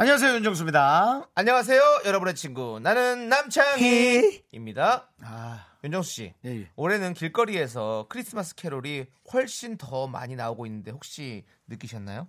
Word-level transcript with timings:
안녕하세요 0.00 0.36
윤정수입니다. 0.36 1.28
안녕하세요, 1.34 2.00
여러분의 2.06 2.34
친구. 2.34 2.80
나는 2.80 3.28
남창희입니다. 3.28 5.10
아, 5.20 5.66
윤정수 5.84 6.10
씨, 6.10 6.34
예, 6.46 6.60
예. 6.62 6.70
올해는 6.74 7.12
길거리에서 7.12 8.06
크리스마스 8.08 8.54
캐롤이 8.54 9.04
훨씬 9.30 9.76
더 9.76 10.06
많이 10.06 10.36
나오고 10.36 10.64
있는데 10.64 10.90
혹시 10.90 11.44
느끼셨나요? 11.66 12.28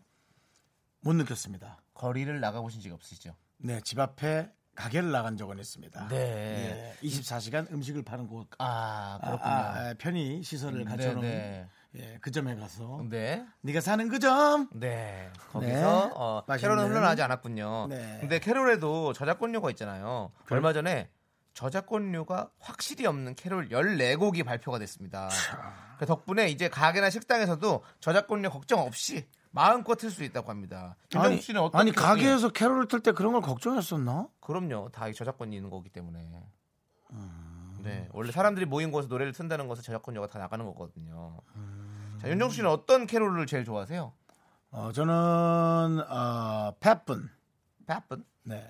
못 1.00 1.14
느꼈습니다. 1.14 1.82
거리를 1.94 2.42
나가보신 2.42 2.82
적이 2.82 2.94
없으시죠? 2.96 3.38
네, 3.60 3.80
집 3.86 4.00
앞에 4.00 4.52
가게를 4.76 5.10
나간 5.10 5.38
적은 5.38 5.58
있습니다. 5.58 6.10
네. 6.10 6.98
예, 7.02 7.08
24시간 7.08 7.72
음식을 7.72 8.04
파는 8.04 8.28
곳. 8.28 8.50
아, 8.58 9.18
아, 9.22 9.26
그렇군요. 9.26 9.50
아, 9.50 9.78
아, 9.78 9.94
편의 9.98 10.44
시설을 10.44 10.80
네, 10.80 10.92
갖춰놓은 10.92 11.22
네. 11.22 11.70
예, 11.96 12.18
그 12.22 12.32
점에 12.32 12.56
가서 12.56 13.04
네. 13.10 13.46
네가 13.62 13.82
사는 13.82 14.08
그 14.08 14.20
점. 14.20 14.70
네. 14.74 15.30
거기서 15.52 15.72
네. 15.72 15.84
어, 16.16 16.44
맛있는. 16.48 16.76
캐롤은 16.76 16.90
흘러나지 16.90 17.22
않았군요. 17.22 17.88
네. 17.90 18.18
근데 18.22 18.40
캐롤에도 18.40 19.12
저작권료가 19.14 19.70
있잖아요. 19.72 20.32
그래요? 20.46 20.58
얼마 20.58 20.72
전에 20.72 21.10
저작권료가 21.54 22.50
확실히 22.60 23.06
없는 23.06 23.36
캐롤 23.36 23.70
14곡이 23.70 24.46
발표가 24.46 24.80
됐습니다. 24.80 25.30
그 26.00 26.06
덕분에 26.06 26.48
이제 26.50 26.70
가게나 26.70 27.10
식당에서도 27.10 27.84
저작권료 28.00 28.50
걱정 28.50 28.80
없이 28.80 29.28
마음껏 29.52 29.96
틀 29.96 30.10
수 30.12 30.24
있다고 30.24 30.50
합니다. 30.50 30.96
김정수 31.10 31.42
씨는 31.44 31.60
어떤 31.62 31.82
아니 31.82 31.92
가게에서 31.92 32.50
캐롤을 32.50 32.88
틀 32.88 33.02
때 33.02 33.12
그런 33.12 33.34
걸 33.34 33.42
걱정했었나? 33.42 34.30
그럼요. 34.40 34.90
다이 34.94 35.14
저작권이 35.14 35.54
있는 35.54 35.70
거기 35.70 35.90
때문에. 35.90 36.20
음. 37.12 37.51
네. 37.84 38.08
원래 38.12 38.32
사람들이 38.32 38.66
모인 38.66 38.92
곳에서 38.92 39.08
노래를 39.10 39.34
튼다는 39.34 39.68
것은 39.68 39.84
저작권료가 39.84 40.28
다 40.28 40.40
나가는 40.40 40.64
거거든요. 40.66 41.38
음. 41.56 42.18
자, 42.22 42.30
윤정수 42.30 42.58
씨는 42.58 42.70
어떤 42.70 43.08
캐롤을 43.08 43.46
제일 43.48 43.66
좋아하세요? 43.66 44.12
어, 44.72 44.92
저는 44.94 45.14
어, 46.10 46.74
팻분. 46.80 47.30
바쁜? 47.86 48.24
네. 48.44 48.66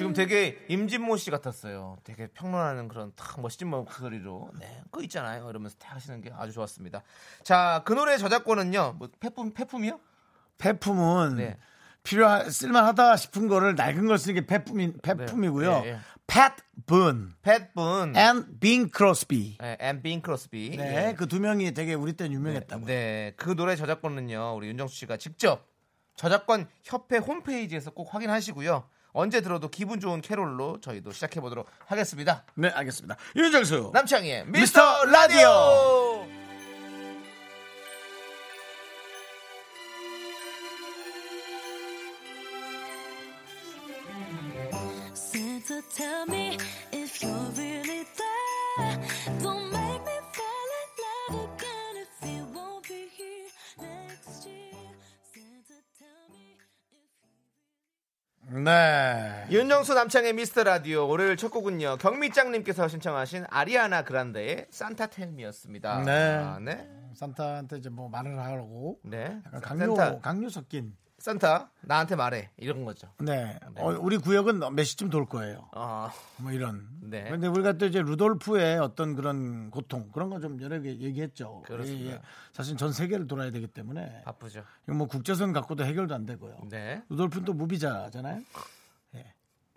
지금 0.00 0.14
되게 0.14 0.58
임진모 0.68 1.18
씨 1.18 1.30
같았어요. 1.30 1.98
되게 2.04 2.26
평론하는 2.28 2.88
그런 2.88 3.12
탁 3.16 3.38
멋진 3.42 3.68
목소리로. 3.68 4.50
네, 4.58 4.80
그거 4.84 5.02
있잖아요. 5.02 5.50
이러면서 5.50 5.76
탁 5.78 5.94
하시는 5.94 6.22
게 6.22 6.32
아주 6.34 6.52
좋았습니다. 6.52 7.02
자, 7.42 7.82
그 7.84 7.92
노래 7.92 8.16
저작권은요. 8.16 8.94
뭐 8.98 9.08
폐품 9.20 9.52
폐품이요? 9.52 10.00
폐품은 10.56 11.36
네. 11.36 11.58
필요하 12.02 12.48
쓸만하다 12.48 13.18
싶은 13.18 13.46
거를 13.46 13.74
낡은 13.74 14.06
걸 14.06 14.16
쓰는 14.16 14.36
게 14.36 14.46
폐품이 14.46 14.94
폐품이고요. 15.02 15.70
네, 15.82 15.84
예, 15.84 15.90
예. 15.90 15.98
팻 16.26 16.88
분 16.88 17.34
팻 17.42 17.84
분 17.84 18.16
and 18.16 18.58
빙 18.58 18.88
크로스비. 18.88 19.58
네, 19.60 19.76
and 19.80 19.98
빙 19.98 20.22
크로스비. 20.22 20.78
네, 20.78 21.14
그 21.14 21.26
두 21.26 21.40
명이 21.40 21.74
되게 21.74 21.92
우리 21.92 22.14
때 22.14 22.24
유명했다고. 22.24 22.86
네, 22.86 23.34
그 23.36 23.54
노래 23.54 23.76
저작권은요. 23.76 24.54
우리 24.56 24.68
윤정수 24.68 24.96
씨가 24.96 25.18
직접 25.18 25.68
저작권 26.14 26.68
협회 26.84 27.18
홈페이지에서 27.18 27.90
꼭 27.90 28.14
확인하시고요. 28.14 28.88
언제 29.12 29.40
들어도 29.40 29.68
기분 29.68 30.00
좋은 30.00 30.20
캐롤로 30.20 30.80
저희도 30.80 31.12
시작해 31.12 31.40
보도록 31.40 31.66
하겠습니다. 31.86 32.44
네, 32.54 32.68
알겠습니다. 32.68 33.16
윤정수. 33.36 33.90
남창희의 33.92 34.46
미스터 34.46 35.04
미스터 35.04 35.04
라디오. 35.06 36.39
윤정수 59.80 59.94
남창의 59.94 60.34
미스터 60.34 60.62
라디오 60.62 61.08
월요일 61.08 61.38
첫 61.38 61.48
곡은요 61.48 61.96
경미짱님께서 61.96 62.86
신청하신 62.88 63.46
아리아나 63.48 64.02
그란데의 64.02 64.66
산타 64.68 65.06
텔미였습니다. 65.06 66.02
네. 66.02 66.12
아, 66.12 66.58
네. 66.60 66.86
산타한테 67.14 67.78
이제 67.78 67.88
뭐 67.88 68.10
말을 68.10 68.38
하고 68.38 68.98
네. 69.02 69.40
약간 69.46 69.60
강요 69.62 69.96
산타, 69.96 70.20
강요 70.20 70.48
섞인. 70.50 70.94
산타 71.16 71.70
나한테 71.80 72.14
말해 72.16 72.50
이런 72.58 72.84
거죠. 72.84 73.08
네. 73.20 73.58
어, 73.76 73.88
우리 74.00 74.18
구역은 74.18 74.58
몇 74.74 74.84
시쯤 74.84 75.08
돌 75.08 75.24
거예요. 75.24 75.70
아, 75.72 76.12
뭐 76.36 76.52
이런. 76.52 76.86
네. 77.00 77.24
근데 77.30 77.46
우리가 77.46 77.72
또 77.74 77.86
이제 77.86 78.02
루돌프의 78.02 78.78
어떤 78.80 79.16
그런 79.16 79.70
고통 79.70 80.10
그런 80.12 80.28
거 80.28 80.40
좀 80.40 80.60
여러 80.60 80.78
개 80.80 80.90
얘기했죠. 80.90 81.62
그렇습니다. 81.66 82.10
예, 82.10 82.14
예. 82.16 82.20
사실 82.52 82.76
전 82.76 82.92
세계를 82.92 83.26
돌아야 83.26 83.50
되기 83.50 83.66
때문에 83.66 84.24
바쁘죠. 84.26 84.62
이거 84.86 84.94
뭐 84.94 85.06
국제선 85.06 85.54
갖고도 85.54 85.84
해결도 85.86 86.14
안 86.14 86.26
되고요. 86.26 86.58
네. 86.68 87.02
루돌프는 87.08 87.46
또 87.46 87.54
무비자잖아요. 87.54 88.42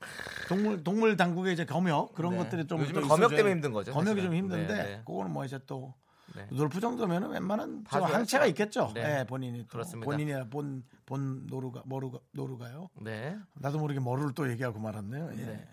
예. 0.04 0.48
동물 0.48 0.84
동물 0.84 1.18
당국의 1.18 1.54
이제 1.54 1.66
검역 1.66 2.14
그런 2.14 2.32
네. 2.34 2.38
것들이 2.40 2.68
좀 2.68 2.82
요즘은 2.82 3.02
또 3.02 3.08
검역 3.08 3.28
있어줘야- 3.32 3.38
때문에 3.38 3.56
힘든 3.56 3.72
거죠, 3.74 3.92
검역이 3.94 4.22
사실은. 4.22 4.26
좀 4.26 4.36
힘든데 4.36 4.74
네, 4.74 4.84
네. 4.84 5.02
그거는 5.06 5.32
뭐 5.32 5.46
이제 5.46 5.60
또 5.66 5.94
네. 6.36 6.48
루돌프 6.50 6.80
정도면은 6.80 7.30
웬만한. 7.30 7.84
항체가 7.88 8.46
있겠죠. 8.48 8.92
네. 8.94 9.20
예, 9.20 9.26
본인이 9.26 9.62
또 9.64 9.68
그렇습니다. 9.68 10.06
본인이 10.06 10.34
본 10.50 10.84
본 11.06 11.46
노루가 11.48 11.84
뭐루가 11.86 12.20
노루가요. 12.32 12.90
네. 13.02 13.38
나도 13.56 13.78
모르게 13.78 14.00
뭐를 14.00 14.34
또 14.34 14.50
얘기하고 14.50 14.80
말았네요. 14.80 15.32
예. 15.34 15.36
네. 15.46 15.68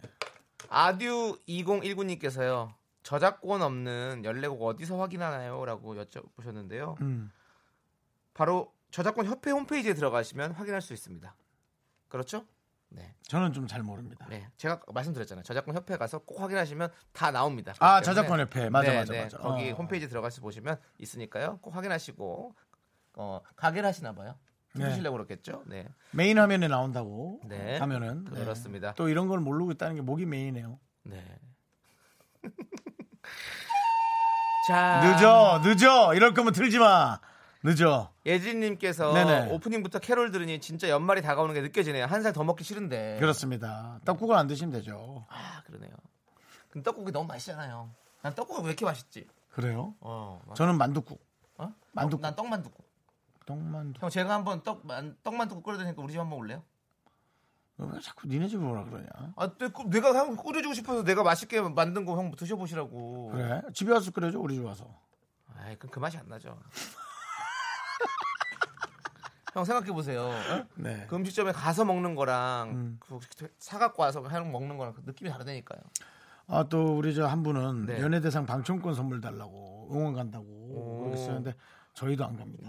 아듀 0.69 1.39
2019님께서요. 1.49 2.73
저작권 3.03 3.63
없는 3.63 4.23
14곡 4.25 4.61
어디서 4.61 4.99
확인하나요? 4.99 5.65
라고 5.65 5.95
여쭤보셨는데요. 5.95 7.01
음. 7.01 7.31
바로 8.35 8.73
저작권 8.91 9.27
협회 9.27 9.51
홈페이지에 9.53 9.95
들어가시면 9.95 10.53
확인할 10.53 10.83
수 10.83 10.93
있습니다. 10.93 11.35
그렇죠? 12.09 12.45
네. 12.91 13.15
저는 13.23 13.53
좀 13.53 13.67
잘 13.67 13.83
모릅니다. 13.83 14.27
네. 14.29 14.49
제가 14.57 14.81
말씀드렸잖아요. 14.93 15.45
저작권 15.45 15.77
협회 15.77 15.97
가서 15.97 16.19
꼭 16.19 16.41
확인하시면 16.41 16.91
다 17.13 17.31
나옵니다. 17.31 17.73
아, 17.79 18.03
저작권 18.03 18.41
협회. 18.41 18.69
맞아, 18.69 18.91
네, 18.91 18.97
맞아, 18.99 19.13
네. 19.13 19.23
맞아. 19.23 19.39
거기 19.39 19.71
어. 19.71 19.75
홈페이지 19.75 20.09
들어가서 20.09 20.41
보시면 20.41 20.79
있으니까요. 20.99 21.59
꼭 21.63 21.75
확인하시고 21.75 22.55
어, 23.15 23.41
가게를 23.57 23.89
하시나 23.89 24.13
봐요. 24.13 24.35
네. 24.75 24.85
들으시려고 24.85 25.17
그렇겠죠? 25.17 25.63
네. 25.67 25.89
메인 26.13 26.39
화면에 26.39 26.69
나온다고 26.69 27.41
네. 27.45 27.79
하면은 27.79 28.25
네. 28.25 28.41
그렇습니다. 28.41 28.95
또 28.95 29.09
이런 29.09 29.29
걸 29.29 29.41
모르고 29.41 29.73
있다는 29.73 29.97
게 29.97 30.03
목이 30.03 30.27
메이네요. 30.27 30.79
네. 31.05 31.25
자, 34.69 35.01
늦어, 35.19 35.61
늦어. 35.65 36.15
이럴 36.15 36.35
거면 36.35 36.53
틀지 36.53 36.79
마. 36.79 37.19
늦어. 37.63 38.11
예진님께서 38.25 39.13
네네. 39.13 39.53
오프닝부터 39.53 39.99
캐롤 39.99 40.31
들으니 40.31 40.61
진짜 40.61 40.89
연말이 40.89 41.21
다가오는 41.21 41.55
게 41.55 41.61
느껴지네요. 41.61 42.07
한 42.07 42.23
살 42.23 42.33
더 42.33 42.43
먹기 42.45 42.65
싫은데. 42.65 43.19
그렇습니다. 43.21 44.01
떡국을 44.05 44.35
안 44.37 44.47
드시면 44.47 44.73
되죠. 44.73 45.27
아, 45.29 45.63
그러네요. 45.67 45.91
근데 46.71 46.83
떡국이 46.85 47.13
너무 47.13 47.27
맛있잖아요. 47.27 47.91
난 48.23 48.35
떡국이 48.35 48.63
왜 48.63 48.69
이렇게 48.69 48.85
맛있지? 48.85 49.27
그래요? 49.51 49.95
어, 50.01 50.41
맞- 50.47 50.55
저는 50.55 50.79
만둣국. 50.79 51.21
어? 51.59 51.73
만둣국. 51.93 52.21
난 52.23 52.35
떡만둣국. 52.35 52.85
떡만둣국. 53.47 54.03
형 54.03 54.11
제가 54.11 54.35
한번 54.35 54.63
떡 54.63 54.87
만- 54.87 55.17
떡만둣국 55.23 55.63
끓여 55.65 55.77
드니까 55.77 56.01
우리 56.03 56.13
집 56.13 56.19
한번 56.21 56.39
올래요? 56.39 56.63
왜 57.79 57.99
자꾸 58.01 58.29
니네 58.29 58.47
집에 58.49 58.63
오라 58.65 58.85
그러냐? 58.85 59.09
아, 59.37 59.51
내- 59.59 59.69
그- 59.69 59.83
내가 59.91 60.15
형 60.15 60.37
끓여주고 60.37 60.75
싶어서 60.75 61.03
내가 61.03 61.23
맛있게 61.23 61.61
만든 61.61 62.05
거 62.05 62.17
형 62.17 62.31
드셔보시라고. 62.37 63.31
그래? 63.33 63.63
집에 63.75 63.93
와서 63.93 64.11
끓여줘, 64.11 64.39
우리 64.39 64.55
집 64.55 64.65
와서. 64.65 64.87
아이, 65.57 65.77
그럼 65.77 65.91
그 65.91 65.99
맛이 65.99 66.17
안 66.17 66.29
나죠. 66.29 66.59
형 69.55 69.65
생각해 69.65 69.91
보세요. 69.93 70.31
네. 70.77 71.07
그 71.09 71.17
음식점에 71.17 71.51
가서 71.53 71.85
먹는 71.85 72.15
거랑 72.15 72.71
음. 72.71 73.01
그 73.01 73.19
사갖고 73.59 74.03
와서 74.03 74.23
하는 74.23 74.53
먹는 74.53 74.77
거랑 74.79 74.95
그 74.95 75.03
느낌이 75.05 75.31
다르다니까요. 75.31 75.81
아, 76.47 76.65
또 76.69 76.97
우리 76.97 77.15
저 77.15 77.27
한 77.27 77.43
분은 77.43 77.87
네. 77.87 78.01
연예대상 78.01 78.47
방청권 78.47 78.95
선물 78.95 79.21
달라고 79.21 79.89
응원 79.93 80.15
간다고. 80.15 81.11
근데 81.13 81.55
저희도 81.95 82.25
안 82.25 82.37
갑니다. 82.37 82.69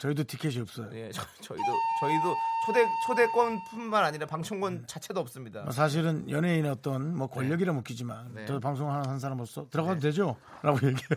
저희도 0.00 0.24
티켓이 0.24 0.58
없어요. 0.60 0.88
예, 0.94 1.10
저, 1.12 1.22
저희도 1.42 1.64
저희도 2.00 2.36
초대 2.64 2.86
초대권뿐만 3.06 4.02
아니라 4.02 4.26
방청권 4.26 4.86
자체도 4.86 5.20
없습니다. 5.20 5.60
뭐 5.62 5.72
사실은 5.72 6.28
연예인의 6.28 6.70
어떤 6.70 7.14
뭐 7.14 7.26
권력이라 7.26 7.72
웃기지만 7.74 8.34
네. 8.34 8.46
저 8.46 8.58
방송을 8.58 8.92
하는 8.92 9.10
한 9.10 9.18
사람으로서 9.18 9.68
들어가도 9.70 10.00
되죠? 10.00 10.36
라고 10.62 10.76
얘기해요. 10.88 11.16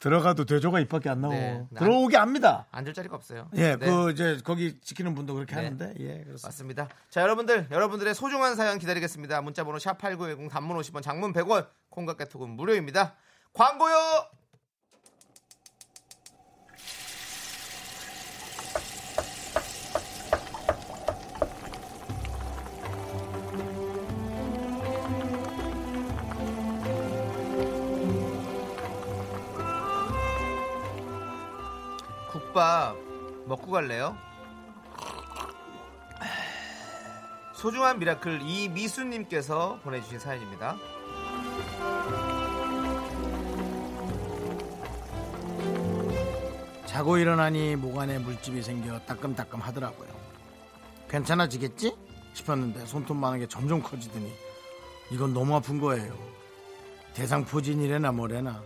들어가도 0.00 0.44
되죠가 0.44 0.80
입밖에 0.80 1.08
안 1.08 1.22
나오고 1.22 1.34
네. 1.36 1.66
들어오게 1.78 2.18
합니다. 2.18 2.66
앉을 2.72 2.92
자리가 2.92 3.16
없어요. 3.16 3.48
예, 3.54 3.76
네. 3.76 3.86
그 3.86 4.10
이제 4.10 4.38
거기 4.44 4.78
지키는 4.80 5.14
분도 5.14 5.32
그렇게 5.34 5.54
네. 5.54 5.62
하는데 5.64 5.94
예, 6.00 6.24
그렇습니다. 6.24 6.46
맞습니다. 6.46 6.88
자, 7.08 7.22
여러분들, 7.22 7.68
여러분들의 7.70 8.14
소중한 8.14 8.54
사연 8.54 8.78
기다리겠습니다. 8.78 9.40
문자번호 9.40 9.78
샵 9.78 9.96
8910 9.96 10.50
단문 10.50 10.76
50원, 10.78 11.02
장문 11.02 11.32
100원, 11.32 11.68
콩과 11.88 12.16
깨톡은 12.18 12.50
무료입니다. 12.50 13.14
광고요! 13.54 13.94
국밥 32.54 32.96
먹고 33.46 33.72
갈래요? 33.72 34.16
소중한 37.52 37.98
미라클 37.98 38.42
이미수님께서 38.42 39.80
보내주신 39.82 40.20
사연입니다. 40.20 40.76
자고 46.86 47.18
일어나니 47.18 47.74
목 47.74 47.98
안에 47.98 48.20
물집이 48.20 48.62
생겨 48.62 49.00
따끔따끔 49.00 49.60
하더라고요. 49.60 50.08
괜찮아지겠지? 51.08 51.96
싶었는데 52.34 52.86
손톱 52.86 53.16
많은 53.16 53.40
게 53.40 53.48
점점 53.48 53.82
커지더니 53.82 54.32
이건 55.10 55.34
너무 55.34 55.56
아픈 55.56 55.80
거예요. 55.80 56.16
대상포진이래나 57.14 58.12
뭐래나 58.12 58.62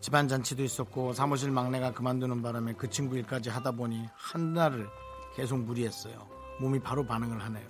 집안 0.00 0.28
잔치도 0.28 0.62
있었고 0.62 1.12
사무실 1.12 1.50
막내가 1.50 1.92
그만두는 1.92 2.42
바람에 2.42 2.74
그 2.74 2.88
친구 2.88 3.16
일까지 3.16 3.50
하다 3.50 3.72
보니 3.72 4.08
한 4.14 4.54
달을 4.54 4.88
계속 5.34 5.58
무리했어요. 5.58 6.14
몸이 6.60 6.80
바로 6.80 7.04
반응을 7.04 7.42
하네요. 7.42 7.66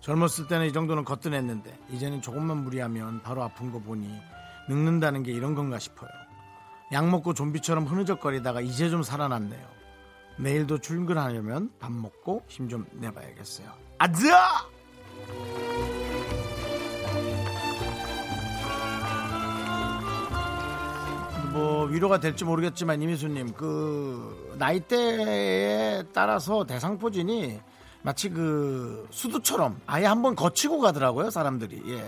젊었을 0.00 0.46
때는 0.46 0.66
이 0.66 0.72
정도는 0.72 1.04
거뜬했는데 1.04 1.78
이제는 1.90 2.22
조금만 2.22 2.58
무리하면 2.58 3.22
바로 3.22 3.42
아픈 3.42 3.72
거 3.72 3.78
보니 3.80 4.08
늙는다는 4.68 5.22
게 5.22 5.32
이런 5.32 5.54
건가 5.54 5.78
싶어요. 5.78 6.10
약 6.92 7.08
먹고 7.08 7.34
좀비처럼 7.34 7.86
흐느적거리다가 7.86 8.60
이제 8.60 8.88
좀 8.90 9.02
살아났네요. 9.02 9.66
내일도 10.38 10.78
출근하려면 10.78 11.70
밥 11.80 11.90
먹고 11.90 12.44
힘 12.46 12.68
좀 12.68 12.86
내봐야겠어요. 12.92 13.68
아즈아! 13.98 14.66
뭐 21.56 21.84
위로가 21.86 22.20
될지 22.20 22.44
모르겠지만 22.44 23.00
이미수님 23.00 23.54
그 23.54 24.54
나이대에 24.58 26.02
따라서 26.12 26.64
대상포진이 26.66 27.60
마치 28.02 28.28
그 28.28 29.06
수두처럼 29.10 29.80
아예 29.86 30.04
한번 30.04 30.34
거치고 30.36 30.80
가더라고요 30.80 31.30
사람들이 31.30 31.82
예. 31.88 32.04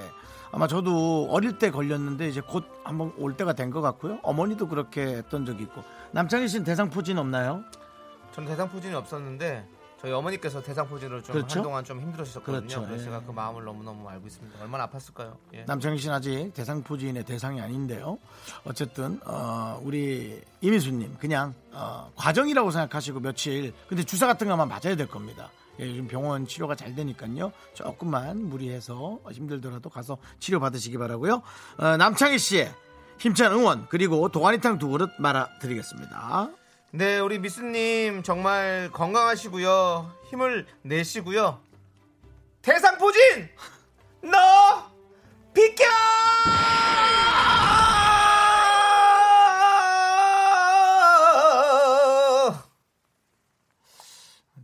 아마 0.52 0.66
저도 0.66 1.28
어릴 1.30 1.58
때 1.58 1.70
걸렸는데 1.70 2.28
이제 2.28 2.40
곧 2.42 2.64
한번 2.84 3.12
올 3.16 3.36
때가 3.36 3.54
된 3.54 3.70
것 3.70 3.80
같고요 3.80 4.18
어머니도 4.22 4.68
그렇게 4.68 5.02
했던 5.02 5.46
적이 5.46 5.62
있고 5.64 5.82
남창희 6.12 6.46
씨는 6.48 6.64
대상포진 6.64 7.16
없나요? 7.18 7.64
저는 8.32 8.48
대상포진이 8.50 8.94
없었는데 8.94 9.66
저희 10.00 10.12
어머니께서 10.12 10.62
대상포진으로 10.62 11.22
좀 11.22 11.32
그렇죠? 11.34 11.58
한동안 11.58 11.82
좀 11.82 12.00
힘들으셨거든요. 12.00 12.60
그렇죠, 12.60 12.82
그래서 12.82 13.00
예. 13.00 13.04
제가 13.04 13.20
그 13.22 13.32
마음을 13.32 13.64
너무너무 13.64 14.08
알고 14.08 14.26
있습니다. 14.28 14.62
얼마나 14.62 14.88
아팠을까요? 14.88 15.36
예. 15.54 15.64
남창희 15.64 15.98
씨는 15.98 16.14
아직 16.14 16.52
대상포진의 16.54 17.24
대상이 17.24 17.60
아닌데요. 17.60 18.18
어쨌든 18.64 19.20
어, 19.26 19.80
우리 19.82 20.40
이민수님 20.60 21.16
그냥 21.18 21.52
어, 21.72 22.12
과정이라고 22.14 22.70
생각하시고 22.70 23.20
며칠 23.20 23.74
근데 23.88 24.04
주사 24.04 24.26
같은 24.28 24.46
거만 24.46 24.68
맞아야 24.68 24.94
될 24.94 25.08
겁니다. 25.08 25.50
예, 25.80 25.88
요즘 25.88 26.06
병원 26.06 26.46
치료가 26.46 26.74
잘 26.76 26.94
되니까요. 26.94 27.52
조금만 27.74 28.48
무리해서 28.48 29.18
힘들더라도 29.30 29.90
가서 29.90 30.16
치료 30.38 30.60
받으시기 30.60 30.96
바라고요. 30.96 31.42
어, 31.78 31.96
남창희 31.96 32.38
씨의 32.38 32.72
힘찬 33.18 33.52
응원 33.52 33.86
그리고 33.88 34.28
도가니탕 34.28 34.78
두 34.78 34.88
그릇 34.88 35.10
말아드리겠습니다. 35.18 36.50
네, 36.90 37.18
우리 37.18 37.38
미스님 37.38 38.22
정말 38.22 38.90
건강하시고요. 38.92 40.10
힘을 40.30 40.66
내시고요. 40.82 41.60
대상포진! 42.62 43.48
너 44.22 44.90
비켜! 45.52 45.84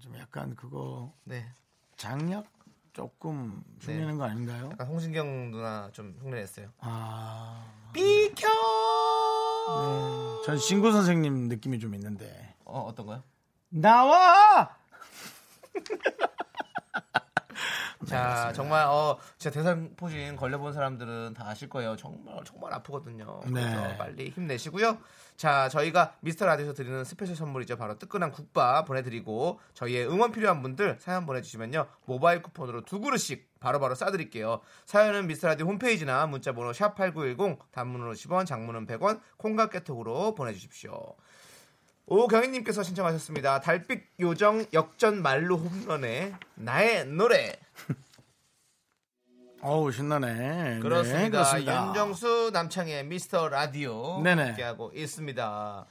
좀 0.01 0.19
약간 0.19 0.55
그거 0.57 1.13
네, 1.25 1.47
장약 1.97 2.47
조금 2.93 3.63
흉내는 3.81 4.19
거 4.19 4.25
아닌가요? 4.25 4.71
약간 4.73 4.87
홍진경 4.87 5.51
누나 5.51 5.91
좀 5.93 6.17
흉내냈어요. 6.21 6.69
아, 6.81 7.65
비켜! 7.93 8.49
전 10.45 10.59
신구 10.59 10.93
선생님 10.93 11.49
느낌이 11.49 11.79
좀 11.79 11.95
있는데. 11.95 12.55
어, 12.65 12.81
어떤 12.81 13.07
거요? 13.07 13.23
나와! 13.71 14.77
자, 18.07 18.53
정말 18.53 18.85
어 18.87 19.19
진짜 19.39 19.55
대상포진 19.55 20.37
걸려본 20.37 20.73
사람들은 20.73 21.35
다 21.35 21.49
아실 21.49 21.69
거예요. 21.69 21.97
정말 21.97 22.43
정말 22.45 22.73
아프거든요. 22.75 23.41
그래서 23.41 23.81
네. 23.81 23.97
빨리 23.97 24.31
힘내시고요. 24.31 24.99
자, 25.37 25.69
저희가 25.69 26.15
미스터 26.21 26.47
라디오에서 26.47 26.75
드리는 26.75 27.03
스페셜 27.05 27.35
선물이죠. 27.35 27.77
바로 27.77 27.99
뜨끈한 27.99 28.31
국밥 28.31 28.87
보내드리고 28.87 29.61
저희의 29.75 30.07
응원 30.09 30.33
필요한 30.33 30.63
분들 30.63 30.99
사연 31.01 31.27
보내주시면요 31.27 31.87
모바일 32.05 32.43
쿠폰으로 32.43 32.85
두 32.85 33.01
그릇씩 33.01 33.54
바로바로 33.65 33.95
싸드릴게요. 33.95 34.61
사연은 34.85 35.27
미스터 35.27 35.49
라디오 35.49 35.67
홈페이지나 35.67 36.27
문자번호 36.27 36.75
샵 36.75 36.95
#8910 36.97 37.59
단문으로 37.73 38.13
10원, 38.13 38.45
장문은 38.45 38.87
100원, 38.87 39.21
콩과 39.39 39.71
깨톡으로 39.71 40.35
보내주십시오. 40.35 41.15
오경희님께서 42.07 42.83
신청하셨습니다. 42.83 43.61
달빛 43.61 44.03
요정 44.21 44.67
역전 44.75 45.23
말로 45.23 45.57
홈런의 45.57 46.35
나의 46.57 47.07
노래. 47.07 47.57
어우, 49.63 49.91
신나네. 49.91 50.81
그렇습니다. 50.83 51.23
네, 51.23 51.31
그렇습니다. 51.31 51.87
윤정수 51.87 52.51
남창의 52.53 53.07
미스터 53.07 53.49
라디오 53.49 54.21
네네. 54.23 54.43
함께하고 54.49 54.93
있습니다. 54.95 55.87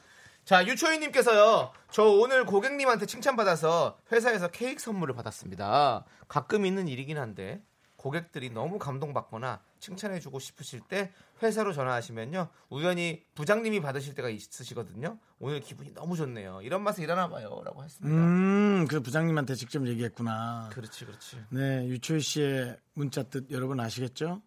자 0.46 0.66
유초희님께서요. 0.68 1.72
저 1.90 2.04
오늘 2.04 2.46
고객님한테 2.46 3.06
칭찬받아서 3.06 3.98
회사에서 4.12 4.50
케이크 4.50 4.82
선물을 4.82 5.16
받았습니다. 5.16 6.04
가끔 6.28 6.66
있는 6.66 6.88
일이긴 6.88 7.18
한데 7.18 7.62
고객들이 7.96 8.50
너무 8.50 8.78
감동받거나 8.78 9.62
칭찬해주고 9.80 10.40
싶으실 10.40 10.82
때 10.82 11.14
회사로 11.42 11.72
전화하시면요 11.72 12.50
우연히 12.70 13.24
부장님이 13.36 13.80
받으실 13.80 14.14
때가 14.16 14.28
있으시거든요. 14.28 15.18
오늘 15.40 15.62
기분이 15.62 15.94
너무 15.94 16.18
좋네요. 16.18 16.60
이런 16.62 16.84
맛에 16.84 17.02
일하나 17.04 17.30
봐요 17.30 17.62
라고 17.64 17.82
했습니다. 17.82 18.14
음, 18.14 18.86
그 18.90 19.00
부장님한테 19.00 19.56
직접 19.56 19.88
얘기했구나. 19.88 20.70
그렇지 20.74 21.06
그렇지. 21.06 21.38
네, 21.52 21.88
유초희 21.88 22.20
씨의 22.20 22.78
문자 22.94 23.24
뜻 23.24 23.50
여러분 23.50 23.80
아시겠죠? 23.80 24.42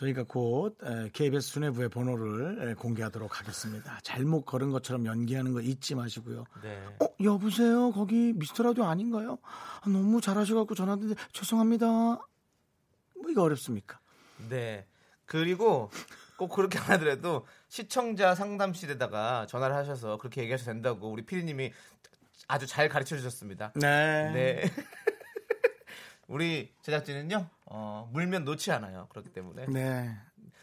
저희가 0.00 0.24
곧 0.26 0.78
에, 0.82 1.10
KBS 1.12 1.48
수뇌부의 1.48 1.90
번호를 1.90 2.70
에, 2.70 2.74
공개하도록 2.74 3.38
하겠습니다. 3.38 3.98
잘못 4.02 4.44
걸은 4.46 4.70
것처럼 4.70 5.04
연기하는 5.04 5.52
거 5.52 5.60
잊지 5.60 5.94
마시고요. 5.94 6.44
네. 6.62 6.82
어, 7.02 7.08
여보세요? 7.22 7.92
거기 7.92 8.32
미스터 8.34 8.62
라디오 8.62 8.84
아닌가요? 8.84 9.38
아, 9.42 9.88
너무 9.90 10.22
잘하셔갖고 10.22 10.74
전화드는데 10.74 11.20
죄송합니다. 11.32 11.86
뭐 11.86 13.30
이거 13.30 13.42
어렵습니까? 13.42 14.00
네. 14.48 14.86
그리고 15.26 15.90
꼭 16.38 16.48
그렇게 16.48 16.78
안 16.78 16.86
하더라도 16.92 17.46
시청자 17.68 18.34
상담실에다가 18.34 19.46
전화를 19.46 19.76
하셔서 19.76 20.16
그렇게 20.16 20.40
얘기하셔도 20.40 20.72
된다고 20.72 21.10
우리 21.10 21.26
피디님이 21.26 21.72
아주 22.48 22.66
잘 22.66 22.88
가르쳐 22.88 23.16
주셨습니다. 23.16 23.72
네. 23.76 24.30
네. 24.32 24.62
우리 26.30 26.72
제작진은요, 26.82 27.46
어, 27.66 28.08
물면 28.12 28.44
놓지 28.44 28.70
않아요. 28.72 29.06
그렇기 29.10 29.30
때문에. 29.30 29.66
네. 29.66 30.16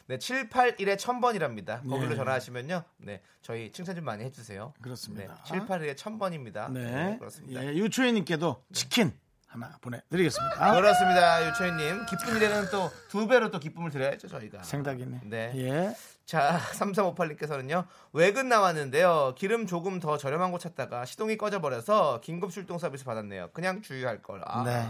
네, 0.07 0.17
781에 0.17 0.95
1000번이랍니다. 0.95 1.81
거기로 1.87 2.11
네. 2.11 2.15
전화하시면요. 2.15 2.83
네, 2.99 3.21
저희 3.41 3.69
칭찬 3.73 3.93
좀 3.93 4.05
많이 4.05 4.23
해주세요. 4.23 4.73
그렇습니다. 4.81 5.35
네, 5.35 5.59
781에 5.59 5.95
1000번입니다. 5.97 6.71
네. 6.71 7.17
그렇습니다. 7.19 7.61
예, 7.65 7.73
유초희님께도 7.73 8.63
치킨 8.71 9.11
하나 9.47 9.77
보내드리겠습니다. 9.81 10.71
그렇습니다. 10.75 11.47
유채희님. 11.49 12.05
기쁜 12.05 12.37
일에는 12.37 12.69
또 12.71 12.89
두 13.09 13.27
배로 13.27 13.51
또 13.51 13.59
기쁨을 13.59 13.91
드려야죠, 13.91 14.29
저희가. 14.29 14.63
생닭이네. 14.63 15.21
네. 15.25 15.51
예. 15.55 15.95
자, 16.27 16.59
3358님께서는요, 16.75 17.85
외근 18.11 18.49
나왔는데요, 18.49 19.33
기름 19.37 19.65
조금 19.65 20.01
더 20.01 20.17
저렴한 20.17 20.51
곳 20.51 20.59
찾다가 20.59 21.05
시동이 21.05 21.37
꺼져버려서 21.37 22.19
긴급 22.19 22.51
출동 22.51 22.77
서비스 22.77 23.05
받았네요. 23.05 23.51
그냥 23.53 23.81
주의할 23.81 24.21
걸. 24.21 24.41
아. 24.45 24.63
네. 24.65 24.85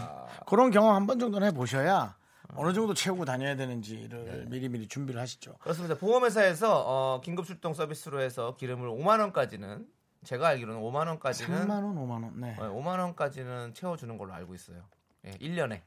그런 0.47 0.71
경험 0.71 0.95
한 0.95 1.05
번 1.05 1.19
정도는 1.19 1.47
해보셔야 1.49 2.17
어느 2.55 2.73
정도 2.73 2.93
채우고 2.95 3.23
다녀야 3.25 3.55
되는지를 3.55 4.25
네. 4.25 4.45
미리미리 4.49 4.87
준비를 4.87 5.21
하시죠. 5.21 5.53
그렇습니다. 5.59 5.95
보험회사에서 5.95 6.83
어, 6.87 7.21
긴급 7.23 7.45
출동 7.45 7.73
서비스로 7.75 8.19
해서 8.19 8.55
기름을 8.55 8.89
5만 8.89 9.19
원까지는 9.19 9.85
제가 10.23 10.47
알기로는 10.47 10.81
5만 10.81 11.07
원까지는 11.07 11.67
3만 11.67 11.69
원, 11.83 11.95
5만 11.95 12.11
원. 12.23 12.31
네. 12.41 12.55
5만 12.57 12.99
원까지는 12.99 13.75
채워주는 13.75 14.17
걸로 14.17 14.33
알고 14.33 14.55
있어요. 14.55 14.81
예, 15.25 15.31
1년에 15.33 15.81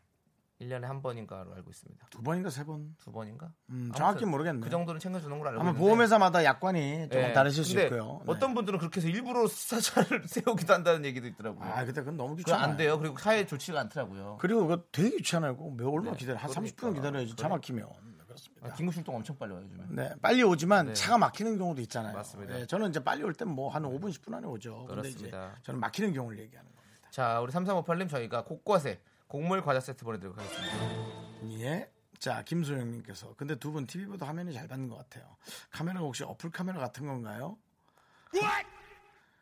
1년에 0.60 0.82
한 0.82 1.00
번인가로 1.00 1.54
알고 1.54 1.70
있습니다. 1.70 2.06
두 2.10 2.22
번인가 2.22 2.50
세 2.50 2.64
번. 2.64 2.94
두 2.98 3.10
번인가? 3.10 3.50
음, 3.70 3.90
정확히 3.96 4.26
모르겠네. 4.26 4.60
그 4.60 4.68
정도는 4.68 5.00
챙겨주는 5.00 5.38
걸로 5.38 5.48
알고 5.50 5.60
아마 5.62 5.70
있는데. 5.70 5.82
보험회사마다 5.84 6.44
약관이 6.44 7.08
조금 7.10 7.18
예, 7.18 7.32
다르실 7.32 7.64
수 7.64 7.80
있고요. 7.80 8.20
네. 8.26 8.32
어떤 8.32 8.54
분들은 8.54 8.78
그렇게 8.78 9.00
해서 9.00 9.08
일부러 9.08 9.46
사차를 9.46 10.24
세우기도 10.28 10.72
한다는 10.74 11.04
얘기도 11.06 11.26
있더라고요. 11.28 11.64
아, 11.66 11.84
근데 11.84 12.00
그건 12.02 12.16
너무 12.18 12.30
그거 12.36 12.44
귀찮아. 12.44 12.62
안 12.62 12.76
돼요. 12.76 12.98
그리고 12.98 13.16
차에 13.16 13.46
좋지가 13.46 13.80
않더라고요. 13.80 14.36
그리고 14.40 14.66
그거 14.66 14.82
되게 14.92 15.16
귀찮아요. 15.16 15.54
몇 15.56 15.88
얼마 15.88 16.10
네, 16.10 16.16
기다려? 16.18 16.38
한 16.38 16.50
그러니까. 16.50 16.76
30분 16.88 16.94
기다려야지 16.94 17.36
차. 17.36 17.48
막히면. 17.48 17.86
네, 17.88 18.24
그렇습니다. 18.26 18.68
아, 18.68 18.72
긴급 18.74 18.94
출동 18.94 19.16
엄청 19.16 19.38
빨리 19.38 19.52
와요 19.52 19.64
요즘에. 19.64 19.84
네, 19.88 20.14
빨리 20.20 20.42
오지만 20.42 20.86
네. 20.88 20.92
차가 20.92 21.16
막히는 21.16 21.56
경우도 21.56 21.80
있잖아요. 21.80 22.14
맞습니다. 22.14 22.54
네, 22.54 22.66
저는 22.66 22.90
이제 22.90 23.02
빨리 23.02 23.22
올 23.22 23.32
땐 23.32 23.48
뭐 23.48 23.70
한 23.70 23.82
5분 23.84 24.10
10분 24.10 24.34
안에 24.34 24.46
오죠. 24.46 24.84
근데 24.88 25.08
이제 25.08 25.18
그렇습니다. 25.30 25.56
저는 25.62 25.80
막히는 25.80 26.12
경우를 26.12 26.38
얘기하는 26.40 26.70
겁니다. 26.70 27.08
자, 27.10 27.40
우리 27.40 27.50
3358님 27.50 28.10
저희가 28.10 28.44
곳곳에 28.44 29.00
곡물 29.30 29.62
과자 29.62 29.78
세트 29.78 30.04
보내드리도록 30.04 30.36
하겠습니다. 30.38 31.60
예. 31.62 31.88
자, 32.18 32.42
김소영님께서 32.42 33.34
근데 33.36 33.54
두 33.54 33.70
분 33.70 33.86
TV보다 33.86 34.26
화면이 34.26 34.52
잘 34.52 34.66
받는 34.66 34.88
것 34.88 34.96
같아요. 34.96 35.36
카메라가 35.70 36.04
혹시 36.04 36.24
어플 36.24 36.50
카메라 36.50 36.80
같은 36.80 37.06
건가요? 37.06 37.56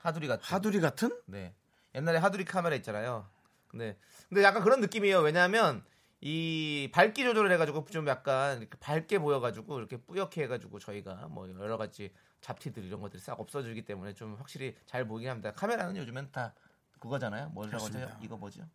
하두리 0.01 0.29
같은. 0.29 0.45
하두리 0.45 0.81
같은? 0.81 1.19
네. 1.25 1.55
옛날에 1.95 2.19
하두리 2.19 2.45
카메라 2.45 2.77
있잖아요. 2.77 3.27
근데 3.67 3.99
근데 4.29 4.43
약간 4.43 4.63
그런 4.63 4.81
느낌이에요. 4.83 5.21
왜냐하면 5.21 5.83
이 6.21 6.91
밝기 6.93 7.25
조절을 7.25 7.51
해가지고 7.53 7.87
좀 7.87 8.07
약간 8.09 8.59
이렇게 8.59 8.77
밝게 8.79 9.19
보여가지고 9.21 9.79
이렇게 9.79 9.97
뿌옇게 9.97 10.43
해가지고 10.43 10.81
저희가 10.81 11.29
뭐 11.29 11.49
여러 11.49 11.79
가지 11.79 12.13
잡티들 12.43 12.85
이런 12.85 13.01
것들이 13.01 13.23
싹 13.23 13.41
없어지기 13.41 13.87
때문에 13.87 14.13
좀 14.13 14.35
확실히 14.35 14.77
잘 14.85 15.07
보이긴 15.07 15.31
합니다. 15.31 15.53
카메라는 15.53 15.97
요즘엔 15.97 16.31
다 16.31 16.53
그거잖아요. 17.01 17.49
뭐라고 17.51 17.87
하죠? 17.87 18.19
이거 18.21 18.37
뭐죠? 18.37 18.69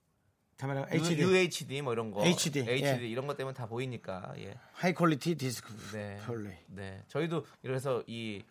카메라 0.57 0.85
HD 0.89 1.21
UHD 1.23 1.81
뭐 1.81 1.93
이런 1.93 2.11
거 2.11 2.23
HD, 2.25 2.59
HD 2.67 2.85
예. 2.85 2.95
이런 3.07 3.27
것 3.27 3.35
때문에 3.37 3.53
다 3.53 3.65
보이니까 3.65 4.33
예. 4.37 4.57
high 4.73 4.93
quality 4.93 5.35
disc 5.35 5.73
네. 5.93 6.17
플레이. 6.25 6.55
네. 6.67 7.03
저희도 7.07 7.45
이래서 7.63 8.03
이 8.07 8.43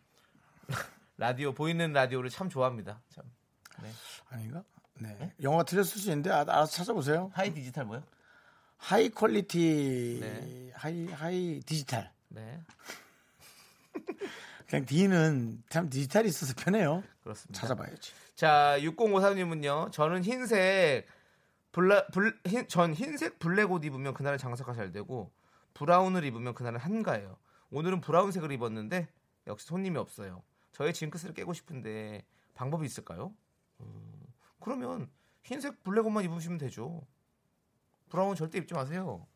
라디오 1.17 1.53
보이는 1.53 1.93
라디오를 1.93 2.31
참 2.31 2.49
좋아합니다. 2.49 3.01
참. 3.11 3.25
네. 3.83 3.91
아닌가? 4.31 4.63
네. 4.99 5.33
영어가 5.43 5.65
틀렸을 5.65 6.01
수 6.01 6.09
있는데 6.11 6.31
아- 6.31 6.41
알아서 6.41 6.73
찾아보세요. 6.73 7.31
high 7.35 7.53
digital 7.53 7.85
뭐요? 7.85 8.03
high 8.77 9.09
quality 9.09 10.19
네. 10.21 10.71
high 10.75 11.07
high 11.07 11.61
digital. 11.65 12.11
네. 12.29 12.61
그냥 14.67 14.87
D는 14.87 15.63
참 15.69 15.89
디지털이 15.89 16.29
있어서 16.29 16.55
편해요. 16.57 17.03
그렇습니다. 17.23 17.61
찾아봐야지. 17.61 18.13
자, 18.35 18.77
6053님은요. 18.81 19.93
저는 19.93 20.25
흰색 20.25 21.07
블라, 21.73 22.07
불, 22.09 22.39
흰, 22.47 22.69
전 22.69 22.95
흰색 22.95 23.39
블랙 23.39 23.71
옷 23.73 23.85
입으면 23.85 24.15
그날은 24.15 24.39
장사가 24.39 24.75
잘 24.75 24.93
되고 24.93 25.33
브라운을 25.75 26.25
입으면 26.25 26.55
그날은 26.55 26.79
한가해요. 26.79 27.39
오늘은 27.71 28.03
브라운색을 28.03 28.53
입었는데 28.53 29.09
역시 29.47 29.67
손님이 29.67 29.97
없어요. 29.97 30.43
저의 30.73 30.93
징크스를 30.93 31.35
깨고 31.35 31.55
싶은데 31.55 32.25
방법이 32.55 32.85
있을까요? 32.85 33.35
음, 33.81 34.23
그러면 34.61 35.11
흰색 35.43 35.83
블랙 35.83 36.07
옷만 36.07 36.25
입으시면 36.25 36.59
되죠. 36.59 37.07
브라운 38.11 38.37
절대 38.37 38.59
입지 38.59 38.75
마세요. 38.75 39.27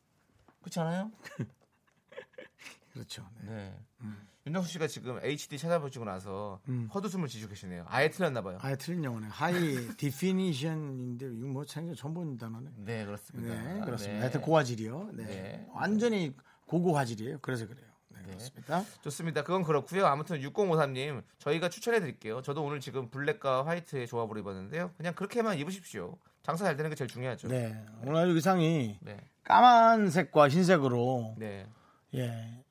그렇지 0.60 0.78
않아요? 0.80 1.10
그렇죠. 2.92 3.28
네. 3.42 3.74
네. 3.98 4.08
윤정수 4.46 4.70
씨가 4.70 4.86
지금 4.86 5.18
HD 5.22 5.58
찾아보시고 5.58 6.04
나서 6.04 6.60
음. 6.68 6.88
헛웃음을 6.94 7.26
지시고 7.26 7.50
계시네요. 7.50 7.84
아예 7.88 8.08
틀렸나 8.08 8.42
봐요. 8.42 8.58
아예 8.60 8.76
틀린 8.76 9.02
영어네. 9.02 9.26
high 9.28 9.88
definition인데 9.96 11.26
이거 11.26 11.46
뭐 11.48 11.64
생전 11.64 11.94
처음 11.94 12.14
보는 12.14 12.36
단어네. 12.36 12.70
네, 12.76 13.04
그렇습니다. 13.04 13.54
네, 13.54 13.80
그렇습니다. 13.80 14.14
네. 14.14 14.20
하여튼 14.20 14.40
고화질이요. 14.40 15.10
네. 15.14 15.24
네. 15.24 15.66
완전히 15.72 16.32
고고 16.66 16.96
화질이에요. 16.96 17.38
그래서 17.42 17.66
그래요. 17.66 17.86
네, 18.10 18.22
그렇습니다. 18.22 18.84
좋습니다. 19.02 19.42
그건 19.42 19.64
그렇고요. 19.64 20.06
아무튼 20.06 20.40
6053님 20.40 21.24
저희가 21.38 21.68
추천해 21.68 21.98
드릴게요. 21.98 22.40
저도 22.42 22.62
오늘 22.62 22.78
지금 22.78 23.10
블랙과 23.10 23.66
화이트의 23.66 24.06
조합으로 24.06 24.38
입었는데요. 24.38 24.92
그냥 24.96 25.14
그렇게만 25.14 25.58
입으십시오. 25.58 26.16
장사 26.44 26.64
잘 26.64 26.76
되는 26.76 26.88
게 26.88 26.94
제일 26.94 27.08
중요하죠. 27.08 27.48
네. 27.48 27.84
오늘 28.04 28.28
의상이 28.28 28.98
네. 29.00 29.16
까만색과 29.42 30.48
흰색으로 30.48 31.34
네. 31.36 31.66
예 32.14 32.64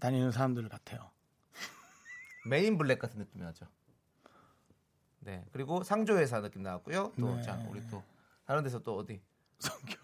다니는 0.00 0.30
사람들 0.32 0.68
같아요. 0.68 1.10
Men 2.46 2.64
in 2.64 2.76
Black 2.78 2.98
같은 2.98 3.18
느낌이 3.18 3.42
나죠. 3.44 3.66
네. 5.20 5.44
그리고 5.52 5.82
상조회사 5.82 6.40
느낌 6.40 6.62
나왔고요. 6.62 7.12
또 7.18 7.36
네. 7.36 7.42
자, 7.42 7.54
우리 7.68 7.86
또 7.88 8.02
다른 8.44 8.62
데서 8.62 8.78
또 8.80 8.96
어디 8.98 9.22
성교. 9.58 9.94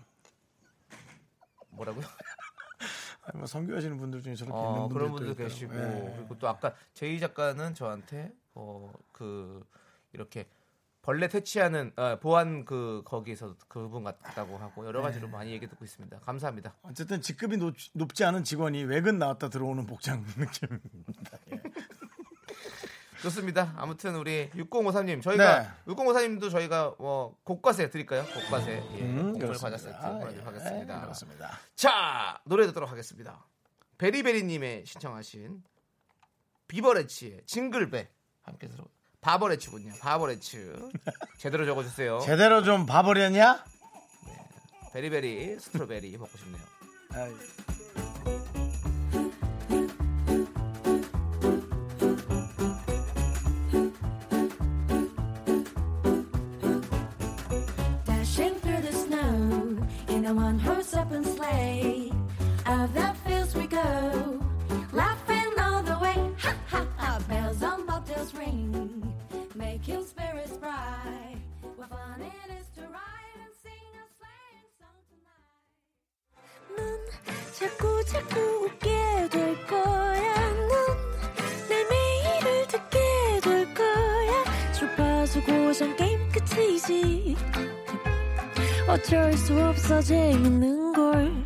뭐라고요? 1.71 2.05
아니, 3.23 3.39
뭐 3.39 3.47
성교하시는 3.47 3.97
분들 3.99 4.23
중에 4.23 4.35
저렇게 4.35 4.57
어, 4.57 4.69
있는 4.69 4.89
분들 4.89 4.95
그런 4.99 5.13
분들 5.13 5.35
계시고 5.35 5.73
그리고 6.17 6.39
또 6.39 6.49
아까 6.49 6.75
제이 6.95 7.21
작가는 7.21 7.75
저한테 7.75 8.33
어 8.55 8.91
그 9.13 9.63
이렇게 10.13 10.49
벌레 11.03 11.29
퇴치하는 11.29 11.93
아, 11.97 12.19
보안 12.21 12.65
그 12.65 13.03
거기서 13.07 13.57
그분 13.69 14.05
같다고 14.05 14.59
하고 14.59 14.87
여러 14.87 15.01
가지로 15.01 15.27
네. 15.29 15.33
많이 15.33 15.51
얘기 15.53 15.67
듣고 15.67 15.85
있습니다. 15.85 16.21
감사합니다. 16.21 16.75
어쨌든 16.83 17.23
직급이 17.23 17.57
높, 17.57 17.75
높지 17.95 18.25
않은 18.25 18.45
직원이 18.45 18.85
외근 18.85 19.19
나왔다 19.19 19.49
들어오는 19.49 19.87
복장 19.87 20.25
느낌입니다. 20.37 21.39
예. 21.53 21.63
좋습니다. 23.23 23.75
아무튼 23.77 24.17
우리 24.17 24.49
6053님 24.51 25.23
저희가 25.23 25.63
네. 25.63 25.69
6054님도 25.87 26.51
저희가 26.51 26.95
뭐 26.99 27.37
곡과세 27.45 27.91
드릴까요? 27.91 28.25
곡과세 28.25 28.73
예, 28.73 29.01
음, 29.03 29.33
곡물 29.33 29.55
과자 29.59 29.77
세트. 29.77 29.95
보내드리도록 30.01 30.37
예, 30.39 30.59
하겠습니다. 30.59 31.01
그렇습니다. 31.03 31.51
자 31.75 32.41
노래 32.45 32.67
듣도록 32.67 32.91
하겠습니다. 32.91 33.47
베리베리님의 33.99 34.87
신청하신 34.87 35.63
비버레치의 36.69 37.43
징글벨 37.45 38.09
함께 38.43 38.69
들어 38.69 38.85
바버레치군요. 39.21 39.95
바버레츠 40.01 40.91
제대로 41.39 41.67
적어주세요. 41.67 42.21
제대로 42.21 42.63
좀 42.63 42.87
봐버렸냐? 42.87 43.65
베리베리 44.93 45.59
스트로베리 45.61 46.17
먹고 46.17 46.37
싶네요. 46.39 46.63
아이. 47.13 47.33
수 90.01 90.01
없어 90.01 90.03
재밌는 90.03 90.93
걸. 90.93 91.45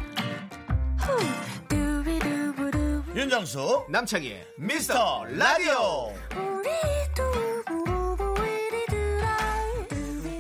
윤정수 3.15 3.87
남창희의 3.89 4.47
미스터 4.59 5.25
라디오. 5.25 6.13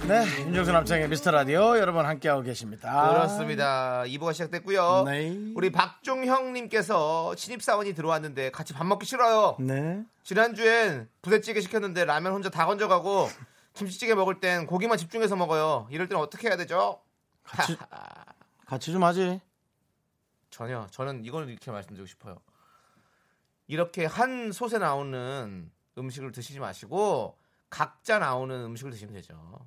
네, 0.06 0.26
윤정수 0.46 0.70
남창의 0.72 1.08
미스터 1.08 1.30
라디오 1.30 1.78
여러분 1.78 2.04
함께하고 2.04 2.42
계십니다. 2.42 3.08
그렇습니다. 3.10 4.02
2부가 4.06 4.32
시작됐고요. 4.32 5.04
네. 5.06 5.36
우리 5.54 5.72
박종형님께서 5.72 7.34
신입사원이 7.36 7.94
들어왔는데 7.94 8.50
같이 8.50 8.74
밥 8.74 8.84
먹기 8.84 9.06
싫어요. 9.06 9.56
네. 9.60 10.02
지난주엔 10.24 11.08
부대찌개 11.22 11.60
시켰는데 11.60 12.04
라면 12.04 12.32
혼자 12.32 12.50
다 12.50 12.66
건져가고 12.66 13.28
김치찌개 13.74 14.14
먹을 14.14 14.40
땐 14.40 14.66
고기만 14.66 14.98
집중해서 14.98 15.36
먹어요. 15.36 15.88
이럴 15.90 16.08
땐 16.08 16.18
어떻게 16.18 16.48
해야 16.48 16.56
되죠? 16.56 17.00
같이 17.44 17.76
같이 18.66 18.92
좀 18.92 19.04
하지. 19.04 19.40
전혀 20.50 20.86
저는 20.90 21.24
이걸 21.24 21.48
이렇게 21.48 21.70
말씀드리고 21.70 22.06
싶어요. 22.06 22.38
이렇게 23.66 24.04
한 24.06 24.52
솥에 24.52 24.78
나오는 24.78 25.70
음식을 25.96 26.32
드시지 26.32 26.60
마시고 26.60 27.38
각자 27.70 28.18
나오는 28.18 28.64
음식을 28.64 28.90
드시면 28.92 29.14
되죠. 29.14 29.66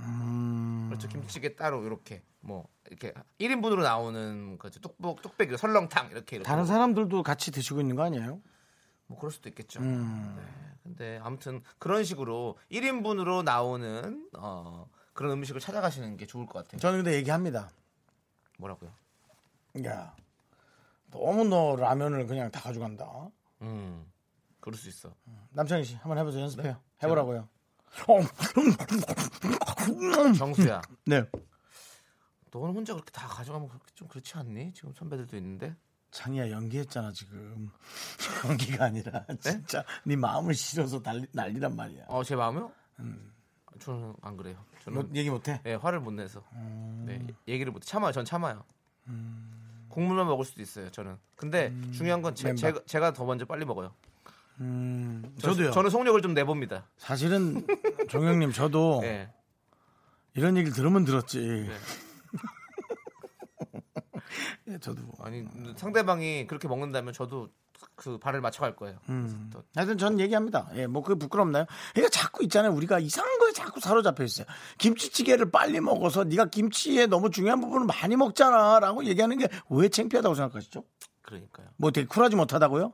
음. 0.00 0.86
그렇죠. 0.88 1.08
김치찌개 1.08 1.54
따로 1.56 1.84
이렇게 1.84 2.22
뭐 2.40 2.68
이렇게 2.86 3.12
1인분으로 3.38 3.82
나오는 3.82 4.58
거죠. 4.58 4.80
뚝복 4.80 5.22
뚝배기 5.22 5.56
설렁탕 5.56 6.10
이렇게 6.10 6.36
이렇게 6.36 6.48
다른 6.48 6.64
사람들도 6.64 7.22
같이 7.22 7.50
드시고 7.50 7.80
있는 7.80 7.96
거 7.96 8.04
아니에요? 8.04 8.40
뭐 9.06 9.18
그럴 9.18 9.30
수도 9.30 9.48
있겠죠. 9.48 9.80
음. 9.80 10.36
네. 10.38 10.76
근데 10.82 11.20
아무튼 11.22 11.62
그런 11.78 12.04
식으로 12.04 12.56
1인분으로 12.70 13.42
나오는 13.42 14.28
어 14.38 14.88
그런 15.12 15.32
음식을 15.32 15.60
찾아가시는 15.60 16.16
게 16.16 16.26
좋을 16.26 16.46
것 16.46 16.64
같아요. 16.64 16.80
저는 16.80 17.02
근데 17.02 17.16
얘기합니다. 17.16 17.70
뭐라고요? 18.58 18.92
야, 19.84 20.14
너무 21.10 21.44
너 21.44 21.76
라면을 21.76 22.26
그냥 22.26 22.50
다 22.50 22.60
가져간다. 22.60 23.28
음. 23.62 24.06
그럴 24.60 24.78
수 24.78 24.88
있어. 24.88 25.14
남창희 25.50 25.84
씨 25.84 25.94
한번 25.96 26.18
해보세요. 26.18 26.42
연습해요. 26.42 26.72
네. 26.72 26.78
해보라고요. 27.02 27.48
정수야. 30.36 30.82
네. 31.06 31.24
너는 32.52 32.74
혼자 32.74 32.92
그렇게 32.92 33.10
다 33.10 33.26
가져가면 33.26 33.68
그렇게 33.68 33.86
좀 33.94 34.06
그렇지 34.08 34.36
않니? 34.36 34.72
지금 34.74 34.92
선배들도 34.92 35.36
있는데. 35.36 35.74
창희야 36.10 36.50
연기했잖아 36.50 37.12
지금. 37.12 37.70
연기가 38.48 38.86
아니라 38.86 39.24
진짜 39.40 39.84
네 40.04 40.16
마음을 40.16 40.54
실어서 40.54 41.00
난리, 41.02 41.26
난리란 41.32 41.76
말이야. 41.76 42.06
어, 42.08 42.24
제 42.24 42.34
마음이요? 42.34 42.72
저는 43.80 44.14
안 44.22 44.36
그래요. 44.36 44.56
저는 44.84 44.98
뭐, 45.02 45.10
얘기 45.14 45.30
못해? 45.30 45.60
네, 45.64 45.74
화를 45.74 46.00
못 46.00 46.12
내서. 46.12 46.42
네, 47.04 47.26
얘기를 47.48 47.72
못 47.72 47.82
참아요. 47.82 48.12
전 48.12 48.24
참아요. 48.24 48.62
국물만 49.88 50.26
먹을 50.26 50.44
수도 50.44 50.62
있어요. 50.62 50.90
저는. 50.90 51.16
근데 51.36 51.72
중요한 51.92 52.22
건 52.22 52.34
제. 52.34 52.54
제가, 52.54 52.80
제가 52.86 53.12
더 53.12 53.24
먼저 53.24 53.44
빨리 53.44 53.64
먹어요. 53.64 53.92
음, 54.60 55.22
저- 55.38 55.50
저도요. 55.50 55.70
저는 55.72 55.90
속력을 55.90 56.20
좀 56.22 56.34
내봅니다. 56.34 56.86
사실은 56.98 57.66
종영님 58.08 58.52
저도 58.52 59.00
네. 59.02 59.32
이런 60.34 60.56
얘기를 60.56 60.72
들으면 60.74 61.04
들었지. 61.04 61.68
예, 64.68 64.78
저도. 64.78 65.02
아니 65.20 65.44
상대방이 65.76 66.46
그렇게 66.46 66.68
먹는다면 66.68 67.12
저도 67.12 67.48
그 67.96 68.18
발을 68.18 68.40
맞춰갈 68.40 68.74
거예요. 68.76 68.98
음. 69.08 69.50
또- 69.52 69.62
하여튼 69.74 69.98
전 69.98 70.18
얘기합니다. 70.20 70.68
예, 70.74 70.86
뭐 70.86 71.02
그게 71.02 71.18
부끄럽나요? 71.18 71.66
그러니까 71.92 72.10
자꾸 72.10 72.42
있잖아요. 72.44 72.72
우리가 72.72 72.98
이상한 72.98 73.38
거에 73.38 73.52
자꾸 73.52 73.80
사로잡혀 73.80 74.24
있어요. 74.24 74.46
김치찌개를 74.78 75.50
빨리 75.50 75.80
먹어서 75.80 76.24
네가 76.24 76.46
김치에 76.46 77.06
너무 77.06 77.30
중요한 77.30 77.60
부분을 77.60 77.86
많이 77.86 78.16
먹잖아라고 78.16 79.04
얘기하는 79.04 79.38
게 79.38 79.48
왜 79.68 79.88
창피하다고 79.88 80.34
생각하시죠? 80.34 80.84
그러니까요. 81.22 81.66
뭐 81.76 81.90
되게 81.90 82.06
쿨하지 82.06 82.36
못하다고요? 82.36 82.92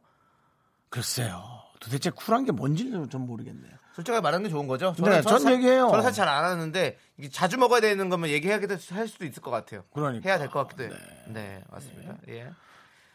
글쎄요. 0.90 1.42
도대체 1.80 2.10
쿨한 2.10 2.44
게 2.44 2.52
뭔지를 2.52 3.08
좀 3.08 3.26
모르겠네요. 3.26 3.72
솔직하게 3.94 4.20
말하는 4.22 4.44
게 4.44 4.50
좋은 4.50 4.66
거죠. 4.66 4.94
네, 4.98 5.22
전 5.22 5.38
사- 5.40 5.52
얘기해요. 5.52 5.88
저는 5.88 6.02
사실 6.02 6.16
잘 6.16 6.28
안 6.28 6.44
하는데 6.44 6.98
이게 7.16 7.28
자주 7.30 7.56
먹어야 7.56 7.80
되는 7.80 8.08
거면 8.08 8.28
얘기하게 8.30 8.66
할 8.90 9.08
수도 9.08 9.24
있을 9.24 9.42
것 9.42 9.50
같아요. 9.50 9.84
그러니까. 9.94 10.28
해야 10.28 10.38
될 10.38 10.48
것 10.48 10.60
같기도 10.66 10.84
해요. 10.84 10.92
네, 11.28 11.62
맞습니다. 11.70 12.16
예. 12.28 12.50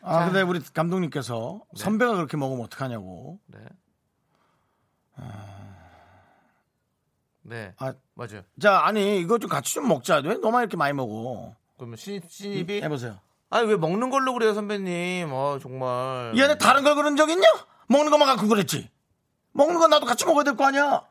아, 0.04 0.26
근데 0.26 0.42
우리 0.42 0.60
감독님께서 0.60 1.62
선배가 1.76 2.16
그렇게 2.16 2.36
먹으면 2.38 2.66
어떡하냐고. 2.66 3.40
네. 3.48 3.60
네. 7.44 7.74
아, 7.78 7.94
맞아요. 8.14 8.42
자, 8.60 8.82
아니, 8.86 9.20
이거 9.20 9.38
좀 9.40 9.50
같이 9.50 9.74
좀 9.74 9.88
먹자. 9.88 10.18
왜 10.24 10.36
너만 10.36 10.62
이렇게 10.62 10.78
많이 10.78 10.94
먹어? 10.94 11.56
그러면 11.78 11.98
신입 11.98 12.24
신입이 12.30 12.82
해보세요. 12.84 13.20
아니 13.50 13.68
왜 13.68 13.76
먹는 13.76 14.10
걸로 14.12 14.34
그래요 14.34 14.54
선배님? 14.54 15.30
어 15.34 15.58
정말. 15.62 16.32
이 16.36 16.42
안에 16.42 16.58
다른 16.58 16.84
걸 16.84 16.96
그런 16.96 17.18
적 17.18 17.30
있냐? 17.30 17.44
먹는 17.88 18.10
것만 18.12 18.28
갖고 18.28 18.48
그랬지. 18.48 18.90
먹는 19.52 19.78
건 19.80 19.90
나도 19.90 20.06
같이 20.06 20.26
먹어야 20.26 20.44
될 20.46 20.56
거 20.56 20.66
아니야? 20.66 21.04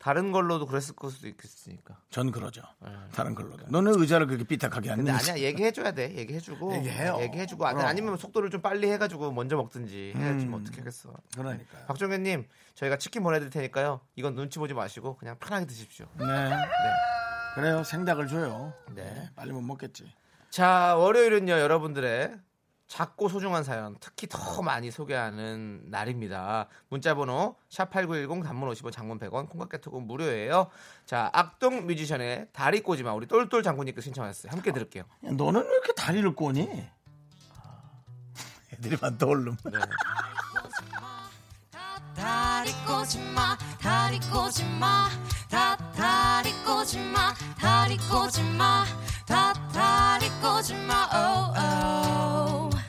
다른 0.00 0.32
걸로도 0.32 0.64
그랬을 0.64 0.94
수도 1.10 1.28
있겠으니까. 1.28 1.98
전 2.08 2.32
그러죠. 2.32 2.62
네. 2.82 2.90
다른 3.12 3.34
걸로도. 3.34 3.66
너는 3.68 4.00
의자를 4.00 4.26
그렇게 4.26 4.44
삐딱하게 4.44 4.88
근데 4.94 5.12
앉는 5.12 5.30
아니야 5.32 5.44
얘기해 5.46 5.72
줘야 5.72 5.92
돼. 5.92 6.16
얘기해 6.16 6.40
주고. 6.40 6.74
얘기해요. 6.74 7.18
얘기해 7.20 7.44
주고 7.44 7.66
아니, 7.66 7.76
그럼. 7.76 7.86
아니면 7.90 8.16
속도를 8.16 8.48
좀 8.48 8.62
빨리 8.62 8.90
해가지고 8.90 9.30
먼저 9.32 9.56
먹든지 9.56 10.14
해야지 10.16 10.46
뭐 10.46 10.58
어떻게 10.58 10.78
하겠어. 10.78 11.12
그러니까요. 11.36 11.84
박정현님 11.86 12.48
저희가 12.76 12.96
치킨 12.96 13.22
보내드릴 13.22 13.50
테니까요. 13.50 14.00
이건 14.16 14.34
눈치 14.34 14.58
보지 14.58 14.72
마시고 14.72 15.18
그냥 15.18 15.36
편하게 15.38 15.66
드십시오. 15.66 16.06
네. 16.18 16.24
네. 16.24 16.56
그래요. 17.54 17.84
생닭을 17.84 18.26
줘요. 18.26 18.72
네. 18.94 19.04
네. 19.04 19.30
빨리 19.36 19.52
못 19.52 19.60
먹겠지. 19.60 20.10
자 20.48 20.96
월요일은요 20.96 21.52
여러분들의 21.52 22.38
작고 22.90 23.28
소중한 23.28 23.62
사연 23.62 23.96
특히 24.00 24.26
더 24.28 24.62
많이 24.62 24.90
소개하는 24.90 25.84
날입니다. 25.86 26.66
문자번호 26.88 27.54
샵8910 27.70 28.42
단문 28.42 28.68
50원 28.68 28.90
장문 28.90 29.20
100원 29.20 29.48
콩깍개톡은 29.48 30.08
무료예요. 30.08 30.68
자 31.06 31.30
악동 31.32 31.86
뮤지션의 31.86 32.48
다리 32.52 32.80
꼬지마 32.82 33.14
우리 33.14 33.28
똘똘 33.28 33.62
장군님께 33.62 34.00
신청하셨어요. 34.00 34.50
함께 34.50 34.72
들을게요. 34.72 35.04
야, 35.04 35.30
너는 35.30 35.62
왜 35.62 35.68
이렇게 35.70 35.92
다리를 35.92 36.34
꼬니? 36.34 36.68
애들이만 38.74 39.18
떠올름. 39.18 39.56
네. 39.66 39.78
다리 42.16 42.72
꼬지마 42.84 43.56
다리 43.80 44.18
꼬지마 44.18 45.08
다 45.48 45.76
다리 45.92 46.52
꼬지마 46.64 47.34
다리 47.56 47.96
꼬지마 47.98 48.84
다 49.26 49.52
다리 49.72 50.28
꼬지마 50.42 51.08
oh, 51.14 51.54
oh. 51.56 52.79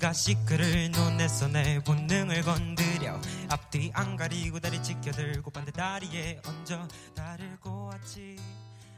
네가 0.00 0.14
시크를 0.14 0.90
논내서 0.90 1.48
내 1.48 1.78
본능을 1.84 2.42
건드려 2.42 3.20
앞뒤 3.50 3.90
안 3.94 4.16
가리고 4.16 4.58
다리 4.58 4.82
지켜들고 4.82 5.50
반대 5.50 5.70
다리에 5.70 6.40
얹어 6.46 6.88
다리를 7.14 7.60
꼬았지 7.60 8.38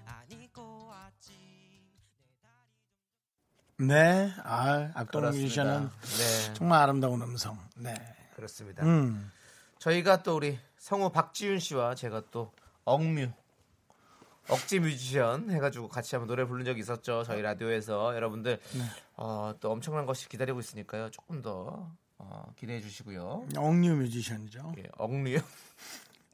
아니 0.06 0.52
꼬았지 0.52 1.32
네. 3.78 4.32
아, 4.44 4.92
악동. 4.94 5.24
뮤지션은 5.24 5.90
네 5.90 6.54
정말 6.54 6.82
아름다운 6.82 7.20
음성. 7.20 7.58
네. 7.74 7.94
그렇습니다. 8.36 8.84
음. 8.84 9.30
저희가 9.80 10.22
또 10.22 10.36
우리 10.36 10.56
성우 10.78 11.10
박지윤 11.10 11.58
씨와 11.58 11.96
제가 11.96 12.22
또 12.30 12.52
억뮤 12.84 13.32
억지 14.48 14.80
뮤지션 14.80 15.50
해가지고 15.50 15.88
같이 15.88 16.14
한번 16.14 16.28
노래 16.28 16.44
부른 16.44 16.64
적이 16.64 16.80
있었죠. 16.80 17.22
저희 17.24 17.42
라디오에서. 17.42 18.14
여러분들 18.14 18.58
어, 19.16 19.54
또 19.60 19.70
엄청난 19.70 20.04
것이 20.06 20.28
기다리고 20.28 20.60
있으니까요. 20.60 21.10
조금 21.10 21.42
더 21.42 21.90
어, 22.18 22.52
기대해 22.56 22.80
주시고요. 22.80 23.46
억류 23.56 23.94
뮤지션이죠. 23.96 24.74
예, 24.78 24.84
억뮤 24.98 25.38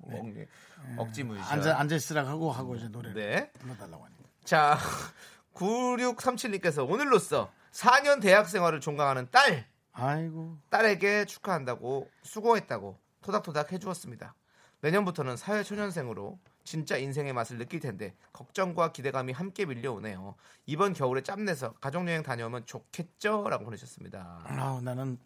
억뮤 0.02 0.46
억지 0.96 1.24
뮤지션. 1.24 1.52
앉아 1.52 1.78
앉아 1.78 1.96
있으라고 1.96 2.28
하고 2.28 2.52
하고 2.52 2.76
이제 2.76 2.88
노래를 2.88 3.14
네. 3.14 3.50
불러달라고 3.58 4.04
하니까. 4.04 4.22
자 4.44 4.78
9637님께서 5.54 6.88
오늘로써 6.88 7.50
4년 7.72 8.20
대학 8.22 8.48
생활을 8.48 8.80
종강하는 8.80 9.28
딸. 9.30 9.66
아이고. 9.92 10.56
딸에게 10.70 11.24
축하한다고 11.24 12.08
수고했다고 12.22 12.98
토닥토닥 13.22 13.72
해주었습니다. 13.72 14.34
내년부터는 14.80 15.36
사회초년생으로 15.36 16.38
진짜 16.68 16.98
인생의 16.98 17.32
맛을 17.32 17.56
느낄 17.56 17.80
텐데 17.80 18.14
걱정과 18.34 18.92
기대감이 18.92 19.32
함께 19.32 19.64
밀려오네요. 19.64 20.34
이번 20.66 20.92
겨울에 20.92 21.22
짬내서 21.22 21.72
가족여행 21.80 22.22
다녀오면 22.22 22.66
좋겠죠? 22.66 23.48
라고 23.48 23.64
보내셨습니다. 23.64 24.42
아우 24.44 24.82
나는 24.82 25.18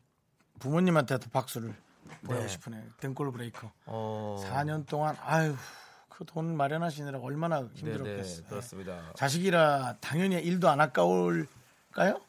부모님한테도 0.61 1.31
박수를 1.31 1.75
보내고 2.25 2.45
네. 2.45 2.49
싶으네. 2.49 2.85
등골 3.01 3.33
브레이커. 3.33 3.73
어... 3.87 4.41
4년 4.49 4.87
동안 4.87 5.17
아유 5.21 5.57
그돈 6.11 6.57
마련하시느라 6.57 7.19
얼마나 7.19 7.63
네네, 7.63 7.71
힘들었겠어요. 7.75 8.47
그렇습니다. 8.47 9.13
자식이라 9.17 9.97
당연히 10.01 10.37
일도 10.37 10.69
안 10.69 10.81
아까울까요? 10.81 12.21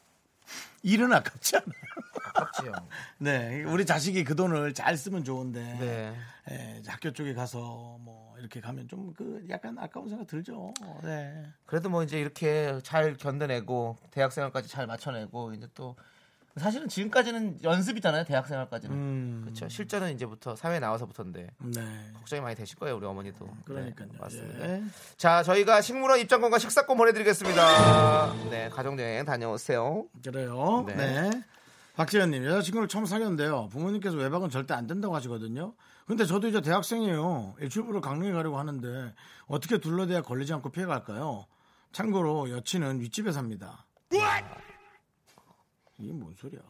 일은 0.83 1.13
아깝지 1.13 1.55
않아요. 1.57 1.71
아깝지요. 2.35 2.71
네, 3.19 3.63
우리 3.63 3.85
자식이 3.85 4.23
그 4.23 4.35
돈을 4.35 4.73
잘 4.73 4.97
쓰면 4.97 5.23
좋은데 5.23 5.77
네. 5.79 6.15
예, 6.51 6.81
학교 6.87 7.11
쪽에 7.13 7.33
가서 7.33 7.97
뭐 8.01 8.35
이렇게 8.39 8.59
가면 8.59 8.87
좀 8.87 9.13
그 9.15 9.45
약간 9.49 9.77
아까운 9.77 10.09
생각 10.09 10.27
들죠. 10.27 10.73
네. 11.03 11.45
그래도 11.65 11.89
뭐 11.89 12.03
이제 12.03 12.19
이렇게 12.19 12.79
잘 12.83 13.15
견뎌내고 13.15 13.97
대학생활까지 14.11 14.67
잘 14.69 14.87
맞춰내고 14.87 15.53
이제 15.53 15.67
또 15.73 15.95
사실은 16.57 16.87
지금까지는 16.87 17.63
연습이잖아요. 17.63 18.25
대학생활까지는. 18.25 18.95
음. 18.95 19.41
그렇죠. 19.43 19.67
실전은 19.67 20.13
이제부터 20.13 20.55
사회에 20.55 20.79
나와서부터인데 20.79 21.47
네. 21.57 22.11
걱정이 22.15 22.41
많이 22.41 22.55
되실 22.55 22.77
거예요. 22.77 22.95
우리 22.97 23.05
어머니도. 23.07 23.47
그러니까요. 23.65 24.07
네, 24.11 24.17
맞습니다. 24.19 24.69
예. 24.69 24.83
자, 25.17 25.41
저희가 25.41 25.81
식물원 25.81 26.19
입장권과 26.19 26.59
식사권 26.59 26.95
보내드리겠습니다. 26.97 28.33
네, 28.51 28.69
가족여행 28.69 29.25
다녀오세요. 29.25 30.05
그래요. 30.23 30.83
네. 30.87 30.95
네. 30.95 31.43
박지현님 31.95 32.45
여자친구를 32.45 32.87
처음 32.87 33.05
사귀었는데요. 33.05 33.69
부모님께서 33.69 34.17
외박은 34.17 34.49
절대 34.49 34.73
안 34.73 34.87
된다고 34.87 35.15
하시거든요. 35.15 35.73
근데 36.05 36.25
저도 36.25 36.47
이제 36.47 36.59
대학생이에요. 36.61 37.55
일출부로 37.61 38.01
강릉에 38.01 38.31
가려고 38.31 38.59
하는데 38.59 39.13
어떻게 39.47 39.77
둘러대야 39.77 40.21
걸리지 40.21 40.53
않고 40.53 40.71
피해갈까요? 40.71 41.45
참고로 41.91 42.49
여친은 42.49 42.99
윗집에 42.99 43.31
삽니다. 43.31 43.85
이게 45.97 46.11
뭔 46.11 46.33
소리야? 46.35 46.61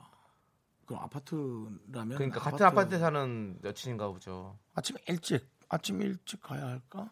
그럼 0.86 1.02
아파트라면 1.04 2.18
그러니까 2.18 2.40
같은 2.40 2.66
아파트에 2.66 3.00
사는 3.00 3.58
여친인가 3.64 4.10
보죠. 4.10 4.58
아침 4.76 4.98
일찍 5.08 5.48
아침 5.70 6.02
일찍 6.02 6.42
가야 6.42 6.68
할까? 6.68 7.12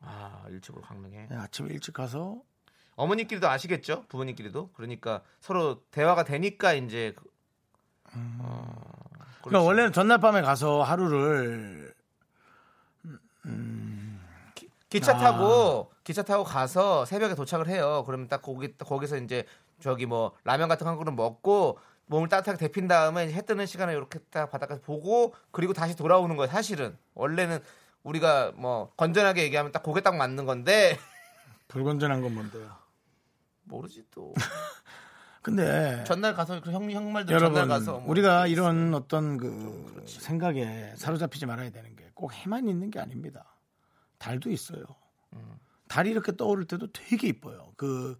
아 0.00 0.44
일찍으로 0.48 0.82
강릉에. 0.82 1.26
네, 1.28 1.36
아침 1.36 1.66
일찍 1.66 1.92
가서 1.92 2.40
어머니끼리도 2.96 3.46
아시겠죠? 3.48 4.06
부모님끼리도. 4.08 4.70
그러니까 4.72 5.22
서로 5.40 5.82
대화가 5.90 6.24
되니까 6.24 6.72
이제 6.72 7.14
그- 7.16 7.30
어, 8.14 8.82
그러니까 9.12 9.40
그렇지. 9.42 9.66
원래는 9.66 9.92
전날 9.92 10.18
밤에 10.18 10.40
가서 10.42 10.82
하루를 10.82 11.94
기차 14.88 15.14
아. 15.14 15.18
타고 15.18 15.92
기차 16.02 16.22
타고 16.22 16.42
가서 16.42 17.04
새벽에 17.04 17.34
도착을 17.34 17.68
해요. 17.68 18.02
그러면 18.06 18.28
딱 18.28 18.42
거기 18.42 18.76
거기서 18.76 19.18
이제 19.18 19.46
저기 19.80 20.06
뭐 20.06 20.32
라면 20.44 20.68
같은 20.68 20.84
거한 20.84 20.98
그릇 20.98 21.12
먹고 21.12 21.78
몸을 22.06 22.28
따뜻하게 22.28 22.58
데핀 22.58 22.88
다음에 22.88 23.32
해 23.32 23.42
뜨는 23.42 23.66
시간에 23.66 23.92
이렇게 23.92 24.18
딱 24.30 24.50
바닷가에서 24.50 24.82
보고 24.82 25.34
그리고 25.50 25.72
다시 25.72 25.96
돌아오는 25.96 26.36
거예요. 26.36 26.50
사실은 26.50 26.96
원래는 27.14 27.60
우리가 28.02 28.52
뭐 28.56 28.92
건전하게 28.96 29.42
얘기하면 29.44 29.72
딱 29.72 29.82
고개 29.82 30.00
딱 30.00 30.16
맞는 30.16 30.44
건데 30.46 30.98
불건전한 31.68 32.20
건 32.22 32.34
뭔데요? 32.34 32.70
모르지 33.64 34.04
또 34.10 34.34
근데 35.42 36.04
전날 36.04 36.34
가서 36.34 36.60
그 36.60 36.70
형, 36.72 36.90
형 36.90 37.12
말대로 37.12 37.38
전날 37.38 37.54
여러분 37.62 37.68
가서 37.68 38.00
뭐 38.00 38.10
우리가 38.10 38.46
이런 38.46 38.92
어떤 38.94 39.36
그 39.38 40.04
생각에 40.06 40.92
사로잡히지 40.96 41.46
말아야 41.46 41.70
되는 41.70 41.96
게 41.96 42.10
꼭 42.20 42.34
해만 42.34 42.68
있는 42.68 42.90
게 42.90 43.00
아닙니다. 43.00 43.56
달도 44.18 44.50
있어요. 44.50 44.84
음. 45.32 45.58
달이 45.88 46.10
이렇게 46.10 46.36
떠오를 46.36 46.66
때도 46.66 46.92
되게 46.92 47.28
이뻐요. 47.28 47.72
그 47.76 48.18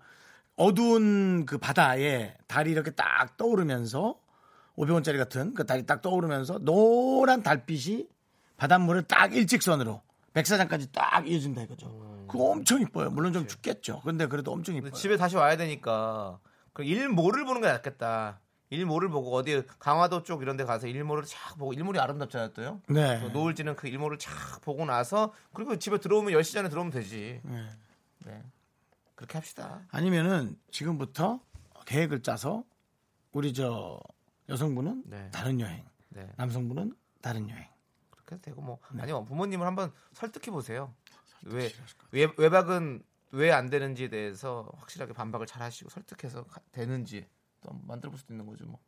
어두운 0.60 1.46
그 1.46 1.56
바다에 1.56 2.36
달이 2.46 2.70
이렇게 2.70 2.90
딱 2.90 3.38
떠오르면서 3.38 4.20
500원짜리 4.76 5.16
같은 5.16 5.54
그 5.54 5.64
달이 5.64 5.86
딱 5.86 6.02
떠오르면서 6.02 6.58
노란 6.58 7.42
달빛이 7.42 8.06
바닷물을 8.58 9.04
딱 9.04 9.34
일직선으로 9.34 10.02
백사장까지 10.34 10.92
딱 10.92 11.26
이어진다 11.26 11.62
이거죠. 11.62 12.26
그거 12.28 12.50
엄청 12.50 12.82
이뻐요. 12.82 13.10
물론 13.10 13.32
좀 13.32 13.46
춥겠죠. 13.46 14.02
근데 14.04 14.26
그래도 14.26 14.52
엄청 14.52 14.74
이뻐요. 14.74 14.92
집에 14.92 15.16
다시 15.16 15.36
와야 15.36 15.56
되니까 15.56 16.38
그 16.74 16.84
일모를 16.84 17.46
보는 17.46 17.62
게 17.62 17.66
낫겠다. 17.66 18.40
일모를 18.68 19.08
보고 19.08 19.34
어디 19.34 19.62
강화도 19.78 20.22
쪽 20.22 20.42
이런 20.42 20.58
데 20.58 20.64
가서 20.64 20.86
일모를 20.86 21.24
쫙 21.24 21.56
보고 21.56 21.72
일몰이 21.72 21.98
아름답잖아요, 21.98 22.52
또요. 22.52 22.80
네. 22.86 23.18
그 23.20 23.28
노을 23.32 23.54
지는 23.54 23.74
그 23.74 23.88
일몰을 23.88 24.18
쫙 24.18 24.60
보고 24.60 24.84
나서 24.84 25.32
그리고 25.54 25.76
집에 25.76 25.98
들어오면 25.98 26.34
10시 26.34 26.52
전에 26.52 26.68
들어오면 26.68 26.92
되지. 26.92 27.40
네. 27.44 27.66
네. 28.26 28.42
그렇게 29.20 29.36
합시다. 29.36 29.82
아니면은 29.90 30.58
지금부터 30.70 31.40
계획을 31.84 32.22
짜서 32.22 32.64
우리 33.32 33.52
저 33.52 34.00
여성분은 34.48 35.02
네. 35.06 35.30
다른 35.30 35.60
여행, 35.60 35.84
네. 36.08 36.26
남성분은 36.38 36.96
다른 37.20 37.50
여행. 37.50 37.68
그렇게 38.10 38.36
해도 38.36 38.42
되고 38.42 38.62
뭐 38.62 38.78
네. 38.92 39.02
아니면 39.02 39.26
부모님을 39.26 39.66
한번 39.66 39.92
설득해 40.14 40.50
보세요. 40.50 40.94
왜 41.42 41.70
외, 42.12 42.28
외박은 42.38 43.02
왜 43.32 43.52
안 43.52 43.68
되는지에 43.68 44.08
대해서 44.08 44.72
확실하게 44.78 45.12
반박을 45.12 45.46
잘 45.46 45.60
하시고 45.60 45.90
설득해서 45.90 46.44
가- 46.44 46.62
되는지 46.72 47.28
또 47.60 47.72
만들어 47.86 48.10
볼 48.10 48.18
수도 48.18 48.32
있는 48.32 48.46
거죠, 48.46 48.64
뭐. 48.64 48.80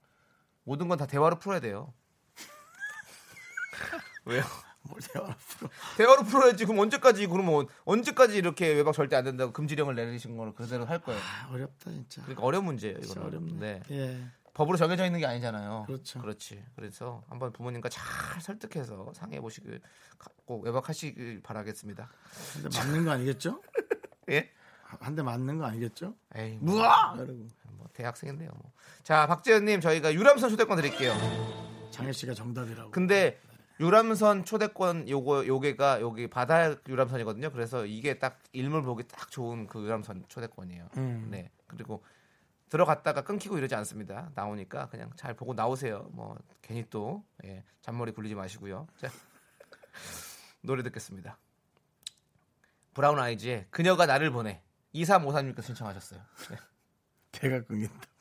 모든 0.64 0.88
건 0.88 0.96
다 0.96 1.06
대화로 1.06 1.38
풀어야 1.40 1.60
돼요. 1.60 1.92
왜요? 4.24 4.42
뭘 4.84 5.00
대화로 5.00 5.34
풀어. 5.48 5.70
대화로 5.96 6.22
풀어야지. 6.24 6.64
그럼 6.64 6.80
언제까지 6.80 7.26
그러면 7.26 7.66
언제까지 7.84 8.36
이렇게 8.36 8.68
외박 8.74 8.92
절대 8.94 9.16
안 9.16 9.24
된다고 9.24 9.52
금지령을 9.52 9.94
내리신 9.94 10.36
거를 10.36 10.54
그대로 10.54 10.84
할 10.86 11.00
거예요. 11.00 11.20
아, 11.20 11.48
어렵다 11.52 11.90
진짜. 11.90 12.22
그러니까 12.22 12.42
어려운 12.44 12.64
문제예요, 12.64 12.98
이거는. 12.98 13.22
어렵네. 13.28 13.52
네. 13.58 13.82
예. 13.90 14.24
법으로 14.54 14.76
정해져 14.76 15.06
있는 15.06 15.18
게 15.20 15.26
아니잖아요. 15.26 15.84
그렇죠. 15.86 16.20
그렇지. 16.20 16.62
그래서 16.76 17.22
한번 17.28 17.52
부모님과 17.52 17.88
잘 17.88 18.02
설득해서 18.40 19.12
상의해 19.14 19.40
보시길 19.40 19.80
꼭 20.44 20.62
외박하시길 20.64 21.40
바라겠습니다. 21.42 22.10
한대 22.62 22.78
맞는 22.78 23.04
거 23.06 23.10
아니겠죠? 23.12 23.62
예? 24.30 24.50
한 24.84 25.14
대 25.16 25.22
맞는 25.22 25.56
거 25.56 25.64
아니겠죠? 25.64 26.14
에이, 26.36 26.58
뭐, 26.60 26.74
무아! 26.74 27.14
이러고 27.16 27.32
뭐 27.70 27.86
대학생인데요. 27.94 28.50
뭐. 28.50 28.72
자, 29.02 29.26
박재현님 29.26 29.80
저희가 29.80 30.12
유람선 30.12 30.50
초대권 30.50 30.76
드릴게요. 30.76 31.14
장혜 31.90 32.12
씨가 32.12 32.34
정답이라고. 32.34 32.90
근데 32.90 33.40
유람선 33.82 34.44
초대권 34.44 35.08
요거 35.08 35.48
요게가 35.48 36.00
여기 36.00 36.28
바다 36.28 36.72
유람선이거든요. 36.88 37.50
그래서 37.50 37.84
이게 37.84 38.20
딱 38.20 38.38
일몰 38.52 38.82
보기 38.82 39.08
딱 39.08 39.28
좋은 39.28 39.66
그 39.66 39.82
유람선 39.82 40.26
초대권이에요. 40.28 40.88
음. 40.98 41.28
네. 41.32 41.50
그리고 41.66 42.04
들어갔다가 42.68 43.24
끊기고 43.24 43.58
이러지 43.58 43.74
않습니다. 43.74 44.30
나오니까 44.36 44.88
그냥 44.88 45.10
잘 45.16 45.34
보고 45.34 45.52
나오세요. 45.52 46.08
뭐 46.12 46.38
괜히 46.62 46.86
또 46.90 47.24
예, 47.44 47.64
잔머리 47.80 48.12
굴리지 48.12 48.36
마시고요. 48.36 48.86
자. 48.96 49.10
노래 50.62 50.84
듣겠습니다. 50.84 51.38
브라운 52.94 53.18
아이즈의 53.18 53.66
그녀가 53.70 54.06
나를 54.06 54.30
보내. 54.30 54.62
2353님께서 54.94 55.62
신청하셨어요. 55.62 56.20
네. 56.50 56.56
개가 57.32 57.62
끊긴다. 57.64 58.11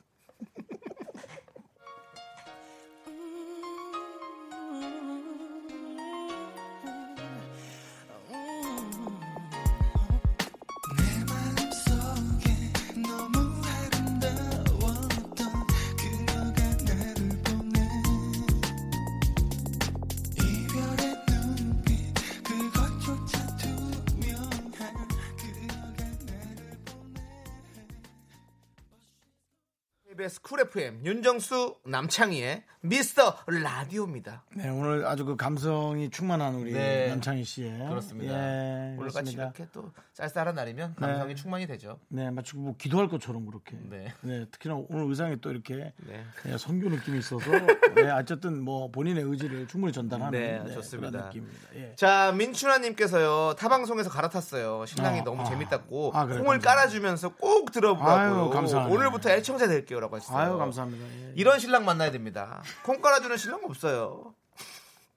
FM 30.72 31.04
윤정수 31.04 31.76
남창희의 31.84 32.62
미스터 32.84 33.36
라디오입니다. 33.46 34.42
네, 34.56 34.68
오늘 34.68 35.06
아주 35.06 35.24
그 35.24 35.36
감성이 35.36 36.10
충만한 36.10 36.56
우리 36.56 36.72
네. 36.72 37.08
남창희 37.10 37.44
씨의 37.44 37.78
그렇습니다. 37.88 38.34
예, 38.34 38.96
오늘같이. 38.98 39.34
이렇게 39.34 39.66
또 39.72 39.92
쌀쌀한 40.14 40.56
날이면 40.56 40.96
감성이 40.96 41.34
네. 41.36 41.40
충만이 41.40 41.66
되죠. 41.68 42.00
네, 42.08 42.30
마치 42.30 42.56
뭐 42.56 42.74
기도할 42.76 43.08
것처럼 43.08 43.46
그렇게. 43.46 43.76
네. 43.82 44.12
네. 44.22 44.46
특히나 44.50 44.74
오늘 44.88 45.08
의상이 45.08 45.40
또 45.40 45.50
이렇게 45.50 45.92
네. 45.98 46.24
네, 46.44 46.58
선교 46.58 46.88
느낌이 46.88 47.18
있어서 47.20 47.44
네, 47.94 48.10
어쨌든 48.10 48.60
뭐 48.64 48.90
본인의 48.90 49.22
의지를 49.24 49.68
충분히 49.68 49.92
전달하는 49.92 50.32
네, 50.32 50.72
좋습니다. 50.74 51.10
그런 51.10 51.26
느낌입니다. 51.26 51.68
예. 51.76 51.94
자 51.94 52.32
민춘아님께서요 52.32 53.54
타방송에서 53.58 54.10
갈아탔어요. 54.10 54.86
신랑이 54.86 55.20
어, 55.20 55.24
너무 55.24 55.42
아. 55.42 55.44
재밌다고 55.44 56.10
아, 56.14 56.24
그래요? 56.24 56.42
콩을 56.42 56.58
감사합니다. 56.58 56.68
깔아주면서 56.68 57.28
꼭 57.36 57.70
들어보라고요. 57.70 58.50
아유. 58.52 58.92
오늘부터 58.92 59.30
애청자 59.30 59.68
될게요라고. 59.68 60.18
아유 60.30 60.61
감사합니다. 60.64 61.04
예. 61.28 61.32
이런 61.36 61.58
신랑 61.58 61.84
만나야 61.84 62.10
됩니다. 62.10 62.62
콩 62.84 63.00
깔아주는 63.00 63.36
신랑 63.36 63.60
없어요. 63.64 64.34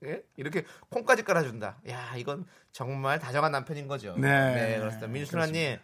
예? 0.06 0.24
이렇게 0.36 0.66
콩까지 0.90 1.24
깔아준다. 1.24 1.78
야 1.90 2.14
이건 2.18 2.46
정말 2.72 3.20
다정한 3.20 3.52
남편인 3.52 3.88
거죠. 3.88 4.16
네. 4.18 4.76
그렇습니다. 4.78 5.08
민순아님 5.08 5.78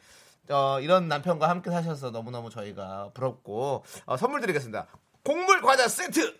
어, 0.49 0.79
이런 0.81 1.07
남편과 1.07 1.47
함께 1.49 1.69
사셔서 1.71 2.11
너무너무 2.11 2.49
저희가 2.49 3.11
부럽고 3.13 3.83
어, 4.05 4.17
선물 4.17 4.41
드리겠습니다. 4.41 4.87
곡물 5.23 5.61
과자 5.61 5.87
세트. 5.87 6.35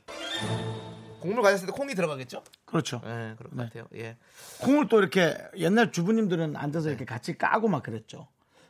곡물 1.22 1.42
과자 1.44 1.58
세트 1.58 1.72
콩이 1.72 1.94
들어가겠죠? 1.96 2.44
그렇죠. 2.66 3.00
네, 3.04 3.36
그럴 3.38 3.52
것 3.52 3.56
네. 3.56 3.64
같아요. 3.66 3.88
예. 3.96 4.18
콩을 4.62 4.88
또 4.90 5.00
이렇게 5.00 5.38
옛날 5.58 5.92
주부님들은 5.92 6.56
앉아서 6.56 6.90
이렇게 6.90 7.06
같이 7.06 7.38
까고 7.38 7.68
막 7.68 7.84
그랬죠. 7.84 8.28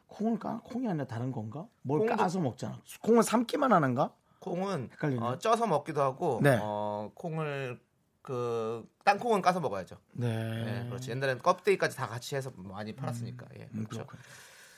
콩을 0.07 0.37
까? 0.39 0.59
콩이 0.65 0.87
아니라 0.89 1.05
다른 1.05 1.31
건가? 1.31 1.65
뭘 1.81 2.01
콩도- 2.01 2.17
까서 2.17 2.39
먹잖아. 2.39 2.77
콩을 3.01 3.23
삶기만 3.23 3.71
하는가? 3.71 4.11
콩은 4.41 4.89
헷갈리네. 4.93 5.21
어, 5.23 5.37
쪄서 5.37 5.67
먹기도 5.67 6.01
하고 6.01 6.39
네. 6.43 6.59
어, 6.61 7.11
콩을 7.13 7.79
그 8.21 8.87
땅콩은 9.03 9.41
까서 9.41 9.59
먹어야죠. 9.59 9.97
네. 10.13 10.27
네, 10.63 10.85
그렇지. 10.89 11.11
옛날에는 11.11 11.41
껍데기까지 11.41 11.95
다 11.95 12.07
같이 12.07 12.35
해서 12.35 12.51
많이 12.55 12.93
팔았으니까. 12.93 13.45
예, 13.59 13.69
음, 13.73 13.85
그렇죠. 13.87 14.07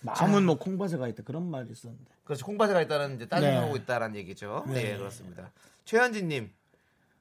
마음은 0.01 0.45
뭐 0.45 0.57
콩밭에가 0.57 1.07
있다 1.07 1.23
그런 1.23 1.49
말이 1.49 1.71
있었는데. 1.71 2.11
그렇죠. 2.25 2.45
콩밭에가 2.45 2.81
있다는 2.81 3.15
이제 3.15 3.27
따지고 3.27 3.51
네. 3.51 3.73
있다라는 3.75 4.15
얘기죠. 4.17 4.65
네. 4.67 4.73
네, 4.73 4.97
그렇습니다. 4.97 5.51
최현진 5.85 6.27
님, 6.27 6.51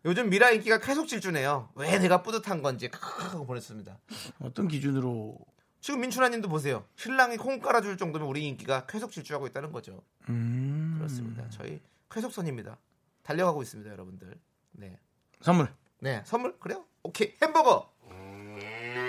요즘 0.04 0.28
미라 0.28 0.50
인기가 0.50 0.78
계속 0.78 1.06
질주네요. 1.06 1.70
왜 1.76 1.98
내가 1.98 2.22
뿌듯한 2.22 2.62
건지 2.62 2.88
크크 2.88 3.22
하고 3.22 3.46
보냈습니다. 3.46 3.98
어떤 4.40 4.66
기준으로 4.66 5.38
지금 5.80 6.00
민춘아 6.00 6.28
님도 6.28 6.48
보세요. 6.48 6.84
신랑이 6.96 7.36
콩 7.36 7.60
깔아줄 7.60 7.96
정도면 7.96 8.26
우리 8.26 8.46
인기가 8.46 8.86
계속 8.86 9.12
질주하고 9.12 9.46
있다는 9.46 9.70
거죠. 9.70 10.02
음. 10.28 10.94
그렇습니다. 10.98 11.48
저희 11.50 11.80
쾌속선입니다. 12.12 12.78
달려가고 13.22 13.62
있습니다, 13.62 13.90
여러분들. 13.90 14.38
네, 14.72 14.98
선물. 15.40 15.68
네, 16.00 16.22
선물 16.24 16.58
그래요? 16.58 16.84
오케이 17.02 17.34
햄버거. 17.42 17.90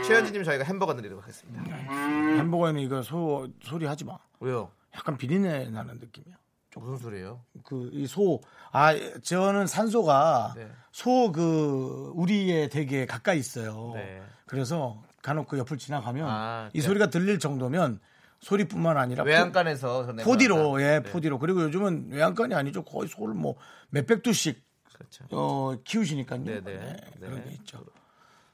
최현진님 0.06 0.44
저희가 0.44 0.64
햄버거 0.66 0.96
드리도록 0.96 1.24
하겠습니다. 1.24 1.64
햄버거에는 1.64 2.82
이거 2.82 3.02
소, 3.02 3.48
소리 3.62 3.86
하지 3.86 4.04
마. 4.06 4.18
왜요? 4.40 4.72
약간 4.96 5.18
비린내 5.18 5.70
나는 5.70 5.98
느낌이야. 6.00 6.36
무슨 6.76 6.98
소리예요? 6.98 7.40
그 7.64 7.90
이 7.94 8.08
소, 8.08 8.42
아 8.72 8.94
저는 9.22 9.68
산소가 9.68 10.54
네. 10.56 10.68
소그 10.92 12.14
우리에 12.16 12.68
되게 12.70 13.06
가까이 13.06 13.38
있어요. 13.40 13.92
네. 13.94 14.22
그래서 14.46 15.02
간혹 15.22 15.48
그 15.48 15.58
옆을 15.60 15.78
지나가면 15.78 16.28
아, 16.28 16.70
이 16.74 16.80
네. 16.80 16.86
소리가 16.86 17.10
들릴 17.10 17.38
정도면 17.40 18.00
소리뿐만 18.44 18.98
아니라 18.98 19.24
외양간에서 19.24 20.08
포, 20.18 20.24
포디로 20.24 20.82
예 20.82 21.00
네. 21.00 21.04
포디로 21.04 21.40
그리고 21.40 21.64
요즘은 21.64 22.12
외양간이 22.12 22.54
아니죠 22.54 22.84
거의 22.84 23.08
소를 23.08 23.34
뭐 23.34 23.56
몇백 23.90 24.22
두씩 24.22 24.62
그렇죠. 24.94 25.26
어, 25.32 25.76
키우시니까요. 25.84 26.44
네, 26.44 26.62
네, 26.62 26.78
네. 26.78 26.98
그런 27.20 27.36
네. 27.36 27.44
게 27.44 27.52
있죠. 27.56 27.84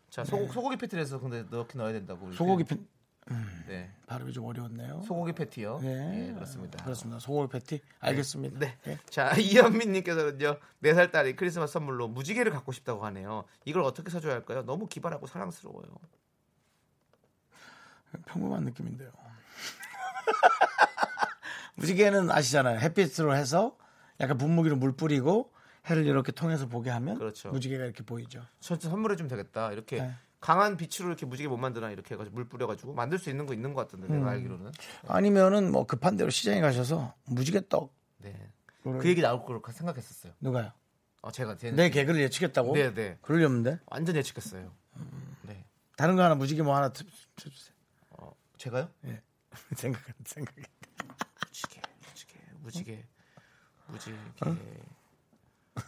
자, 0.09 0.23
소고, 0.23 0.51
소고기 0.51 0.77
패티에서 0.77 1.19
근데 1.19 1.43
넣긴 1.49 1.79
넣어야 1.79 1.93
된다고. 1.93 2.31
소고기 2.31 2.63
패 2.63 2.77
네. 3.67 3.91
발음이 4.07 4.33
좀 4.33 4.45
어려웠네요. 4.45 5.03
소고기 5.03 5.33
패티요. 5.33 5.79
네, 5.83 6.29
예, 6.29 6.33
그렇습니다. 6.33 6.83
그렇습니다. 6.83 7.19
소고기 7.19 7.51
패티 7.51 7.81
알겠습니다. 7.99 8.57
네. 8.57 8.77
예. 8.87 8.97
자, 9.09 9.31
이현민 9.37 9.91
님께서는요, 9.91 10.57
4살 10.83 11.11
딸이 11.11 11.35
크리스마스 11.35 11.73
선물로 11.73 12.07
무지개를 12.07 12.51
갖고 12.51 12.71
싶다고 12.71 13.05
하네요. 13.05 13.45
이걸 13.65 13.83
어떻게 13.83 14.09
사줘야 14.09 14.33
할까요? 14.33 14.63
너무 14.65 14.87
기발하고 14.87 15.27
사랑스러워요. 15.27 15.85
평범한 18.25 18.63
느낌인데요. 18.63 19.11
무지개는 21.75 22.31
아시잖아요. 22.31 22.79
햇빛으로 22.79 23.35
해서 23.35 23.77
약간 24.19 24.37
분무기로 24.37 24.75
물 24.75 24.91
뿌리고 24.93 25.51
해를 25.87 26.05
이렇게 26.05 26.31
통해서 26.31 26.67
보게 26.67 26.89
하면 26.89 27.17
그렇죠. 27.17 27.49
무지개가 27.51 27.85
이렇게 27.85 28.03
보이죠. 28.03 28.41
저한테 28.59 28.89
선물해 28.89 29.15
주면 29.15 29.29
되겠다. 29.29 29.71
이렇게 29.71 30.01
네. 30.01 30.13
강한 30.41 30.77
빛으로 30.77 31.07
이렇게 31.09 31.25
무지개 31.25 31.47
못 31.49 31.57
만드나 31.57 31.89
이렇게 31.91 32.13
해가지고 32.15 32.35
물 32.35 32.47
뿌려가지고 32.47 32.93
만들 32.93 33.17
수 33.19 33.29
있는 33.29 33.45
거 33.45 33.53
있는 33.53 33.73
것 33.73 33.81
같던데 33.87 34.07
음. 34.13 34.19
내가 34.19 34.31
알기로는. 34.31 34.71
아니면은 35.07 35.71
뭐 35.71 35.85
급한 35.85 36.15
대로 36.17 36.29
시장에 36.29 36.61
가셔서 36.61 37.13
무지개 37.25 37.61
떡 37.69 37.93
네. 38.19 38.33
그 38.83 39.07
얘기 39.07 39.21
나올 39.21 39.43
걸 39.43 39.59
생각했었어요. 39.71 40.33
누가요? 40.39 40.71
어, 41.21 41.31
제가 41.31 41.57
제 41.57 41.71
내 41.71 41.89
개그를 41.89 42.21
예측했다고? 42.21 42.73
네, 42.73 42.93
네. 42.93 43.17
그러려는데 43.21 43.79
완전 43.87 44.15
예측했어요. 44.15 44.71
네. 45.43 45.65
다른 45.97 46.15
거 46.15 46.23
하나 46.23 46.35
무지개 46.35 46.61
뭐 46.61 46.75
하나 46.77 46.89
트- 46.93 47.03
쳐주세요. 47.35 47.73
어, 48.11 48.31
제가요? 48.57 48.89
예. 49.05 49.21
생각 49.75 50.01
생각. 50.25 50.53
무지개, 51.47 51.81
무지개, 52.07 52.39
무지개, 52.63 53.03
무지개. 53.87 54.19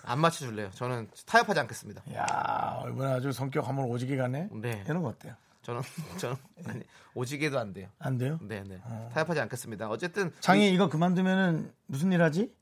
안 0.04 0.19
맞춰줄래요. 0.19 0.71
저는 0.71 1.10
타협하지 1.26 1.60
않겠습니다. 1.62 2.04
야 2.13 2.84
이번에 2.89 3.13
아주 3.13 3.32
성격 3.32 3.67
한번 3.67 3.86
오지게 3.86 4.15
가네. 4.17 4.50
네. 4.54 4.84
이런 4.88 5.02
거 5.02 5.10
어때요? 5.10 5.36
저는 5.62 5.82
저는 6.17 6.36
아니, 6.67 6.84
오지게도 7.13 7.60
안 7.60 7.74
돼요. 7.74 7.89
안 8.00 8.17
돼요? 8.17 8.39
네, 8.41 8.63
네. 8.63 8.82
타협하지 9.13 9.39
않겠습니다. 9.41 9.89
어쨌든 9.89 10.34
장이 10.39 10.74
이거 10.74 10.89
그만두면은 10.89 11.74
무슨 11.86 12.12
일 12.12 12.21
하지? 12.21 12.54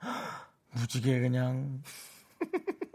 무지개 0.72 1.20
그냥 1.20 1.82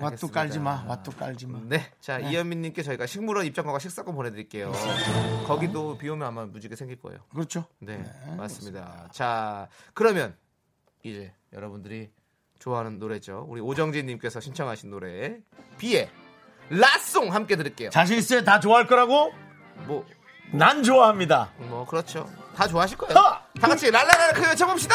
왓도. 0.00 0.32
깔지 0.32 0.58
마. 0.58 0.84
왓도 0.86 1.16
깔지 1.16 1.46
마. 1.46 1.60
네. 1.64 1.90
자, 2.00 2.18
이현민 2.18 2.62
님께 2.62 2.82
저희가 2.82 3.06
식물원 3.06 3.46
입장권과 3.46 3.78
식사권 3.78 4.14
보내 4.14 4.30
드릴게요. 4.30 4.72
거기도 5.46 5.96
비 5.98 6.08
오면 6.08 6.26
아마 6.26 6.46
무지개 6.46 6.74
생길 6.76 7.00
거예요. 7.00 7.20
그렇죠. 7.32 7.64
네, 7.78 8.02
맞습니다. 8.36 9.08
자, 9.12 9.68
그러면 9.94 10.36
이제 11.02 11.32
여러분들이 11.52 12.10
좋아하는 12.58 12.98
노래죠. 12.98 13.46
우리 13.48 13.60
오정진 13.60 14.06
님께서 14.06 14.40
신청하신 14.40 14.90
노래 14.90 15.38
비의 15.78 16.10
라송 16.68 17.34
함께 17.34 17.56
들을게요. 17.56 17.90
자신 17.90 18.18
있어요? 18.18 18.44
다 18.44 18.60
좋아할 18.60 18.86
거라고? 18.86 19.32
뭐, 19.86 20.06
난 20.52 20.82
좋아합니다. 20.82 21.52
뭐 21.58 21.84
그렇죠. 21.86 22.28
다 22.54 22.68
좋아하실 22.68 22.98
거예요. 22.98 23.14
하! 23.16 23.42
다 23.60 23.68
같이 23.68 23.90
랄라라 23.90 24.32
크게 24.34 24.54
쳐봅시다. 24.54 24.94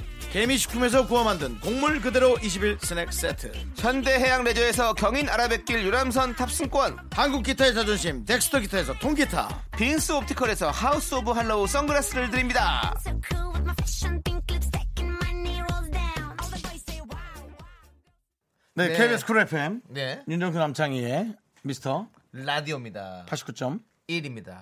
개미식품에서 0.31 1.07
구워 1.07 1.25
만든 1.25 1.59
곡물 1.59 1.99
그대로 1.99 2.37
21 2.41 2.77
스낵 2.79 3.11
세트, 3.11 3.51
현대해양 3.75 4.45
레저에서 4.45 4.93
경인 4.93 5.27
아라뱃길 5.27 5.83
유람선 5.83 6.35
탑승권, 6.37 7.09
한국 7.11 7.43
기타의 7.43 7.73
자존심 7.73 8.23
덱스터 8.23 8.59
기타에서 8.61 8.93
통기타, 8.99 9.65
빈스 9.77 10.13
옵티컬에서 10.13 10.69
하우스 10.71 11.15
오브 11.15 11.31
할로우 11.31 11.67
선글라스를 11.67 12.31
드립니다. 12.31 12.93
So 13.05 13.19
cool 13.29 13.51
with 13.51 13.63
my 13.63 13.75
fashion 13.77 14.21
pink 14.23 14.41
lipstick 14.49 14.87
and 14.99 15.17
my 15.21 15.33
knee 15.33 15.59
rolls 15.69 15.91
down. 15.91 16.31
All 16.39 16.49
the 16.49 16.61
boys 16.63 16.83
say 16.87 17.01
wow. 17.01 17.51
네, 18.75 18.87
네. 18.87 18.97
KBS 18.97 19.25
쿨 19.25 19.39
FM 19.41 19.81
네, 19.89 20.23
윤정수 20.29 20.57
남창희의 20.57 21.35
미스터 21.63 22.07
라디오입니다. 22.31 23.25
89점 23.27 23.81
1입니다. 24.07 24.61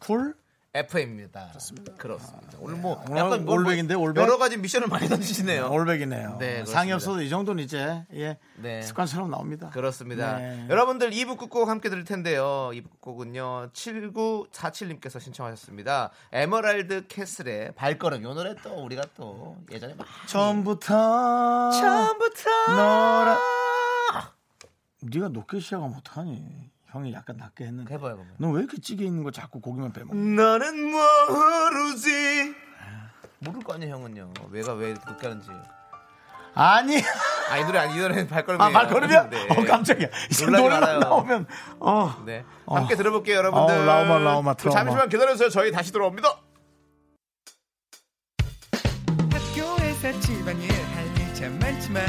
쿨 0.00 0.34
FM입니다. 0.74 1.52
그렇습니다. 1.98 2.58
오늘 2.58 2.76
뭐 2.76 3.00
오늘 3.08 3.16
약간 3.18 3.44
뭘 3.44 3.60
올백인데, 3.60 3.94
뭐 3.94 4.04
올백? 4.04 4.20
여러 4.22 4.38
가지 4.38 4.56
미션을 4.56 4.88
많이 4.88 5.08
던지시네요. 5.08 5.70
올백이네요. 5.70 6.36
네, 6.40 6.54
그렇습니다. 6.54 6.72
상이 6.72 6.90
없어도 6.92 7.22
이 7.22 7.28
정도는 7.28 7.62
이제 7.62 8.04
예, 8.12 8.38
네. 8.56 8.82
습관처럼 8.82 9.30
나옵니다. 9.30 9.70
그렇습니다. 9.70 10.36
네. 10.38 10.66
여러분들 10.68 11.10
2부 11.10 11.38
끝곡 11.38 11.68
함께 11.68 11.88
들을 11.88 12.02
텐데요. 12.02 12.70
2부 12.72 12.90
끝곡은요. 12.90 13.70
7947님께서 13.72 15.20
신청하셨습니다. 15.20 16.10
에머랄드 16.32 17.06
캐슬의 17.06 17.74
발걸음. 17.76 18.24
요 18.24 18.34
노래 18.34 18.56
또 18.56 18.84
우리가 18.84 19.02
또 19.16 19.56
예전에 19.70 19.94
막 19.94 20.08
처음부터 20.26 21.70
처음부터 21.70 22.50
너라 22.68 23.38
네가 25.02 25.28
높게 25.28 25.60
시작하면 25.60 25.94
어떡하니? 25.98 26.73
형이 26.94 27.12
약간 27.12 27.36
낮게 27.36 27.64
했는데. 27.64 27.94
해봐요 27.94 28.14
그러면. 28.14 28.34
너 28.38 28.49
왜 28.49 28.60
이렇게 28.62 28.80
찌개 28.80 29.04
있는 29.04 29.22
거 29.24 29.30
자꾸 29.32 29.60
고기만 29.60 29.92
빼먹어? 29.92 30.14
너는 30.14 30.92
모르지. 30.92 32.54
모를 33.40 33.60
거 33.62 33.74
아니에요 33.74 33.94
형은요. 33.96 34.32
왜가 34.50 34.72
왜 34.74 34.90
이렇게 34.90 35.04
높게 35.10 35.26
하는지. 35.26 35.50
아니. 36.54 36.96
아 37.50 37.58
이 37.58 37.64
노래 37.64 37.78
아니 37.80 37.94
이 37.94 37.98
노래는 38.00 38.28
발걸음이에요. 38.28 38.68
아, 38.68 38.72
발걸음이야? 38.72 39.28
네. 39.28 39.48
어, 39.50 39.64
깜짝이야. 39.64 40.06
이제 40.30 40.46
노래만 40.46 40.70
말아요. 40.80 40.98
나오면, 41.00 41.46
어. 41.80 42.22
네. 42.24 42.44
어. 42.64 42.76
함께 42.76 42.94
들어볼게요, 42.96 43.36
여러분들. 43.36 43.74
어, 43.76 43.84
라오마, 43.84 44.18
라오마, 44.18 44.54
또 44.54 44.70
트라우마. 44.70 44.80
잠시만 44.84 45.08
기다려 45.10 45.32
주세요. 45.32 45.50
저희 45.50 45.70
다시 45.72 45.92
돌아옵니다. 45.92 46.28
학교에서 49.30 50.20
집안일 50.20 50.70
할일참 50.72 51.58
많지만 51.58 52.02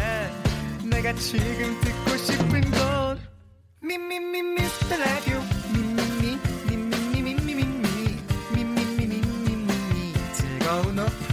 내가 0.90 1.12
지금 1.14 1.80
듣고 1.82 2.16
싶은 2.18 2.62
건 2.72 2.85
즐거운 10.34 11.00
오후 11.00 11.25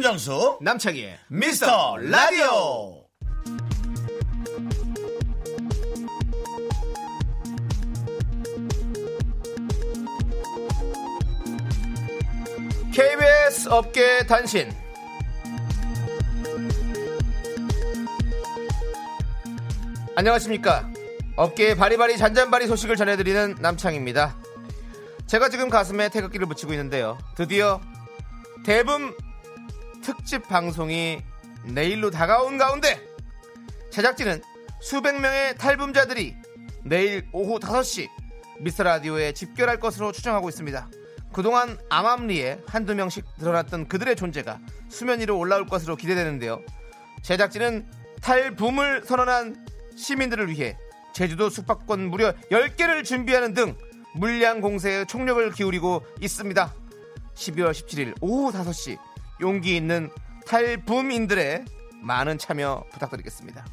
윤정수 0.00 0.60
남창희의 0.62 1.18
미스터 1.28 1.98
라디오. 1.98 3.04
KBS 12.94 13.68
업계 13.68 14.24
단신. 14.26 14.72
안녕하십니까. 20.16 20.90
업계의 21.36 21.76
바리바리 21.76 22.16
잔잔바리 22.16 22.66
소식을 22.68 22.96
전해드리는 22.96 23.56
남창입니다. 23.60 24.34
제가 25.26 25.50
지금 25.50 25.68
가슴에 25.68 26.08
태극기를 26.08 26.46
붙이고 26.46 26.72
있는데요. 26.72 27.18
드디어 27.36 27.82
대붐 28.64 29.14
특집 30.02 30.48
방송이 30.48 31.22
내일로 31.64 32.10
다가온 32.10 32.58
가운데 32.58 33.00
제작진은 33.90 34.42
수백 34.80 35.20
명의 35.20 35.56
탈붐자들이 35.56 36.34
내일 36.84 37.28
오후 37.32 37.58
5시 37.58 38.08
미스터 38.60 38.82
라디오에 38.84 39.32
집결할 39.32 39.78
것으로 39.78 40.12
추정하고 40.12 40.48
있습니다. 40.48 40.88
그동안 41.32 41.78
암암리에 41.90 42.62
한두 42.66 42.94
명씩 42.94 43.24
드러났던 43.38 43.88
그들의 43.88 44.16
존재가 44.16 44.58
수면 44.88 45.20
위로 45.20 45.38
올라올 45.38 45.66
것으로 45.66 45.96
기대되는데요. 45.96 46.60
제작진은 47.22 47.86
탈붐을 48.22 49.04
선언한 49.04 49.66
시민들을 49.96 50.50
위해 50.50 50.76
제주도 51.12 51.50
숙박권 51.50 52.08
무려 52.08 52.32
10개를 52.50 53.04
준비하는 53.04 53.54
등 53.54 53.76
물량 54.14 54.60
공세에 54.60 55.04
총력을 55.04 55.52
기울이고 55.52 56.04
있습니다. 56.20 56.74
12월 57.34 57.70
17일 57.72 58.14
오후 58.20 58.52
5시 58.52 58.98
용기 59.40 59.76
있는 59.76 60.10
탈붐인들의 60.46 61.64
많은 62.02 62.38
참여 62.38 62.84
부탁드리겠습니다. 62.92 63.64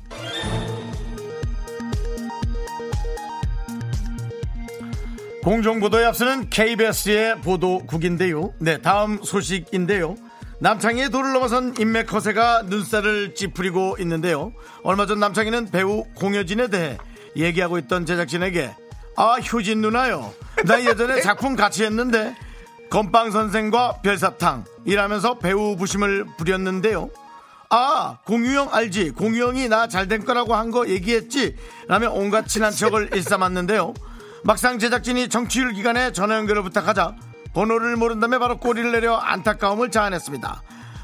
공정보도에 5.43 6.03
앞서는 6.05 6.49
KBS의 6.49 7.39
보도국인데요. 7.41 8.53
네, 8.59 8.81
다음 8.81 9.23
소식인데요. 9.23 10.15
남창희의 10.59 11.09
도를 11.09 11.31
넘어선 11.33 11.75
인맥 11.79 12.11
허세가 12.11 12.63
눈살을 12.63 13.33
찌푸리고 13.35 13.95
있는데요. 13.99 14.51
얼마 14.83 15.05
전 15.05 15.19
남창희는 15.19 15.69
배우 15.71 16.03
공효진에 16.15 16.67
대해 16.67 16.97
얘기하고 17.37 17.77
있던 17.77 18.05
제작진에게 18.05 18.75
아 19.15 19.35
효진 19.35 19.81
누나요. 19.81 20.33
나 20.65 20.83
예전에 20.83 21.21
작품 21.23 21.55
같이 21.55 21.83
했는데 21.85 22.35
건빵 22.89 23.31
선생과 23.31 23.99
별사탕 24.01 24.65
일하면서 24.85 25.39
배우 25.39 25.75
부심을 25.75 26.25
부렸는데요. 26.37 27.09
아 27.69 28.17
공유형 28.25 28.69
알지? 28.73 29.11
공유형이 29.11 29.67
나 29.67 29.87
잘된 29.87 30.23
거라고 30.23 30.55
한 30.55 30.71
거 30.71 30.87
얘기했지? 30.87 31.55
라며 31.87 32.11
온갖 32.11 32.47
친한 32.47 32.71
척을 32.71 33.09
일삼았는데요. 33.15 33.93
막상 34.43 34.79
제작진이 34.79 35.27
정치율 35.29 35.73
기관에 35.73 36.13
전화 36.13 36.35
연결을 36.37 36.63
부탁하자 36.63 37.15
번호를 37.53 37.95
모른다며 37.97 38.39
바로 38.39 38.57
꼬리를 38.57 38.89
내려 38.91 39.15
안타까움을 39.17 39.91
자아냈습니다. 39.91 40.61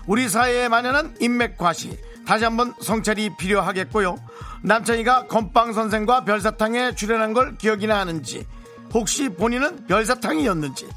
우리 0.08 0.30
사회에 0.30 0.70
만연한 0.70 1.16
인맥 1.20 1.58
과시 1.58 1.98
다시 2.26 2.46
한번 2.46 2.74
성찰이 2.80 3.32
필요하겠고요. 3.38 4.16
남창이가 4.62 5.28
건빵 5.28 5.74
선생과 5.74 6.24
별사탕에 6.24 6.96
출연한 6.96 7.34
걸 7.34 7.58
기억이나 7.58 8.00
하는지 8.00 8.48
혹시 8.94 9.28
본인은 9.28 9.88
별사탕이었는지 9.88 10.88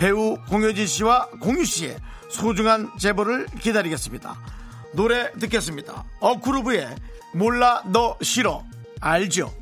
배우 0.00 0.38
공효진 0.48 0.86
씨와 0.86 1.28
공유 1.42 1.62
씨의 1.62 1.98
소중한 2.30 2.90
제보를 2.98 3.44
기다리겠습니다. 3.60 4.34
노래 4.94 5.30
듣겠습니다. 5.32 6.04
어쿠르브의 6.20 6.88
몰라 7.34 7.82
너 7.84 8.16
싫어 8.22 8.64
알죠? 9.02 9.52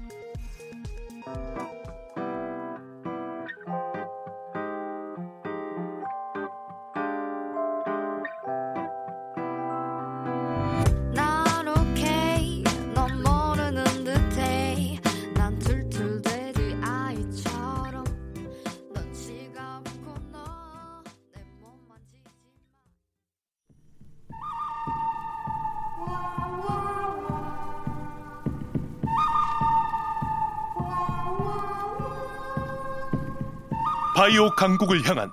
바이오 34.28 34.50
강국을 34.50 35.08
향한 35.08 35.32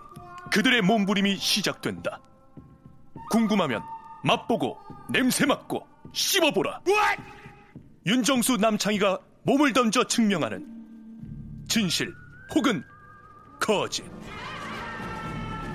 그들의 0.53 0.81
몸부림이 0.81 1.35
시작된다. 1.35 2.21
궁금하면 3.29 3.83
맛보고 4.23 4.77
냄새 5.09 5.45
맡고 5.45 5.85
씹어보라. 6.13 6.79
윤정수 8.05 8.55
남창희가 8.55 9.19
몸을 9.43 9.73
던져 9.73 10.05
증명하는 10.05 10.65
진실 11.67 12.15
혹은 12.55 12.85
거짓. 13.59 14.05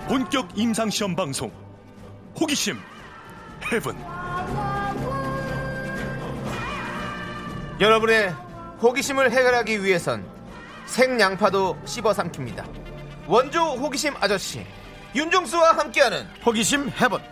본격 0.08 0.56
임상시험 0.56 1.14
방송 1.14 1.52
호기심 2.40 2.78
헤븐. 3.70 3.96
여러분의 7.80 8.30
호기심을 8.80 9.30
해결하기 9.30 9.84
위해선 9.84 10.24
생양파도 10.86 11.78
씹어 11.84 12.12
삼킵니다. 12.12 12.79
원조 13.30 13.60
호기심 13.76 14.14
아저씨 14.18 14.66
윤정수와 15.14 15.78
함께하는 15.78 16.26
호기심 16.44 16.90
해본 17.00 17.22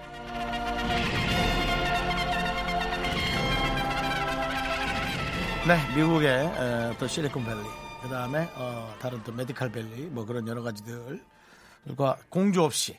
네, 5.66 5.96
미국의 5.96 6.28
에, 6.28 6.96
또 6.98 7.08
실리콘밸리, 7.08 7.62
그 8.00 8.08
다음에 8.08 8.48
어, 8.54 8.94
다른 9.00 9.22
또 9.24 9.32
메디칼밸리, 9.32 10.04
뭐 10.04 10.24
그런 10.24 10.46
여러 10.46 10.62
가지들과 10.62 12.16
공조 12.30 12.62
없이 12.62 12.96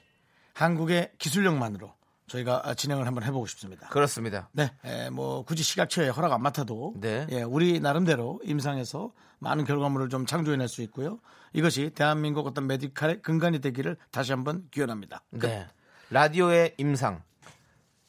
한국의 0.53 1.13
기술력만으로 1.17 1.91
저희가 2.27 2.75
진행을 2.75 3.07
한번 3.07 3.23
해보고 3.23 3.47
싶습니다. 3.47 3.87
그렇습니다. 3.87 4.49
네, 4.51 4.71
에, 4.83 5.09
뭐 5.09 5.43
굳이 5.45 5.63
시각처에 5.63 6.09
허락 6.09 6.33
안 6.33 6.43
맡아도 6.43 6.93
네. 6.97 7.25
예, 7.31 7.43
우리 7.43 7.79
나름대로 7.79 8.41
임상에서 8.43 9.13
많은 9.39 9.63
결과물을 9.63 10.09
좀 10.09 10.25
창조해낼 10.25 10.67
수 10.67 10.81
있고요. 10.83 11.19
이것이 11.53 11.89
대한민국 11.91 12.45
어떤 12.47 12.67
메디칼의 12.67 13.21
근간이 13.21 13.59
되기를 13.59 13.97
다시 14.11 14.31
한번 14.31 14.67
기원합니다. 14.71 15.23
네. 15.31 15.67
라디오의 16.11 16.75
임상 16.77 17.23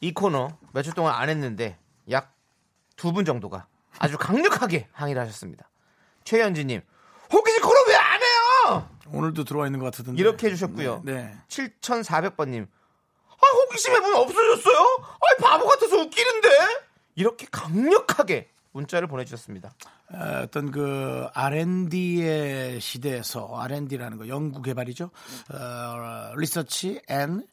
이 0.01 0.13
코너 0.13 0.57
며칠 0.73 0.93
동안 0.95 1.15
안 1.15 1.29
했는데 1.29 1.79
약 2.11 2.35
두 2.97 3.13
분 3.13 3.25
정도가 3.25 3.67
아주 3.99 4.19
강력하게 4.19 4.89
항의를 4.93 5.23
하셨습니다. 5.23 5.71
최현지님 6.25 6.83
호기심 7.33 7.63
코너 7.63 7.81
왜 7.89 7.95
안 7.97 8.21
해요? 8.21 8.89
오늘도 9.13 9.45
들어와 9.45 9.65
있는 9.67 9.79
것 9.81 9.87
같은데 9.87 10.21
이렇게 10.21 10.49
해주셨고요. 10.49 11.01
네. 11.05 11.35
7400번님 11.49 12.67
아 12.67 13.47
호기심 13.57 13.95
해보면 13.95 14.17
없어졌어요? 14.17 14.77
아 15.01 15.43
바보 15.43 15.67
같아서 15.67 15.97
웃기는데 15.97 16.49
이렇게 17.15 17.47
강력하게 17.51 18.51
문자를 18.73 19.09
보내주셨습니다. 19.09 19.73
어, 20.13 20.43
어떤 20.45 20.71
그 20.71 21.27
R&D의 21.35 22.81
시대에서 22.81 23.57
R&D라는 23.57 24.19
거 24.19 24.29
연구 24.29 24.63
개발이죠. 24.63 25.11
어, 25.53 26.33
research 26.37 27.03
and 27.09 27.47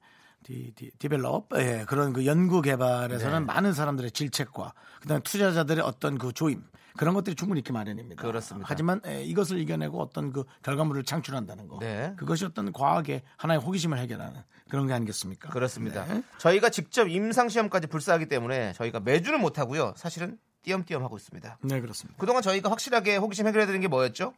d, 0.44 0.72
d, 0.76 0.92
develop 0.98 1.50
예, 1.56 1.84
그런 1.88 2.14
그 2.14 2.26
연구 2.26 2.62
개발에서는 2.62 3.40
네. 3.40 3.46
많은 3.46 3.74
사람들의 3.74 4.12
질책과 4.12 4.74
그다음 5.02 5.18
에 5.18 5.22
투자자들의 5.24 5.84
어떤 5.84 6.18
그 6.18 6.32
조임 6.32 6.64
그런 6.98 7.14
것들이 7.14 7.36
충분히 7.36 7.60
있기 7.60 7.72
마련입니다. 7.74 8.22
그렇습니다. 8.22 8.68
하지만 8.70 9.02
예, 9.06 9.24
이것을 9.24 9.60
이겨내고 9.60 10.02
어떤 10.02 10.32
그 10.32 10.46
결과물을 10.64 11.04
창출한다는 11.04 11.68
거, 11.68 11.80
네. 11.80 12.14
그것이 12.18 12.46
어떤 12.46 12.72
과학의 12.72 13.24
하나의 13.38 13.60
호기심을 13.60 14.00
해결하는 14.00 14.42
그런 14.70 14.88
게 14.88 14.94
아니겠습니까? 14.94 15.50
그렇습니다. 15.50 16.06
네. 16.06 16.24
저희가 16.40 16.70
직접 16.70 17.08
임상 17.08 17.50
시험까지 17.50 17.88
불사하기 17.88 18.28
때문에 18.28 18.74
저희가 18.74 19.00
매주는 19.02 19.40
못 19.40 19.60
하고요. 19.60 19.94
사실은 19.96 20.38
띄엄띄엄 20.68 21.02
하고 21.04 21.16
있습니다. 21.16 21.60
네, 21.62 21.80
그렇습니다. 21.82 22.20
그동안 22.20 22.42
저희가 22.44 22.70
확실하게 22.70 23.16
호기심 23.16 23.48
해결해 23.48 23.66
드린 23.66 23.80
게 23.80 23.88
뭐였죠? 23.88 24.34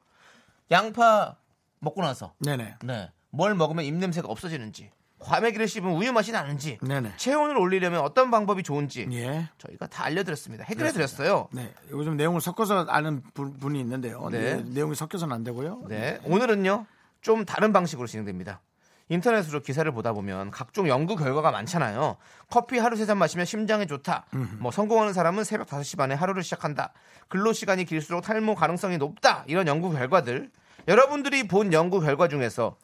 양파 0.69 1.35
먹고 1.79 2.01
나서 2.01 2.33
네네. 2.39 2.75
네. 2.83 3.11
뭘 3.31 3.55
먹으면 3.55 3.83
입냄새가 3.85 4.27
없어지는지 4.27 4.91
과메기를 5.17 5.67
씹으면 5.67 5.95
우유 5.95 6.13
맛이 6.13 6.31
나는지 6.31 6.77
네네. 6.81 7.13
체온을 7.17 7.57
올리려면 7.57 8.01
어떤 8.01 8.29
방법이 8.31 8.61
좋은지 8.63 9.07
예. 9.11 9.49
저희가 9.57 9.87
다 9.87 10.05
알려드렸습니다. 10.05 10.63
해결해 10.65 10.91
드렸어요. 10.91 11.49
네, 11.51 11.73
요즘 11.89 12.15
내용을 12.15 12.39
섞어서 12.41 12.85
아는 12.87 13.21
분- 13.33 13.57
분이 13.57 13.79
있는데요. 13.81 14.29
네. 14.29 14.57
네, 14.57 14.63
내용이 14.63 14.95
섞여서는 14.95 15.33
안 15.35 15.43
되고요. 15.43 15.85
네. 15.89 16.19
오늘은요 16.25 16.85
좀 17.21 17.43
다른 17.43 17.73
방식으로 17.73 18.07
진행됩니다. 18.07 18.61
인터넷으로 19.09 19.59
기사를 19.61 19.91
보다 19.91 20.13
보면 20.13 20.51
각종 20.51 20.87
연구 20.87 21.15
결과가 21.15 21.51
많잖아요. 21.51 22.17
커피 22.49 22.77
하루 22.77 22.95
세 22.95 23.05
잔 23.05 23.17
마시면 23.17 23.45
심장에 23.45 23.85
좋다. 23.87 24.25
뭐 24.59 24.71
성공하는 24.71 25.13
사람은 25.13 25.43
새벽 25.43 25.67
5시 25.67 25.97
반에 25.97 26.13
하루를 26.15 26.43
시작한다. 26.43 26.93
근로 27.27 27.51
시간이 27.53 27.85
길수록 27.85 28.21
탈모 28.23 28.55
가능성이 28.55 28.97
높다. 28.97 29.43
이런 29.47 29.67
연구 29.67 29.91
결과들. 29.91 30.51
여러분들이 30.87 31.47
본 31.47 31.73
연구 31.73 31.99
결과 31.99 32.27
중에서 32.27 32.77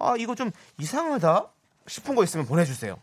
아 0.00 0.14
이거 0.18 0.34
좀 0.34 0.50
이상하다. 0.78 1.46
싶은 1.86 2.14
거 2.14 2.22
있으면 2.24 2.44
보내 2.46 2.64
주세요. 2.64 2.96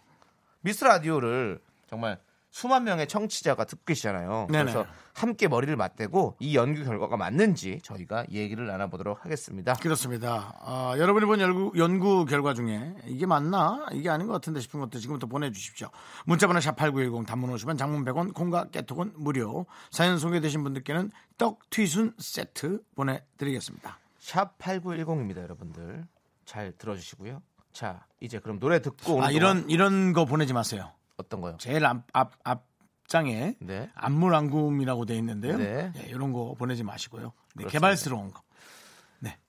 미스 0.62 0.84
라디오를 0.84 1.60
정말 1.90 2.20
수만 2.56 2.86
명의 2.86 3.06
청취자가 3.06 3.66
듣고 3.66 3.84
계시잖아요. 3.84 4.48
네네. 4.50 4.72
그래서 4.72 4.86
함께 5.14 5.50
머리를 5.50 5.76
맞대고 5.76 6.38
이 6.40 6.56
연구 6.56 6.86
결과가 6.86 7.18
맞는지 7.18 7.82
저희가 7.84 8.28
얘기를 8.32 8.66
나눠보도록 8.66 9.26
하겠습니다. 9.26 9.74
그렇습니다. 9.74 10.58
아, 10.62 10.96
여러분이 10.98 11.26
본 11.26 11.42
연구, 11.42 11.74
연구 11.78 12.24
결과 12.24 12.54
중에 12.54 12.96
이게 13.08 13.26
맞나? 13.26 13.86
이게 13.92 14.10
아닌 14.10 14.28
것 14.28 14.32
같은데 14.32 14.62
싶은 14.62 14.80
것도 14.80 15.00
지금부터 15.00 15.28
보내주십시오. 15.28 15.90
문자번호 16.28 16.62
샵8910 16.62 17.28
단문 17.28 17.54
50원 17.54 17.78
장문 17.78 18.06
100원 18.06 18.34
콩과 18.34 18.70
깨톡은 18.70 19.16
무료. 19.18 19.66
사연 19.92 20.18
소개되신 20.18 20.64
분들께는 20.64 21.12
떡 21.38 21.70
튀순 21.70 22.14
세트 22.18 22.84
보내드리겠습니다. 22.96 24.00
샵 24.20 24.58
8910입니다, 24.60 25.42
여러분들. 25.42 26.06
잘 26.46 26.72
들어주시고요. 26.78 27.42
자, 27.74 28.06
이제 28.22 28.40
그럼 28.40 28.60
노래 28.60 28.82
듣고 28.82 29.22
아, 29.22 29.30
이런, 29.30 29.70
이런 29.70 30.14
거 30.14 30.24
보내지 30.24 30.54
마세요. 30.54 30.94
어떤 31.18 31.42
거요? 31.42 31.56
제일 31.60 31.86
앞, 31.86 32.04
앞, 32.14 32.34
앞장에 32.44 33.56
네. 33.60 33.90
안물안굼이라고 33.96 35.06
돼 35.06 35.16
있는데요. 35.18 35.58
네. 35.58 35.92
예, 35.98 36.02
이런 36.10 36.34
거 36.34 36.56
보내지 36.58 36.84
마시고요. 36.84 37.34
네. 37.56 37.66
개발스러운 37.66 38.32
거. 38.32 38.42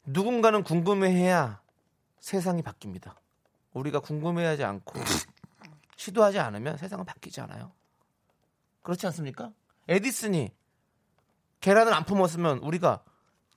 누군가는 0.09 0.63
궁금해해야 0.63 1.61
세상이 2.21 2.63
바뀝니다. 2.63 3.17
우리가 3.73 3.99
궁금해하지 3.99 4.63
않고 4.63 4.93
시도하지 5.97 6.39
않으면 6.39 6.77
세상은 6.77 7.05
바뀌지 7.05 7.41
않아요. 7.41 7.73
그렇지 8.83 9.05
않습니까? 9.07 9.51
에디슨이 9.89 10.53
계란을 11.61 11.93
안 11.93 12.05
품었으면 12.05 12.59
우리가 12.59 13.03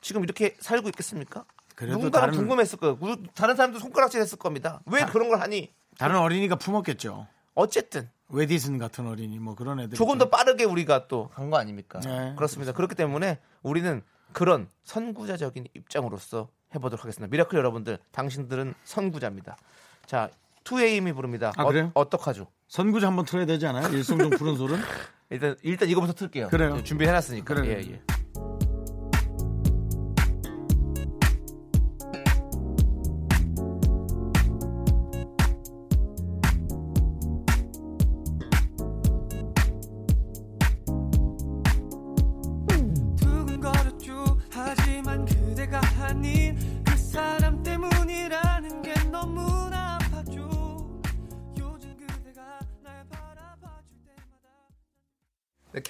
지금 0.02 0.24
이렇게 0.24 0.58
살고 0.60 0.90
있겠습니까? 0.90 1.46
누군가는 1.80 2.12
다른- 2.12 2.34
궁금했을 2.34 2.80
거예요. 2.80 2.98
우- 3.00 3.24
다른 3.36 3.56
사람도 3.56 3.78
손가락질 3.78 4.20
했을 4.20 4.40
겁니다. 4.40 4.82
왜 4.88 5.06
그런 5.06 5.30
걸 5.30 5.40
하니? 5.40 5.72
다른 6.00 6.16
어린이가 6.18 6.56
품었겠죠. 6.56 7.28
어쨌든 7.60 8.10
웨디슨 8.30 8.78
같은 8.78 9.08
어린이 9.08 9.40
뭐 9.40 9.56
그런 9.56 9.80
애들 9.80 9.98
조금 9.98 10.18
더 10.18 10.30
빠르게 10.30 10.64
우리가 10.64 11.08
또 11.08 11.30
간 11.34 11.50
거 11.50 11.58
아닙니까? 11.58 12.00
네. 12.00 12.34
그렇습니다. 12.36 12.72
그렇기 12.72 12.96
때문에 12.96 13.40
우리는 13.64 14.02
그런 14.32 14.70
선구자적인 14.84 15.68
입장으로서 15.74 16.50
해보도록 16.76 17.04
하겠습니다. 17.04 17.30
Miracle 17.32 17.58
여러분들, 17.58 17.98
당신들은 18.12 18.76
선구자입니다. 18.84 19.58
자, 20.06 20.30
투에임이 20.64 21.14
부릅니다. 21.14 21.52
아, 21.58 21.66
그래요? 21.66 21.92
어떡하죠 21.96 22.48
선구자 22.68 23.08
한번 23.08 23.26
틀어야 23.26 23.46
되지 23.48 23.66
않아요? 23.66 23.88
일송정 23.90 24.30
푸른 24.32 24.56
솔은 24.56 24.78
일단 25.32 25.56
일단 25.64 25.90
이거부터 25.90 26.14
틀게요. 26.14 26.50
그래요. 26.50 26.84
준비해놨으니까. 26.84 27.56
그래요. 27.56 27.74
예, 27.74 27.92
예. 27.94 28.02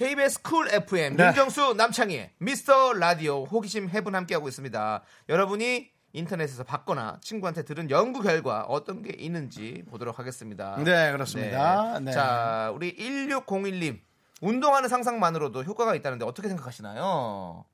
KBS 0.00 0.40
쿨 0.40 0.66
FM 0.72 1.16
네. 1.18 1.26
윤정수 1.26 1.74
남창희 1.74 2.30
미스터 2.38 2.94
라디오 2.94 3.44
호기심 3.44 3.90
해분 3.90 4.14
함께하고 4.14 4.48
있습니다. 4.48 5.02
여러분이 5.28 5.90
인터넷에서 6.14 6.64
봤거나 6.64 7.18
친구한테 7.20 7.66
들은 7.66 7.90
연구 7.90 8.22
결과 8.22 8.62
어떤 8.62 9.02
게 9.02 9.14
있는지 9.18 9.84
보도록 9.90 10.18
하겠습니다. 10.18 10.82
네, 10.82 11.12
그렇습니다. 11.12 11.98
네. 11.98 12.06
네. 12.06 12.12
자, 12.12 12.72
우리 12.74 12.96
1601님. 12.96 14.00
운동하는 14.40 14.88
상상만으로도 14.88 15.64
효과가 15.64 15.94
있다는데 15.94 16.24
어떻게 16.24 16.48
생각하시나요? 16.48 17.66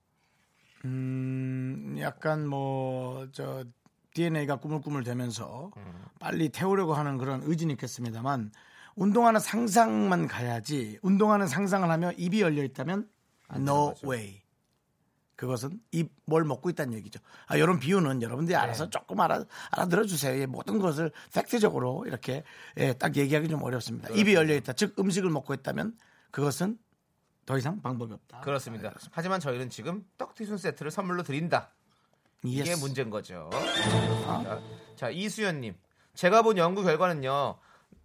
음, 0.84 1.96
약간 2.00 2.48
뭐 2.48 3.28
저 3.30 3.62
DNA가 4.14 4.56
꾸물꾸물 4.56 5.04
되면서 5.04 5.70
빨리 6.18 6.48
태우려고 6.48 6.94
하는 6.94 7.18
그런 7.18 7.42
의지는 7.44 7.74
있겠습니다만 7.74 8.50
운동하는 8.96 9.40
상상만 9.40 10.26
가야지 10.26 10.98
운동하는 11.02 11.46
상상을 11.46 11.88
하며 11.88 12.12
입이 12.12 12.40
열려 12.40 12.64
있다면 12.64 13.08
no 13.54 13.94
way. 14.04 14.42
그것은 15.36 15.78
입 15.92 16.12
뭘 16.24 16.44
먹고 16.44 16.70
있다는 16.70 16.94
얘기죠. 16.94 17.20
아, 17.46 17.56
이런 17.56 17.78
비유는 17.78 18.20
여러분들이 18.22 18.56
알아서 18.56 18.90
조금 18.90 19.20
알아, 19.20 19.44
알아들어 19.70 20.04
주세요. 20.04 20.36
예, 20.40 20.46
모든 20.46 20.78
것을 20.80 21.12
팩트적으로 21.32 22.04
이렇게 22.06 22.42
예, 22.78 22.94
딱 22.94 23.14
얘기하기 23.14 23.48
좀 23.48 23.62
어렵습니다. 23.62 24.08
입이 24.12 24.34
열려 24.34 24.54
있다. 24.56 24.72
즉 24.72 24.98
음식을 24.98 25.30
먹고 25.30 25.54
있다면 25.54 25.96
그것은 26.32 26.78
더 27.44 27.56
이상 27.58 27.80
방법이 27.80 28.12
없다. 28.14 28.40
그렇습니다. 28.40 28.92
하지만 29.12 29.38
저희는 29.38 29.70
지금 29.70 30.04
떡튀순 30.18 30.56
세트를 30.58 30.90
선물로 30.90 31.22
드린다. 31.22 31.70
이게. 32.42 32.74
문제인 32.76 33.08
거죠. 33.10 33.48
자, 34.24 34.60
자, 34.96 35.10
이수연님. 35.10 35.74
제가 36.14 36.42
본 36.42 36.56
연구 36.58 36.82
결과는요. 36.82 37.56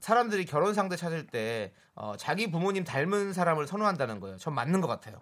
사람들이 0.02 0.46
결혼 0.46 0.74
상대 0.74 0.96
찾을 0.98 1.28
때 1.28 1.74
어, 1.96 2.16
자기 2.18 2.52
부모님 2.52 2.84
닮은 2.84 3.32
사람을 3.34 3.68
선호한다는 3.68 4.20
거예요. 4.20 4.38
전 4.38 4.54
맞는 4.54 4.82
것 4.82 4.88
같아요. 4.88 5.20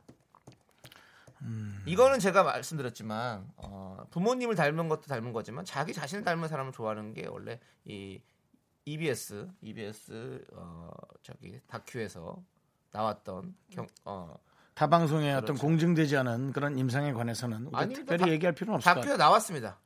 이거는 1.86 2.19
제가 2.19 2.43
말씀드렸지만 2.43 3.47
어, 3.57 3.97
부모님을 4.11 4.55
닮은 4.55 4.89
것도 4.89 5.03
닮은 5.03 5.32
거지만 5.32 5.63
자기 5.63 5.93
자신을 5.93 6.23
닮은 6.23 6.47
사람을 6.49 6.73
좋아하는 6.73 7.13
게 7.13 7.27
원래 7.27 7.59
이 7.86 8.21
EBS 8.86 9.47
EBS 9.61 10.45
어, 10.53 10.89
저기 11.23 11.59
다큐에서 11.67 12.43
나왔던 12.91 13.55
경, 13.71 13.88
어, 14.03 14.36
타 14.73 14.88
방송의 14.88 15.32
어떤 15.34 15.45
그렇죠. 15.55 15.61
공증되지 15.61 16.17
않은 16.17 16.51
그런 16.51 16.77
임상에 16.77 17.13
관해서는 17.13 17.69
아닙니다. 17.73 17.99
특별히 18.01 18.19
다- 18.25 18.30
얘기할 18.32 18.53
필요는 18.55 18.80
것 18.80 18.84
다큐에. 18.84 19.15
나왔습니다. 19.15 19.80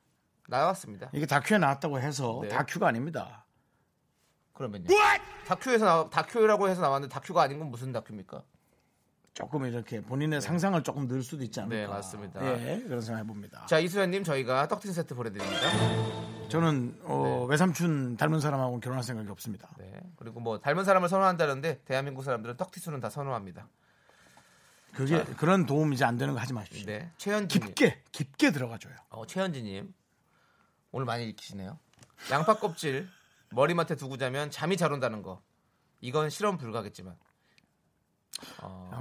나왔습니다. 0.47 1.09
이게 1.13 1.25
다큐에 1.25 1.57
나왔다고 1.59 1.99
해서 1.99 2.39
네. 2.41 2.47
다큐가 2.49 2.87
아닙니다. 2.87 3.42
그러면요. 4.53 4.87
다큐에서 5.47 5.85
나 5.85 6.09
다큐라고 6.09 6.69
해서 6.69 6.81
나왔는데 6.81 7.11
다큐가 7.13 7.41
아닌 7.41 7.59
건 7.59 7.69
무슨 7.69 7.91
다큐입니까? 7.91 8.43
조금 9.33 9.65
이렇게 9.65 9.99
본인의 10.01 10.41
상상을 10.41 10.81
조금 10.83 11.07
늘 11.07 11.23
수도 11.23 11.43
있지 11.43 11.59
않을까. 11.59 11.75
네, 11.75 11.87
맞습니다. 11.87 12.45
예, 12.45 12.83
그런 12.83 13.01
생각 13.01 13.21
해봅니다. 13.21 13.65
자 13.65 13.79
이수연님 13.79 14.23
저희가 14.23 14.67
떡튀순 14.67 14.93
세트 14.93 15.15
보내드립니다. 15.15 16.49
저는 16.49 16.99
어, 17.01 17.47
외삼촌 17.49 18.15
닮은 18.17 18.39
사람하고 18.39 18.79
결혼할 18.79 19.03
생각이 19.03 19.29
없습니다. 19.31 19.69
네. 19.79 19.91
그리고 20.17 20.39
뭐 20.39 20.59
닮은 20.59 20.83
사람을 20.85 21.09
선호한다는데 21.09 21.81
대한민국 21.83 22.23
사람들은 22.23 22.57
떡튀순은 22.57 22.99
다 22.99 23.09
선호합니다. 23.09 23.67
그게 24.93 25.23
그런 25.23 25.65
도움 25.65 25.93
이제 25.93 26.05
안 26.05 26.17
되는 26.17 26.35
거 26.35 26.39
하지 26.39 26.53
마십시오. 26.53 26.85
네. 26.85 27.11
최현진 27.17 27.59
깊게 27.59 28.03
깊게 28.11 28.51
들어가줘요. 28.51 28.93
어, 29.09 29.25
최현진님 29.25 29.91
오늘 30.91 31.05
많이 31.07 31.27
읽히시네요. 31.29 31.79
양파 32.29 32.59
껍질 32.59 33.09
머리맡에 33.53 33.95
두고 33.95 34.17
자면 34.17 34.49
잠이 34.51 34.77
잘 34.77 34.91
온다는 34.91 35.21
거. 35.21 35.41
이건 36.01 36.29
실험 36.29 36.57
불가겠지만. 36.57 37.15
어, 38.61 38.99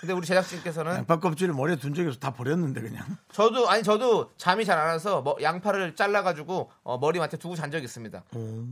근데 0.00 0.12
우리 0.12 0.26
제작진께서는 0.26 0.96
양파 0.96 1.18
껍질을 1.20 1.54
머리에 1.54 1.76
둔 1.76 1.94
적이 1.94 2.08
없어 2.08 2.18
다 2.20 2.32
버렸는데 2.32 2.80
그냥. 2.80 3.04
저도 3.32 3.68
아니 3.68 3.82
저도 3.82 4.32
잠이 4.36 4.64
잘 4.64 4.78
안 4.78 4.88
와서 4.88 5.20
뭐 5.22 5.36
양파를 5.40 5.94
잘라 5.94 6.22
가지고 6.22 6.70
어, 6.82 6.98
머리맡에 6.98 7.36
두고 7.36 7.54
잔 7.54 7.70
적이 7.70 7.84
있습니다. 7.84 8.22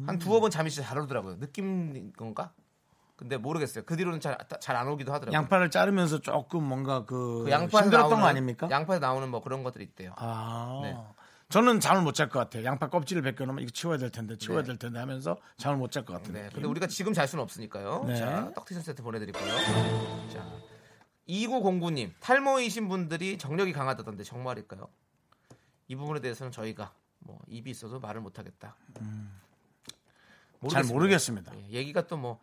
한 0.06 0.18
두어 0.18 0.40
번 0.40 0.50
잠이 0.50 0.70
진짜 0.70 0.88
잘 0.88 0.98
오더라고요. 0.98 1.38
느낌 1.38 2.12
건가? 2.12 2.52
근데 3.16 3.36
모르겠어요. 3.36 3.84
그 3.84 3.96
뒤로는 3.96 4.20
잘 4.20 4.36
잘 4.60 4.76
안 4.76 4.88
오기도 4.88 5.12
하더라고요. 5.12 5.36
양파를 5.36 5.70
자르면서 5.70 6.20
조금 6.20 6.62
뭔가 6.64 7.04
그, 7.04 7.44
그 7.44 7.50
양파에 7.50 7.82
힘들었던 7.82 8.10
나오는 8.10 8.20
거 8.22 8.26
아닙니까? 8.28 8.68
양파에 8.70 8.98
나오는 8.98 9.28
뭐 9.28 9.42
그런 9.42 9.62
것들이 9.64 9.84
있대요. 9.84 10.12
아. 10.16 10.80
네. 10.82 10.96
저는 11.50 11.80
잠을 11.80 12.02
못 12.02 12.12
잘 12.12 12.28
것 12.28 12.38
같아요. 12.40 12.64
양파 12.64 12.88
껍질을 12.90 13.22
벗겨놓으면 13.22 13.62
이거 13.62 13.70
치워야 13.70 13.96
될 13.96 14.10
텐데, 14.10 14.36
치워야 14.36 14.60
네. 14.62 14.66
될 14.68 14.76
텐데 14.78 14.98
하면서 14.98 15.38
잠을 15.56 15.78
못 15.78 15.90
잘 15.90 16.04
것 16.04 16.12
같은데. 16.14 16.42
네. 16.42 16.48
근데 16.52 16.68
우리가 16.68 16.86
지금 16.88 17.14
잘 17.14 17.26
수는 17.26 17.42
없으니까요. 17.42 18.04
네. 18.06 18.16
자, 18.16 18.52
떡튀순 18.54 18.82
세트 18.82 19.02
보내드리고요. 19.02 19.44
자, 20.30 20.46
2909님 21.26 22.12
탈모이신 22.20 22.88
분들이 22.88 23.38
정력이 23.38 23.72
강하다던데 23.72 24.24
정말일까요? 24.24 24.88
이 25.88 25.96
부분에 25.96 26.20
대해서는 26.20 26.52
저희가 26.52 26.92
뭐 27.20 27.38
입이 27.48 27.70
있어도 27.70 27.98
말을 27.98 28.20
못하겠다. 28.20 28.76
잘 30.70 30.84
모르겠습니다. 30.84 31.52
예, 31.56 31.70
얘기가 31.70 32.06
또 32.06 32.16
뭐 32.18 32.40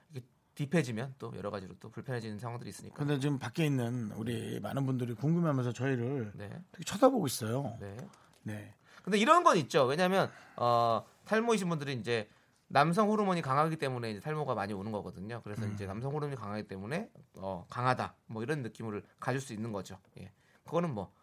딥해지면 0.55 1.15
또 1.19 1.33
여러 1.35 1.51
가지로 1.51 1.75
또 1.81 1.89
불편해지는 1.89 2.39
상황들이 2.39 2.69
있으니까. 2.69 2.95
근데 2.95 3.19
지금 3.19 3.37
밖에 3.37 3.65
있는 3.65 4.11
우리 4.13 4.57
많은 4.61 4.85
분들이 4.85 5.13
궁금해하면서 5.13 5.73
저희를 5.73 6.31
네. 6.33 6.47
되게 6.71 6.83
쳐다보고 6.85 7.27
있어요. 7.27 7.75
네. 7.81 7.97
네. 8.43 8.73
근데 9.05 9.19
이런 9.19 9.43
건 9.43 9.55
있죠. 9.57 9.85
왜냐하면 9.85 10.31
어, 10.55 11.05
탈모이신 11.25 11.69
분들이 11.69 11.93
이제 11.93 12.27
남성 12.67 13.07
호르몬이 13.09 13.43
강하기 13.43 13.77
때문에 13.77 14.09
이제 14.09 14.19
탈모가 14.19 14.55
많이 14.55 14.73
오는 14.73 14.91
거거든요. 14.91 15.41
그래서 15.43 15.63
음. 15.63 15.73
이제 15.73 15.85
남성 15.85 16.11
호르몬이 16.11 16.35
강하기 16.35 16.67
때문에 16.67 17.11
어, 17.35 17.67
강하다 17.69 18.15
뭐 18.25 18.41
이런 18.41 18.63
느낌을 18.63 19.03
가질 19.19 19.39
수 19.39 19.53
있는 19.53 19.71
거죠. 19.71 19.99
예. 20.19 20.31
그거는 20.63 20.91
뭐 20.91 21.13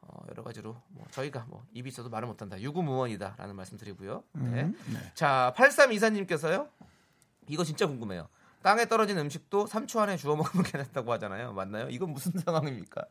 어, 0.00 0.24
여러 0.30 0.42
가지로 0.42 0.76
뭐 0.88 1.06
저희가 1.12 1.46
뭐 1.48 1.64
입이 1.72 1.88
있어도 1.88 2.10
말을 2.10 2.26
못한다. 2.26 2.60
유구무원이다라는 2.60 3.54
말씀드리고요. 3.54 4.24
네. 4.32 4.62
음, 4.64 4.76
네. 4.92 5.12
자, 5.14 5.52
8324님께서요. 5.56 6.68
이거 7.46 7.62
진짜 7.62 7.86
궁금해요. 7.86 8.28
땅에 8.62 8.86
떨어진 8.86 9.16
음식도 9.16 9.66
3초 9.66 10.00
안에 10.00 10.16
주워 10.16 10.34
먹으면 10.34 10.64
괜찮다고 10.64 11.12
하잖아요. 11.12 11.52
맞나요? 11.52 11.88
이건 11.88 12.10
무슨 12.10 12.32
상황입니까? 12.32 13.06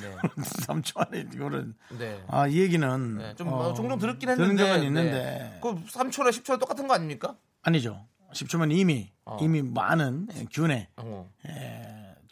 네. 0.00 0.16
3초 0.66 1.06
안에 1.06 1.26
이거는 1.34 1.74
네. 1.98 2.24
아 2.28 2.46
이 2.46 2.60
얘기는 2.60 3.18
네, 3.18 3.34
좀 3.34 3.48
어, 3.48 3.56
어, 3.70 3.74
종종 3.74 3.98
들었긴 3.98 4.28
들은 4.34 4.50
했는데 4.50 4.66
적은 4.72 4.86
있는데 4.86 5.12
네. 5.12 5.58
그 5.62 5.74
3초나 5.86 6.30
10초 6.30 6.58
똑같은 6.60 6.86
거 6.86 6.94
아닙니까? 6.94 7.36
아니죠. 7.62 8.06
10초면 8.32 8.72
이미 8.76 9.12
어. 9.24 9.38
이미 9.40 9.62
많은 9.62 10.28
균에 10.50 10.88
어. 10.96 11.30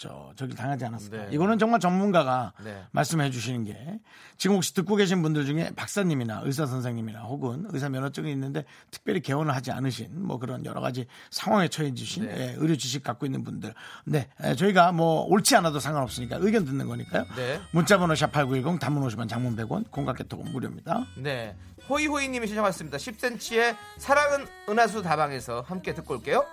에, 0.03 0.09
저 0.09 0.33
저기 0.35 0.55
당하지 0.55 0.85
않았을까. 0.85 1.17
네. 1.17 1.29
이거는 1.33 1.59
정말 1.59 1.79
전문가가 1.81 2.53
네. 2.65 2.83
말씀해 2.91 3.31
주시는 3.31 3.65
게 3.65 4.01
지금 4.37 4.57
혹시 4.57 4.75
듣고 4.75 4.97
계신 4.97 5.23
분들 5.23 5.47
중에 5.47 5.71
박사님이나 5.77 6.43
의사 6.45 6.67
선생님이나 6.67 7.21
혹은 7.23 7.67
의사 7.71 7.89
면허증이 7.89 8.31
있는데 8.33 8.65
특별히 8.91 9.21
개원을 9.21 9.55
하지 9.55 9.71
않으신 9.71 10.27
뭐 10.27 10.39
그런 10.39 10.65
여러 10.65 10.81
가지 10.81 11.07
상황에 11.31 11.69
처해 11.69 11.95
주신 11.95 12.25
네. 12.27 12.33
예, 12.37 12.55
의료 12.59 12.77
지식 12.77 13.03
갖고 13.03 13.27
있는 13.27 13.45
분들. 13.45 13.75
네, 14.05 14.29
에, 14.43 14.55
저희가 14.55 14.93
뭐 14.93 15.23
옳지 15.27 15.55
않아도 15.57 15.79
상관없으니까 15.79 16.39
의견 16.41 16.65
듣는 16.65 16.87
거니까요. 16.89 17.25
네. 17.37 17.61
문자 17.71 17.99
번호 17.99 18.15
샵8910 18.15 18.81
단문 18.81 19.07
50원 19.09 19.29
장문 19.29 19.57
100원 19.57 19.91
공각개톡은 19.91 20.53
무료입니다. 20.53 21.07
네. 21.17 21.55
호이호이님이 21.89 22.47
신청하셨습니다. 22.47 22.99
10cm의 22.99 23.77
사랑은 23.99 24.47
은하수 24.69 25.03
다방에서 25.03 25.63
함께 25.67 25.95
듣고 25.95 26.15
올게요. 26.15 26.45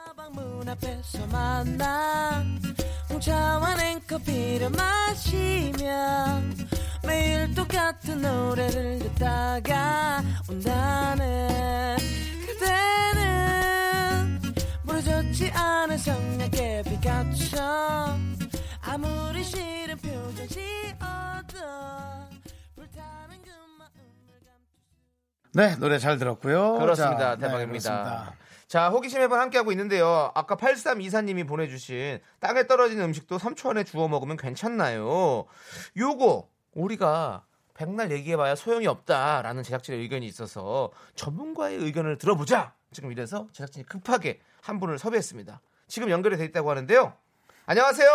매일 7.04 7.54
똑같은 7.56 8.22
노래를 8.22 9.00
듣다가 9.00 10.22
온다네 10.50 11.98
그대는 12.46 14.40
부러졌지 14.86 15.52
않은 15.52 15.98
성냥개 15.98 16.84
빛같처럼 16.84 18.38
아무리 18.82 19.44
싫은 19.44 19.98
표정 19.98 20.48
지어도 20.48 21.58
네, 25.60 25.76
노래 25.76 25.98
잘 25.98 26.18
들었고요. 26.18 26.76
그렇습니다. 26.76 27.32
자, 27.32 27.36
네, 27.36 27.42
대박입니다. 27.42 28.04
그렇습니다. 28.04 28.34
자, 28.68 28.88
호기심 28.88 29.20
해번 29.20 29.42
함께하고 29.42 29.74
있는데요. 29.74 30.32
아까 30.34 30.56
8324님이 30.56 31.46
보내주신 31.46 32.20
땅에 32.40 32.66
떨어진 32.66 33.02
음식도 33.02 33.36
3초 33.36 33.72
안에 33.72 33.84
주워 33.84 34.08
먹으면 34.08 34.38
괜찮나요? 34.38 35.48
요거 35.98 36.48
우리가 36.76 37.44
백날 37.74 38.10
얘기해봐야 38.10 38.56
소용이 38.56 38.88
없다라는 38.88 39.64
제작진의 39.64 40.00
의견이 40.00 40.26
있어서 40.28 40.92
전문가의 41.16 41.76
의견을 41.76 42.18
들어보자. 42.20 42.72
지금 42.94 43.12
이래서 43.12 43.48
제작진이 43.52 43.86
급하게 43.86 44.40
한 44.62 44.80
분을 44.80 44.98
섭외했습니다. 44.98 45.60
지금 45.88 46.10
연결이 46.10 46.38
돼 46.38 46.46
있다고 46.46 46.70
하는데요. 46.70 47.12
안녕하세요. 47.66 48.10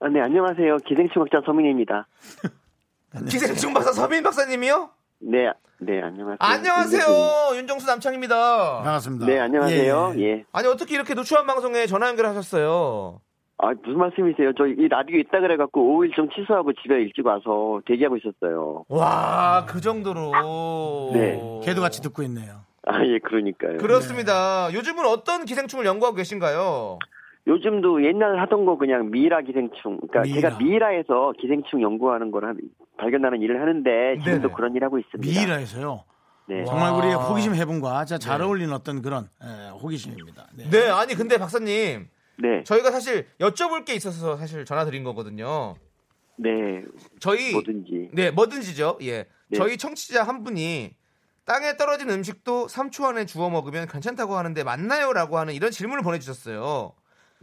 아, 0.00 0.08
네, 0.08 0.20
안녕하세요. 0.20 0.76
기생충 0.86 1.22
학자 1.22 1.40
서민입니다. 1.46 2.06
기생충 3.30 3.72
박사 3.72 3.92
서민 3.92 4.22
박사님이요? 4.22 5.01
네, 5.24 5.50
네, 5.78 6.00
안녕하세요. 6.02 6.36
안녕하세요. 6.40 7.56
윤정수 7.56 7.86
남창입니다. 7.86 8.82
반갑습니다. 8.82 9.26
네, 9.26 9.38
안녕하세요. 9.38 10.14
예, 10.16 10.20
예. 10.20 10.24
예. 10.24 10.44
아니 10.52 10.68
어떻게 10.68 10.94
이렇게 10.94 11.14
누추한 11.14 11.46
방송에 11.46 11.86
전화 11.86 12.08
연결하셨어요? 12.08 13.20
아, 13.58 13.68
무슨 13.84 13.98
말씀이세요? 13.98 14.52
저 14.54 14.66
이 14.66 14.88
라디오 14.88 15.18
있다 15.18 15.38
그래갖고 15.40 15.80
5일 16.00 16.14
좀 16.16 16.28
취소하고 16.30 16.72
집에 16.82 16.96
일찍 16.96 17.24
와서 17.26 17.80
대기하고 17.86 18.16
있었어요. 18.16 18.84
와, 18.88 19.64
그 19.68 19.80
정도로. 19.80 21.10
네. 21.12 21.40
걔도 21.64 21.80
같이 21.80 22.02
듣고 22.02 22.22
있네요. 22.24 22.62
아, 22.86 23.04
예, 23.04 23.20
그러니까요. 23.20 23.78
그렇습니다. 23.78 24.68
요즘은 24.72 25.06
어떤 25.06 25.44
기생충을 25.44 25.86
연구하고 25.86 26.16
계신가요? 26.16 26.98
요즘도 27.46 28.04
옛날 28.04 28.38
하던 28.42 28.64
거 28.66 28.76
그냥 28.78 29.10
미라 29.10 29.42
기생충. 29.42 29.98
그러니까 30.08 30.20
미라. 30.22 30.50
제가 30.50 30.58
미라에서 30.58 31.32
기생충 31.40 31.82
연구하는 31.82 32.30
걸 32.30 32.44
한- 32.44 32.58
발견하는 32.98 33.40
일을 33.42 33.60
하는데 33.60 34.18
지금도 34.18 34.42
네네. 34.42 34.54
그런 34.54 34.74
일 34.76 34.84
하고 34.84 34.98
있습니다. 34.98 35.40
미라에서요. 35.40 36.04
네. 36.48 36.64
정말 36.64 36.92
우리 36.94 37.12
호기심 37.12 37.54
해본과 37.54 38.04
잘 38.04 38.38
네. 38.38 38.44
어울리는 38.44 38.72
어떤 38.72 39.02
그런 39.02 39.24
에, 39.42 39.70
호기심입니다. 39.70 40.46
네. 40.56 40.70
네, 40.70 40.88
아니 40.90 41.14
근데 41.14 41.36
박사님, 41.38 42.08
네. 42.38 42.62
저희가 42.64 42.90
사실 42.92 43.26
여쭤볼 43.40 43.84
게 43.84 43.94
있어서 43.94 44.36
사실 44.36 44.64
전화 44.64 44.84
드린 44.84 45.02
거거든요. 45.02 45.74
네. 46.36 46.82
저희 47.20 47.52
뭐든지. 47.52 48.10
네, 48.12 48.30
뭐든지죠. 48.30 48.98
예. 49.02 49.24
네. 49.48 49.56
저희 49.56 49.76
청취자 49.76 50.22
한 50.24 50.42
분이 50.44 50.94
땅에 51.44 51.76
떨어진 51.76 52.08
음식도 52.10 52.66
3초 52.66 53.04
안에 53.04 53.26
주워 53.26 53.50
먹으면 53.50 53.86
괜찮다고 53.88 54.34
하는데 54.36 54.62
맞나요?라고 54.62 55.38
하는 55.38 55.54
이런 55.54 55.70
질문을 55.72 56.02
보내 56.04 56.18
주셨어요. 56.20 56.92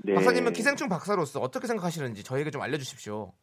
네. 0.04 0.14
박사님은 0.14 0.54
기생충 0.54 0.90
박사로서 0.90 1.40
어떻게 1.40 1.68
생각하시는지 1.68 2.24
저에게 2.24 2.52
좀 2.52 2.62
알려 2.62 2.78
주십시오. 2.78 3.34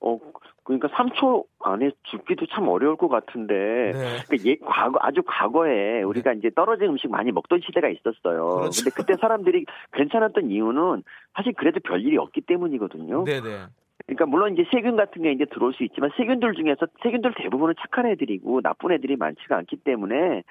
어, 0.00 0.18
그러니까 0.62 0.88
3초 0.88 1.46
안에 1.60 1.90
죽기도 2.10 2.46
참 2.46 2.68
어려울 2.68 2.96
것 2.96 3.08
같은데. 3.08 3.54
네. 3.54 4.18
그 4.28 4.36
예, 4.44 4.56
과거, 4.56 4.98
아주 5.00 5.22
과거에 5.26 6.02
우리가 6.02 6.34
이제 6.34 6.50
떨어진 6.54 6.88
음식 6.88 7.10
많이 7.10 7.32
먹던 7.32 7.60
시대가 7.64 7.88
있었어요. 7.88 8.56
그렇죠. 8.56 8.84
근데 8.84 8.90
그때 8.94 9.14
사람들이 9.18 9.64
괜찮았던 9.94 10.50
이유는 10.50 11.02
사실 11.34 11.54
그래도 11.54 11.80
별 11.80 12.02
일이 12.02 12.16
없기 12.18 12.42
때문이거든요. 12.42 13.24
네, 13.24 13.40
네. 13.40 13.66
그러니까 14.06 14.26
물론 14.26 14.54
이제 14.54 14.64
세균 14.70 14.96
같은 14.96 15.22
게 15.22 15.32
이제 15.32 15.44
들어올 15.46 15.74
수 15.74 15.84
있지만 15.84 16.10
세균들 16.16 16.54
중에서 16.54 16.86
세균들 17.02 17.34
대부분은 17.36 17.74
착한 17.80 18.06
애들이고 18.06 18.62
나쁜 18.62 18.92
애들이 18.92 19.16
많지가 19.16 19.56
않기 19.56 19.76
때문에 19.84 20.44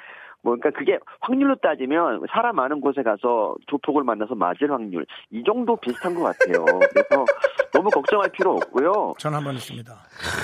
뭐 0.47 0.55
그러니까 0.55 0.79
그게 0.79 0.97
확률로 1.19 1.55
따지면 1.55 2.21
사람 2.31 2.55
많은 2.55 2.79
곳에 2.79 3.03
가서 3.03 3.53
조폭을 3.67 4.03
만나서 4.05 4.33
맞을 4.35 4.71
확률 4.71 5.05
이 5.29 5.43
정도 5.45 5.75
비슷한 5.75 6.15
것 6.15 6.23
같아요. 6.23 6.63
그래서 6.63 7.25
너무 7.73 7.89
걱정할 7.89 8.29
필요 8.31 8.53
없고요. 8.55 9.15
전 9.19 9.33
한번 9.33 9.55
있습니다. 9.55 9.93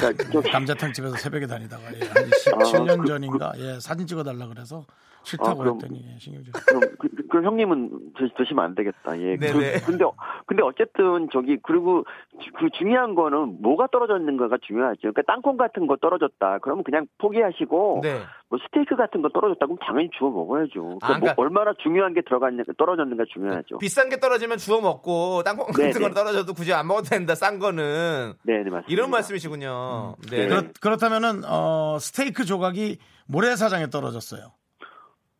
그러니까 0.01 0.23
좀 0.29 0.41
감자탕 0.51 0.91
집에서 0.91 1.15
새벽에 1.15 1.47
다니다가 1.47 1.83
예, 1.95 1.99
한 2.07 2.25
17년 2.29 2.89
아, 2.89 3.01
그- 3.01 3.07
전인가 3.07 3.53
예, 3.59 3.79
사진 3.79 4.05
찍어달라 4.05 4.47
그래서 4.47 4.83
싫다고 5.23 5.49
아, 5.51 5.55
그럼- 5.55 5.75
했더니 5.81 6.03
예, 6.13 6.17
신경 6.19 6.43
좀. 6.43 6.51
그럼, 6.67 6.81
그, 6.99 7.07
그- 7.09 7.27
그럼 7.27 7.45
형님은 7.45 7.89
드, 8.17 8.29
드시면 8.37 8.63
안 8.63 8.75
되겠다. 8.75 9.17
예. 9.19 9.37
그, 9.37 9.45
네네. 9.45 9.79
근데, 9.85 10.05
근데 10.45 10.63
어쨌든 10.63 11.29
저기, 11.31 11.57
그리고 11.63 12.03
주- 12.41 12.51
그 12.59 12.69
중요한 12.77 13.15
거는 13.15 13.61
뭐가 13.61 13.87
떨어졌는가가 13.91 14.57
중요하죠. 14.67 14.99
그러니까 15.01 15.21
땅콩 15.23 15.57
같은 15.57 15.87
거 15.87 15.95
떨어졌다. 15.97 16.59
그러면 16.59 16.83
그냥 16.83 17.07
포기하시고, 17.19 18.01
네. 18.03 18.19
뭐 18.49 18.59
스테이크 18.67 18.95
같은 18.95 19.21
거 19.21 19.29
떨어졌다. 19.29 19.65
그럼 19.65 19.77
당연히 19.79 20.09
주워 20.17 20.29
먹어야죠. 20.31 20.73
그러니까 20.99 21.07
아, 21.07 21.07
그러니까- 21.19 21.33
뭐 21.35 21.45
얼마나 21.45 21.73
중요한 21.81 22.13
게 22.13 22.21
들어갔는가, 22.21 22.73
떨어졌는가 22.77 23.23
중요하죠. 23.33 23.77
비싼 23.79 24.09
게 24.09 24.19
떨어지면 24.19 24.57
주워 24.57 24.81
먹고 24.81 25.41
땅콩 25.43 25.65
같은 25.67 25.83
네, 25.85 25.91
네. 25.91 25.99
거 25.99 26.13
떨어져도 26.13 26.53
굳이 26.53 26.73
안 26.73 26.87
먹어도 26.87 27.09
된다. 27.09 27.33
싼 27.35 27.57
거는 27.59 28.33
네, 28.43 28.53
네, 28.57 28.69
맞습니다. 28.69 28.85
이런 28.89 29.09
말씀이시군요. 29.09 30.15
네. 30.29 30.37
네. 30.43 30.47
그렇, 30.47 30.63
그렇 30.81 30.97
다면은 30.97 31.43
어, 31.47 31.97
스테이크 31.99 32.45
조각이 32.45 32.97
모래사장에 33.27 33.89
떨어졌어요. 33.89 34.51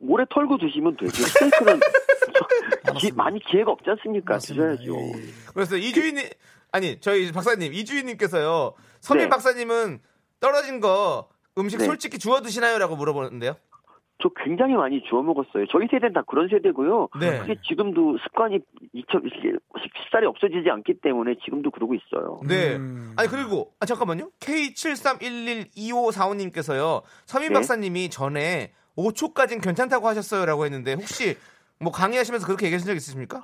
모래 0.03 0.25
털고 0.29 0.57
드시면 0.57 0.97
되죠. 0.97 1.23
스테이크는 1.23 1.79
기- 2.99 3.11
많이 3.13 3.39
기회가 3.39 3.71
없지 3.71 3.89
않습니까? 3.91 4.33
맞습니다. 4.35 4.75
드셔야죠. 4.75 4.93
예, 4.95 5.13
예. 5.17 5.21
그래서 5.53 5.77
이주인님 5.77 6.25
아니 6.71 6.99
저희 6.99 7.31
박사님 7.31 7.73
이주인님께서요. 7.73 8.73
서민 8.99 9.23
네. 9.25 9.29
박사님은 9.29 9.99
떨어진 10.39 10.79
거 10.79 11.29
음식 11.57 11.77
네. 11.77 11.85
솔직히 11.85 12.17
주워 12.19 12.41
드시나요?라고 12.41 12.95
물어보는데요. 12.95 13.55
저 14.21 14.29
굉장히 14.43 14.73
많이 14.75 15.03
주워 15.09 15.21
먹었어요. 15.21 15.65
저희 15.71 15.85
세대는 15.91 16.13
다 16.13 16.23
그런 16.27 16.47
세대고요. 16.47 17.09
네. 17.19 17.39
그게 17.39 17.55
지금도 17.67 18.17
습관이 18.23 18.59
잊혀, 18.93 19.19
식살이 19.19 20.25
없어지지 20.27 20.69
않기 20.69 21.01
때문에 21.01 21.35
지금도 21.43 21.71
그러고 21.71 21.93
있어요. 21.93 22.39
네. 22.47 22.77
음. 22.77 23.13
아니 23.17 23.27
그리고 23.27 23.73
아 23.81 23.85
잠깐만요. 23.85 24.29
K73112545님께서요. 24.39 27.01
서민 27.25 27.49
네. 27.49 27.53
박사님이 27.55 28.09
전에 28.09 28.71
5초까지는 28.97 29.61
괜찮다고 29.63 30.07
하셨어요라고 30.07 30.65
했는데 30.65 30.93
혹시 30.93 31.35
뭐 31.79 31.91
강의하시면서 31.91 32.45
그렇게 32.45 32.65
얘기하신 32.67 32.87
적 32.87 32.95
있으십니까? 32.95 33.41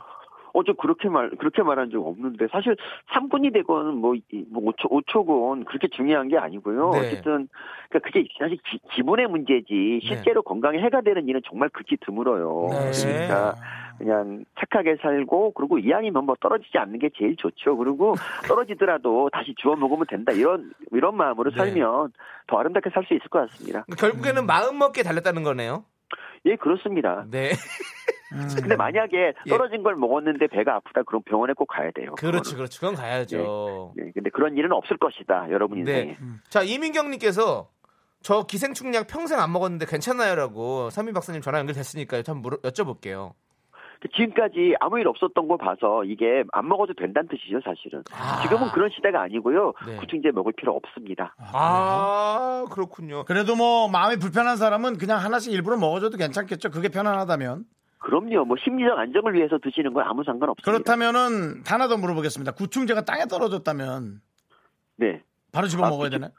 어, 0.52 0.64
저 0.64 0.74
그렇게 0.74 1.10
말, 1.10 1.30
그렇게 1.38 1.62
말한 1.62 1.92
적 1.92 2.06
없는데, 2.06 2.48
사실 2.52 2.76
3분이 3.14 3.54
되건 3.54 3.98
뭐, 3.98 4.16
이- 4.16 4.24
뭐 4.50 4.64
5초, 4.74 4.90
5초건 5.06 5.66
그렇게 5.66 5.88
중요한 5.90 6.28
게 6.28 6.38
아니고요. 6.40 6.90
네. 6.92 7.00
어쨌든, 7.02 7.48
그러니까 7.90 8.00
그게 8.08 8.28
사실 8.40 8.58
기, 8.66 8.80
기본의 8.96 9.28
문제지, 9.28 10.00
실제로 10.04 10.42
건강에 10.42 10.80
해가 10.80 11.02
되는 11.02 11.28
일은 11.28 11.42
정말 11.48 11.70
극히 11.70 11.98
드물어요. 11.98 12.70
네. 12.72 12.92
그러니까 13.28 13.56
그냥 14.00 14.44
착하게 14.60 14.98
살고, 15.02 15.52
그리고 15.52 15.78
이왕이면 15.78 16.26
뭐 16.26 16.36
떨어지지 16.40 16.78
않는 16.78 16.98
게 17.00 17.10
제일 17.18 17.36
좋죠. 17.36 17.78
그리고 17.78 18.16
떨어지더라도 18.48 19.30
다시 19.32 19.54
주워 19.58 19.76
먹으면 19.76 20.06
된다. 20.10 20.32
이런, 20.32 20.72
이런 20.92 21.16
마음으로 21.16 21.52
네. 21.52 21.58
살면 21.58 22.14
더 22.48 22.58
아름답게 22.58 22.90
살 22.90 23.04
수 23.04 23.14
있을 23.14 23.28
것 23.30 23.48
같습니다. 23.50 23.86
결국에는 23.98 24.46
마음 24.46 24.78
먹기에 24.80 25.04
달렸다는 25.04 25.44
거네요. 25.44 25.86
예, 26.46 26.56
그렇습니다. 26.56 27.26
네. 27.30 27.52
근데 28.62 28.76
만약에 28.76 29.34
떨어진 29.48 29.82
걸 29.84 29.96
먹었는데 29.96 30.48
배가 30.48 30.76
아프다 30.76 31.02
그럼 31.04 31.24
병원에 31.24 31.54
꼭 31.54 31.66
가야 31.66 31.90
돼요. 31.92 32.14
그렇죠, 32.16 32.56
그렇죠. 32.56 32.80
그건 32.80 32.96
가야죠. 32.96 33.94
네, 33.98 34.12
근데 34.14 34.30
그런 34.30 34.56
일은 34.56 34.72
없을 34.72 34.98
것이다. 34.98 35.48
여러분 35.52 35.80
인생에. 35.80 36.04
네. 36.06 36.18
자, 36.48 36.62
이민경님께서 36.62 37.68
저 38.22 38.46
기생충약 38.46 39.08
평생 39.08 39.40
안 39.40 39.52
먹었는데 39.52 39.86
괜찮나요?라고 39.88 40.90
삼민 40.92 41.14
박사님 41.14 41.42
전화 41.42 41.58
연결됐으니까요. 41.60 42.22
좀 42.24 42.42
물어, 42.42 42.58
여쭤볼게요. 42.58 43.34
지금까지 44.08 44.76
아무 44.80 44.98
일 45.00 45.08
없었던 45.08 45.48
걸 45.48 45.58
봐서 45.58 46.04
이게 46.06 46.44
안 46.54 46.68
먹어도 46.70 46.94
된다는 46.94 47.28
뜻이죠, 47.28 47.60
사실은. 47.64 48.02
지금은 48.44 48.70
그런 48.72 48.90
시대가 48.96 49.22
아니고요. 49.24 49.74
네. 49.86 49.98
구충제 49.98 50.32
먹을 50.32 50.54
필요 50.54 50.74
없습니다. 50.76 51.36
아, 51.38 52.66
그렇군요. 52.72 53.26
그래도 53.26 53.56
뭐 53.56 53.90
마음이 53.90 54.18
불편한 54.18 54.56
사람은 54.56 54.98
그냥 54.98 55.20
하나씩 55.20 55.52
일부러 55.52 55.78
먹어줘도 55.78 56.18
괜찮겠죠. 56.18 56.70
그게 56.70 56.88
편안하다면. 56.90 57.66
그럼요. 57.98 58.46
뭐 58.46 58.56
심리적 58.64 58.98
안정을 58.98 59.34
위해서 59.34 59.58
드시는 59.62 59.92
건 59.94 60.06
아무 60.08 60.24
상관 60.24 60.50
없습니다. 60.50 60.72
그렇다면은 60.72 61.64
하나 61.68 61.90
더 61.90 61.98
물어보겠습니다. 61.98 62.54
구충제가 62.54 63.02
땅에 63.04 63.26
떨어졌다면 63.26 64.22
네. 64.96 65.22
바로 65.52 65.68
집어 65.68 65.86
아, 65.86 65.90
먹어야 65.90 66.08
구충- 66.08 66.12
되나요? 66.22 66.32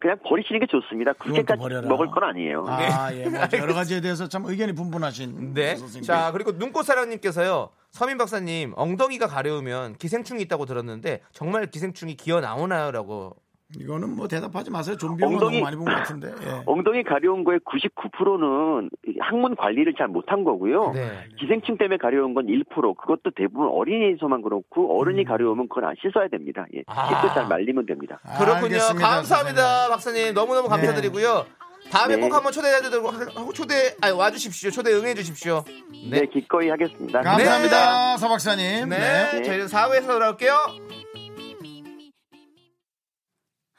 그냥 0.00 0.18
버리시는 0.26 0.60
게 0.60 0.66
좋습니다. 0.66 1.12
그렇게까지. 1.12 1.86
먹을 1.86 2.10
건 2.10 2.24
아니에요. 2.24 2.64
아, 2.66 3.12
예. 3.14 3.28
뭐 3.28 3.40
여러 3.52 3.74
가지에 3.74 4.00
대해서 4.00 4.26
참 4.28 4.44
의견이 4.46 4.72
분분하신 4.72 5.52
네. 5.52 5.76
선생님. 5.76 6.02
자, 6.06 6.32
그리고 6.32 6.52
눈꽃사랑님께서요. 6.52 7.68
서민 7.90 8.16
박사님, 8.16 8.72
엉덩이가 8.76 9.26
가려우면 9.26 9.96
기생충이 9.96 10.40
있다고 10.42 10.64
들었는데 10.64 11.20
정말 11.32 11.66
기생충이 11.66 12.16
기어 12.16 12.40
나오나요?라고. 12.40 13.36
이거는 13.78 14.16
뭐 14.16 14.26
대답하지 14.26 14.70
마세요. 14.70 14.96
좀비 14.96 15.22
영화 15.22 15.36
엉덩이- 15.36 15.40
너무 15.52 15.60
많이 15.60 15.76
본 15.76 15.84
것 15.86 15.92
같은데. 15.94 16.28
예. 16.42 16.62
엉덩이 16.66 17.04
가려운 17.04 17.44
거의 17.44 17.60
99%는 17.60 18.90
항문 19.20 19.54
관리를 19.56 19.94
잘 19.96 20.08
못한 20.08 20.42
거고요. 20.44 20.92
네. 20.92 21.10
기생충 21.38 21.78
때문에 21.78 21.96
가려운 21.98 22.34
건 22.34 22.46
1%. 22.46 22.94
그것도 22.96 23.30
대부분 23.36 23.68
어린이에서만 23.68 24.42
그렇고 24.42 24.98
어른이 25.00 25.24
가려우면 25.24 25.68
그건 25.68 25.84
안 25.84 25.94
씻어야 26.02 26.26
됩니다. 26.28 26.66
예. 26.74 26.82
아. 26.86 27.08
씻고 27.08 27.34
잘 27.34 27.46
말리면 27.46 27.86
됩니다. 27.86 28.18
그렇군요. 28.38 28.64
알겠습니다, 28.74 29.08
감사합니다, 29.08 29.62
선생님. 29.62 29.90
박사님. 29.90 30.34
너무너무 30.34 30.68
감사드리고요. 30.68 31.46
다음에 31.90 32.16
네. 32.16 32.20
꼭 32.20 32.34
한번 32.34 32.52
초대해드리고 32.52 33.52
초대 33.54 33.74
아니 34.02 34.12
와주십시오. 34.16 34.70
초대 34.70 34.92
응해 34.92 35.14
주십시오. 35.14 35.64
네, 36.10 36.26
기꺼이 36.26 36.68
하겠습니다. 36.68 37.22
감사합니다, 37.22 38.16
서 38.18 38.28
박사님. 38.28 38.88
네, 38.90 38.98
네. 38.98 39.42
저희는 39.42 39.66
4부에서 39.66 40.06
돌아올게요. 40.06 40.52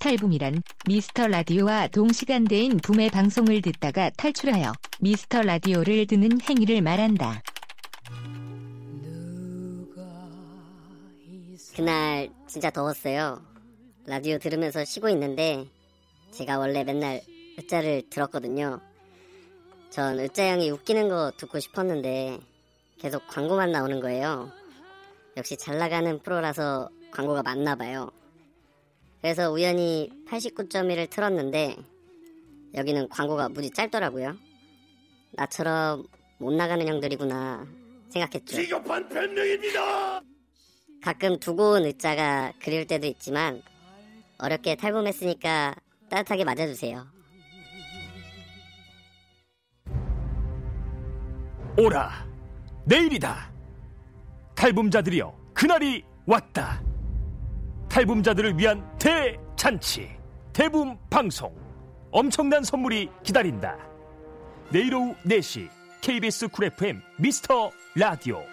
탈붐이란 0.00 0.62
미스터 0.86 1.26
라디오와 1.26 1.88
동시간대인 1.88 2.76
붐의 2.78 3.10
방송을 3.10 3.62
듣다가 3.62 4.10
탈출하여 4.10 4.72
미스터 5.00 5.42
라디오를 5.42 6.06
듣는 6.06 6.40
행위를 6.40 6.82
말한다. 6.82 7.42
그날 11.74 12.28
진짜 12.46 12.70
더웠어요. 12.70 13.42
라디오 14.06 14.38
들으면서 14.38 14.84
쉬고 14.84 15.08
있는데 15.10 15.66
제가 16.30 16.58
원래 16.58 16.84
맨날 16.84 17.20
으짜를 17.58 18.08
들었거든요. 18.08 18.80
전 19.90 20.18
으짜 20.20 20.52
형이 20.52 20.70
웃기는 20.70 21.08
거 21.08 21.32
듣고 21.36 21.58
싶었는데 21.58 22.38
계속 22.98 23.26
광고만 23.28 23.72
나오는 23.72 24.00
거예요. 24.00 24.50
역시 25.36 25.56
잘 25.56 25.78
나가는 25.78 26.18
프로라서 26.20 26.88
광고가 27.10 27.42
많나 27.42 27.74
봐요. 27.74 28.10
그래서 29.20 29.50
우연히 29.50 30.10
89.1을 30.28 31.10
틀었는데 31.10 31.76
여기는 32.74 33.08
광고가 33.08 33.48
무지 33.48 33.70
짧더라고요. 33.70 34.36
나처럼 35.32 36.04
못 36.38 36.52
나가는 36.52 36.86
형들이구나 36.86 37.66
생각했죠. 38.10 38.56
비겁한 38.56 39.08
변명입니다. 39.08 40.20
가끔 41.02 41.38
두고 41.38 41.72
온 41.72 41.84
의자가 41.84 42.52
그리울 42.60 42.86
때도 42.86 43.06
있지만 43.06 43.62
어렵게 44.38 44.76
탈범했으니까 44.76 45.74
따뜻하게 46.08 46.44
맞아주세요. 46.44 47.06
오라 51.76 52.26
내일이다 52.86 53.52
탈북자들이여 54.56 55.52
그날이 55.54 56.02
왔다 56.26 56.82
탈북자들을 57.98 58.56
위한 58.56 58.88
대잔치 58.96 60.08
대붐 60.52 60.96
방송. 61.10 61.52
엄청난 62.12 62.62
선물이 62.62 63.08
기다린다. 63.24 63.76
내일 64.70 64.94
오후 64.94 65.16
4시 65.26 65.68
KBS 66.00 66.46
쿨 66.46 66.66
FM 66.66 67.02
미스터 67.18 67.72
라디오 67.96 68.44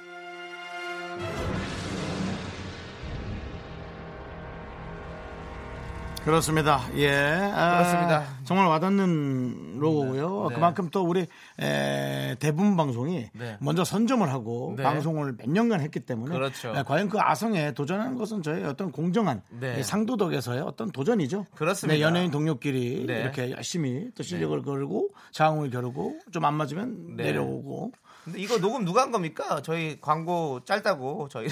그렇습니다. 6.26 6.82
예. 6.96 7.12
아, 7.54 7.78
그렇습니다. 7.78 8.26
정말 8.46 8.66
와닿는 8.68 9.78
로고고요. 9.78 10.48
네. 10.50 10.56
그만큼 10.56 10.90
또 10.90 11.04
우리 11.04 11.28
에, 11.60 12.36
대부분 12.40 12.76
방송이 12.76 13.30
네. 13.34 13.58
먼저 13.62 13.84
선점을 13.84 14.28
하고 14.32 14.74
네. 14.76 14.82
방송을 14.82 15.36
몇 15.38 15.48
년간 15.48 15.82
했기 15.82 16.00
때문에 16.00 16.34
그렇죠. 16.34 16.74
에, 16.76 16.82
과연 16.82 17.10
그 17.10 17.20
아성에 17.20 17.74
도전하는 17.76 18.18
것은 18.18 18.42
저희 18.42 18.64
어떤 18.64 18.92
공정한 18.92 19.44
네. 19.52 19.80
이 19.80 19.84
상도덕에서의 19.84 20.62
어떤 20.62 20.92
도전이죠. 20.92 21.46
그렇습니다. 21.54 21.96
네, 21.96 22.02
연예인 22.02 22.32
동료끼리 22.32 23.06
네. 23.06 23.22
이렇게 23.22 23.52
열심히 23.52 24.10
또 24.16 24.24
실력을 24.24 24.60
걸고 24.64 25.10
장을 25.32 25.70
겨루고 25.70 26.20
좀 26.32 26.46
안 26.46 26.56
맞으면 26.56 27.16
네. 27.18 27.24
내려오고 27.26 27.92
근데 28.24 28.40
이거 28.40 28.58
녹음 28.60 28.84
누가 28.86 29.02
한 29.04 29.12
겁니까? 29.12 29.62
저희 29.64 30.00
광고 30.02 30.60
짧다고 30.66 31.28
저희 31.30 31.48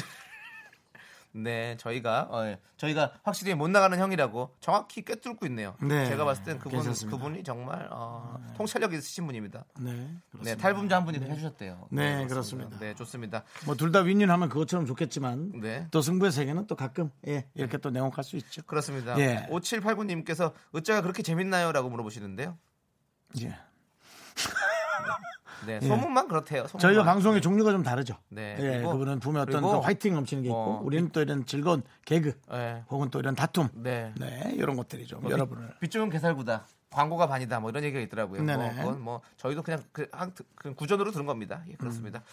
네 1.36 1.75
저희가 1.77 2.27
어, 2.29 2.45
예. 2.45 2.59
저희가 2.77 3.13
확실히 3.23 3.55
못 3.55 3.67
나가는 3.67 3.97
형이라고 3.97 4.55
정확히 4.59 5.01
꿰뚫고 5.03 5.45
있네요. 5.47 5.75
네. 5.81 6.05
제가 6.07 6.25
봤을 6.25 6.43
땐 6.43 6.59
그분 6.59 6.73
괜찮습니다. 6.79 7.17
그분이 7.17 7.43
정말 7.43 7.88
어, 7.91 8.39
통찰력 8.55 8.93
있으신 8.93 9.25
분입니다. 9.25 9.65
네. 9.79 9.93
네 9.93 10.15
그렇습니다. 10.31 10.61
탈북자 10.61 10.95
한 10.97 11.05
분이 11.05 11.19
해주셨대요. 11.19 11.88
네, 11.91 12.25
그렇습니다. 12.27 12.77
네 12.79 12.93
좋습니다. 12.95 13.43
뭐 13.65 13.75
둘 13.75 13.91
다 13.91 13.99
윈윈하면 14.01 14.49
그것처럼 14.49 14.86
좋겠지만 14.86 15.53
네. 15.61 15.88
또 15.91 16.01
승부의 16.01 16.31
세계는 16.31 16.67
또 16.67 16.75
가끔 16.75 17.09
예, 17.27 17.47
이렇게 17.55 17.77
또 17.77 17.89
냉혹할 17.89 18.23
수 18.23 18.36
있죠. 18.38 18.61
그렇습니다. 18.63 19.17
예. 19.19 19.47
5789님께서 19.49 20.53
으짜가 20.75 21.01
그렇게 21.01 21.23
재밌나요?라고 21.23 21.89
물어보시는데요. 21.89 22.57
예. 23.41 23.57
네 25.66 25.80
소문만 25.82 26.28
그렇대요. 26.28 26.68
소문만. 26.68 26.80
저희가 26.80 27.03
방송의 27.03 27.41
종류가 27.41 27.72
좀 27.72 27.84
다르죠. 27.84 28.18
네, 28.30 28.55
예, 28.59 28.64
그리고- 28.78 28.91
그분은 28.93 29.20
보면 29.20 29.41
어떤 29.43 29.61
그 29.61 29.70
화이팅 29.80 30.14
넘치는 30.16 30.43
게 30.43 30.49
있고 30.49 30.57
어. 30.57 30.82
우리는 30.84 31.09
또 31.09 31.22
이런 31.22 31.45
즐거운 31.45 31.84
개그 32.05 32.39
네. 32.51 32.84
혹은 32.89 33.09
또 33.09 33.20
이런 33.20 33.36
다툼 33.36 33.70
네. 33.74 34.14
네, 34.20 34.51
이런 34.55 34.76
것들이 34.76 35.05
좀 35.07 35.22
뭐 35.22 35.32
여러분을 35.32 35.68
빗- 35.74 35.80
빗줄은 35.82 36.09
개살구다. 36.09 36.66
광고가 36.89 37.28
반이다. 37.28 37.59
뭐 37.59 37.70
이런 37.72 37.84
얘기가 37.84 37.99
있더라고요. 38.01 38.43
뭐 38.43 38.55
네네. 38.55 38.76
그건 38.76 39.01
뭐 39.01 39.22
저희도 39.38 39.64
그냥 39.64 39.82
그, 39.91 40.07
한- 40.11 40.32
그 40.55 40.74
구전으로 40.76 41.11
들은 41.11 41.26
겁니다. 41.26 41.64
예, 41.70 41.74
그렇습니다. 41.74 42.20
음. 42.20 42.24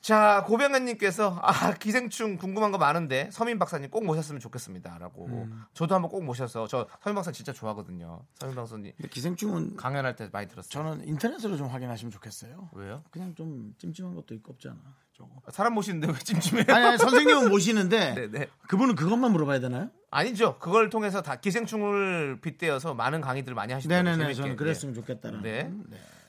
자, 0.00 0.44
고병현님께서 0.46 1.38
아 1.42 1.74
기생충 1.74 2.38
궁금한 2.38 2.72
거 2.72 2.78
많은데 2.78 3.28
서민 3.32 3.58
박사님 3.58 3.90
꼭 3.90 4.04
모셨으면 4.06 4.40
좋겠습니다 4.40 4.96
라고. 4.98 5.26
음. 5.26 5.62
저도 5.74 5.94
한번 5.94 6.10
꼭 6.10 6.24
모셔서 6.24 6.66
저 6.66 6.86
서민 7.02 7.14
박사 7.14 7.30
진짜 7.32 7.52
좋아하거든요. 7.52 8.22
서민 8.34 8.54
박사님 8.54 8.92
근데 8.96 9.08
기생충은 9.08 9.76
강연할 9.76 10.16
때 10.16 10.28
많이 10.32 10.48
들었어요. 10.48 10.70
저는 10.70 11.06
인터넷으로 11.06 11.56
좀 11.56 11.68
확인하시면 11.68 12.10
좋겠어요. 12.12 12.70
왜요? 12.72 13.02
그냥 13.10 13.34
좀 13.34 13.74
찜찜한 13.78 14.14
것도 14.14 14.34
있고 14.36 14.52
없잖아. 14.52 14.76
저거. 15.12 15.30
사람 15.50 15.74
모시는데 15.74 16.08
왜 16.08 16.14
찜찜해요? 16.14 16.64
아니, 16.68 16.86
아니 16.86 16.98
선생님은 16.98 17.50
모시는데 17.50 18.14
네네. 18.14 18.46
그분은 18.68 18.94
그것만 18.94 19.30
물어봐야 19.32 19.60
되나요? 19.60 19.90
아니죠. 20.10 20.58
그걸 20.58 20.88
통해서 20.88 21.20
다 21.20 21.36
기생충을 21.36 22.40
빗대어서 22.40 22.94
많은 22.94 23.20
강의들을 23.20 23.54
많이 23.54 23.74
하시더라고요. 23.74 24.02
네네네. 24.12 24.24
재밌게. 24.24 24.42
저는 24.42 24.56
그랬으면 24.56 24.94
좋겠다는. 24.94 25.42
네. 25.42 25.70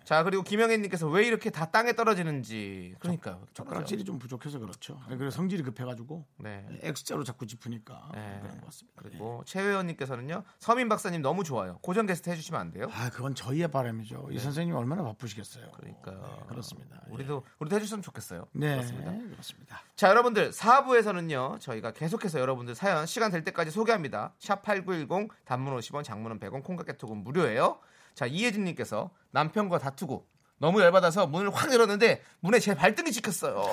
자 0.04 0.24
그리고 0.24 0.44
김영애님께서 0.44 1.08
왜 1.08 1.26
이렇게 1.26 1.50
다 1.50 1.66
땅에 1.72 1.94
떨어지는지 1.94 2.96
그러니까요. 3.00 3.46
젓가락질이 3.54 4.04
좀 4.04 4.20
부족해서 4.20 4.60
그렇죠. 4.60 5.00
그래서 5.08 5.30
성질이 5.32 5.64
급해가지고 5.64 6.26
네. 6.40 6.66
X자로 6.82 7.24
자꾸 7.24 7.46
짚으니까 7.46 8.10
네. 8.14 8.40
그런 8.42 8.58
것 8.60 8.66
같습니다. 8.66 9.02
그리고 9.04 9.44
최회원님께서는요 9.46 10.44
서민 10.60 10.90
박사님 10.90 11.22
너무 11.22 11.44
좋아요. 11.44 11.78
고정 11.82 12.06
게스트 12.06 12.30
해주시면 12.30 12.60
안 12.60 12.72
돼요? 12.72 12.88
아 12.92 13.10
그건 13.10 13.36
저희의 13.36 13.70
바람이죠. 13.70 14.30
이 14.32 14.40
선생님 14.40 14.76
얼마나 14.76 15.04
바쁘시겠어요. 15.04 15.72
그러니까 15.76 16.12
네, 16.12 16.46
그렇습니다. 16.48 17.02
예. 17.08 17.14
우리도 17.14 17.44
우리도 17.60 17.76
해주셨으면 17.76 18.02
좋겠어요. 18.02 18.48
네 18.54 18.76
그렇습니다. 18.76 19.12
그렇습니다. 19.12 19.82
자 19.96 20.10
여러분들 20.10 20.52
4부에서는요 20.52 21.60
저희가 21.60 21.92
계속해서 21.92 22.40
여러분들 22.40 22.76
사연 22.76 23.06
시간 23.06 23.32
될 23.32 23.44
때까지 23.44 23.72
소개합니다 23.72 24.34
샵 24.40 24.64
8910 24.64 25.30
단문 25.46 25.78
50원 25.78 26.04
장문은 26.04 26.40
100원 26.40 26.64
콩깍개톡은 26.64 27.18
무료예요 27.18 27.80
자 28.16 28.26
이혜진님께서 28.26 29.10
남편과 29.32 29.80
다투고 29.80 30.28
너무 30.58 30.82
열받아서 30.82 31.28
문을 31.28 31.54
확 31.54 31.74
열었는데 31.74 32.22
문에 32.40 32.60
제 32.60 32.76
발등이 32.76 33.12
찍혔어요 33.12 33.64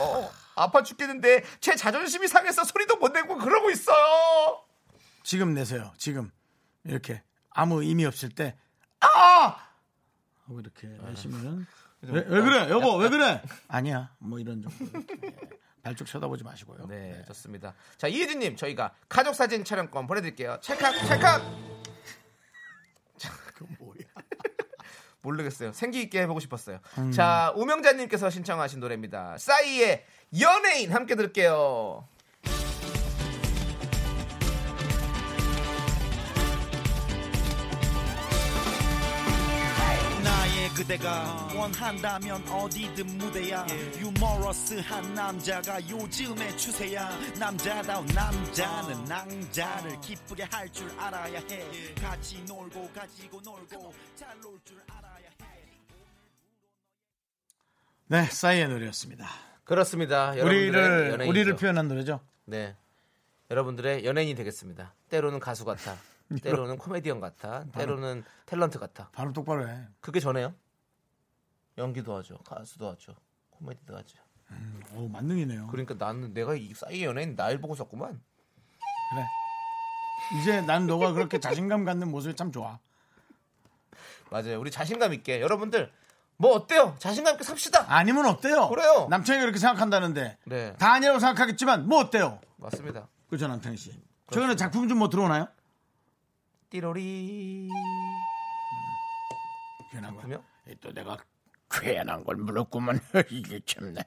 아파 0.56 0.82
죽겠는데 0.82 1.44
제 1.60 1.76
자존심이 1.76 2.26
상해서 2.28 2.64
소리도 2.64 2.96
못 2.96 3.12
내고 3.12 3.36
그러고 3.36 3.70
있어요 3.70 4.64
지금 5.22 5.52
내세요. 5.52 5.92
지금 5.98 6.30
이렇게 6.84 7.22
아무 7.50 7.82
의미 7.82 8.06
없을 8.06 8.30
때 8.30 8.56
아! 9.00 9.56
하고 10.44 10.60
이렇게 10.60 10.86
내시면은 10.88 11.66
왜, 12.00 12.20
왜 12.26 12.40
그래 12.40 12.70
여보 12.70 12.96
왜 12.96 13.08
그래? 13.10 13.42
아니야 13.68 14.14
뭐 14.18 14.38
이런 14.38 14.62
정도. 14.62 15.02
발쪽 15.82 16.06
쳐다보지 16.06 16.44
마시고요. 16.44 16.86
네 16.86 17.22
좋습니다 17.26 17.74
자 17.98 18.08
이혜진님 18.08 18.56
저희가 18.56 18.94
가족 19.08 19.34
사진 19.34 19.64
촬영권 19.64 20.06
보내드릴게요 20.06 20.58
찰칵 20.62 20.96
찰칵 21.06 21.42
그건 23.54 23.76
뭐야? 23.78 23.97
모르겠어요. 25.32 25.72
생기 25.72 26.00
있게 26.02 26.22
해보고 26.22 26.40
싶었어요. 26.40 26.78
음. 26.98 27.12
자, 27.12 27.52
우명자님께서 27.56 28.30
신청하신 28.30 28.80
노래입니다. 28.80 29.36
싸이의 29.38 30.04
연예인 30.40 30.92
함께 30.92 31.14
들을게요. 31.14 32.06
나의 40.22 40.68
그대가 40.70 41.48
원한다면 41.56 42.46
어디든 42.48 43.06
무대야 43.18 43.66
유머러스한 43.98 45.14
남자가 45.14 45.80
요즘의 45.88 46.56
추세야 46.58 47.08
남자다운 47.38 48.06
남자는 48.06 49.04
낭자를 49.04 50.00
기쁘게 50.00 50.44
할 50.50 50.68
줄 50.72 50.90
알아야 50.98 51.40
해 51.50 51.94
같이 51.94 52.42
놀고 52.46 52.90
가지고 52.94 53.40
놀고 53.40 53.94
잘 54.16 54.28
놀 54.42 54.58
줄 54.64 54.76
알아야 54.88 55.14
해 55.16 55.17
네 58.10 58.24
싸이의 58.24 58.68
노래였습니다. 58.68 59.28
그렇습니다. 59.64 60.30
우리를 60.30 60.74
연예인이죠. 60.74 61.28
우리를 61.28 61.56
표현한 61.56 61.88
노래죠. 61.88 62.20
네. 62.46 62.74
여러분들의 63.50 64.06
연예인이 64.06 64.34
되겠습니다. 64.34 64.94
때로는 65.10 65.40
가수 65.40 65.66
같아. 65.66 65.94
때로는 66.42 66.78
코미디언 66.78 67.20
같아. 67.20 67.64
때로는 67.72 68.24
탤런트 68.46 68.78
같아. 68.78 69.10
발음 69.12 69.34
똑바로 69.34 69.68
해. 69.68 69.86
그게 70.00 70.20
전에요. 70.20 70.54
연기도 71.76 72.16
하죠. 72.16 72.38
가수도 72.46 72.88
하죠. 72.92 73.14
코미디도 73.50 73.94
하죠. 73.98 74.16
오 74.94 75.06
만능이네요. 75.06 75.66
그러니까 75.66 75.94
나는 75.98 76.32
내가 76.32 76.54
이 76.54 76.72
싸이의 76.72 77.04
연예인 77.04 77.36
날 77.36 77.60
보고 77.60 77.74
썼구만. 77.74 78.08
그래. 79.10 79.24
이제 80.40 80.62
난 80.62 80.86
너가 80.86 81.12
그렇게 81.12 81.38
자신감 81.38 81.84
갖는 81.84 82.10
모습이 82.10 82.34
참 82.36 82.52
좋아. 82.52 82.78
맞아요. 84.32 84.58
우리 84.58 84.70
자신감 84.70 85.12
있게 85.12 85.42
여러분들 85.42 85.92
뭐 86.40 86.52
어때요? 86.54 86.94
자신감 87.00 87.34
있게 87.34 87.42
삽시다. 87.44 87.84
아니면 87.88 88.26
어때요? 88.26 88.68
그래요. 88.68 89.08
남창이 89.10 89.40
그렇게 89.40 89.58
생각한다는데 89.58 90.38
네. 90.44 90.72
다 90.78 90.92
아니라고 90.92 91.18
생각하겠지만 91.18 91.88
뭐 91.88 91.98
어때요? 91.98 92.40
맞습니다. 92.56 93.08
그죠 93.28 93.48
남창희 93.48 93.76
씨. 93.76 93.92
최근에 94.30 94.54
작품 94.56 94.88
좀 94.88 94.98
뭐 94.98 95.08
들어오나요? 95.08 95.48
띠로리. 96.70 97.68
괜한 99.90 100.14
거. 100.14 100.18
그러면 100.20 100.44
또 100.80 100.92
내가 100.92 101.16
괜한 101.70 102.22
걸 102.24 102.36
물었구만. 102.36 103.00
이게 103.30 103.60
참네. 103.66 104.00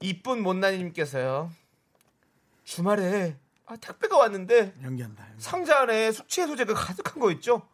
이쁜 0.00 0.42
못난이님께서요. 0.42 1.50
주말에 2.64 3.36
아, 3.66 3.76
택배가 3.76 4.18
왔는데 4.18 4.74
연기한다. 4.82 5.26
상자 5.38 5.80
안에 5.80 6.12
숙취 6.12 6.42
해소제가 6.42 6.74
가득한 6.74 7.18
거 7.18 7.32
있죠? 7.32 7.66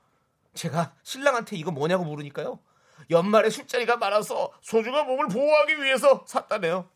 제가 0.55 0.95
신랑한테 1.03 1.57
이거 1.57 1.71
뭐냐고 1.71 2.05
물으니까요. 2.05 2.59
연말에 3.11 3.51
술자리가 3.51 3.97
많아서 3.97 4.53
소중한 4.61 5.07
몸을 5.07 5.29
보호하기 5.29 5.83
위해서 5.83 6.25
샀다네요. 6.27 6.89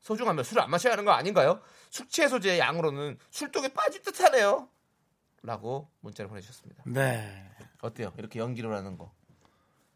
소중하면 0.00 0.44
술을 0.44 0.62
안 0.62 0.70
마셔야 0.70 0.92
하는 0.92 1.04
거 1.04 1.10
아닌가요? 1.12 1.60
숙취 1.90 2.22
해소제의 2.22 2.58
양으로는 2.60 3.18
술독에 3.30 3.68
빠질 3.68 4.02
듯하네요. 4.02 4.68
라고 5.42 5.88
문자를 6.00 6.28
보내주셨습니다. 6.28 6.82
네. 6.86 7.50
어때요? 7.82 8.12
이렇게 8.18 8.38
연기를 8.38 8.72
하는 8.74 8.96
거. 8.98 9.12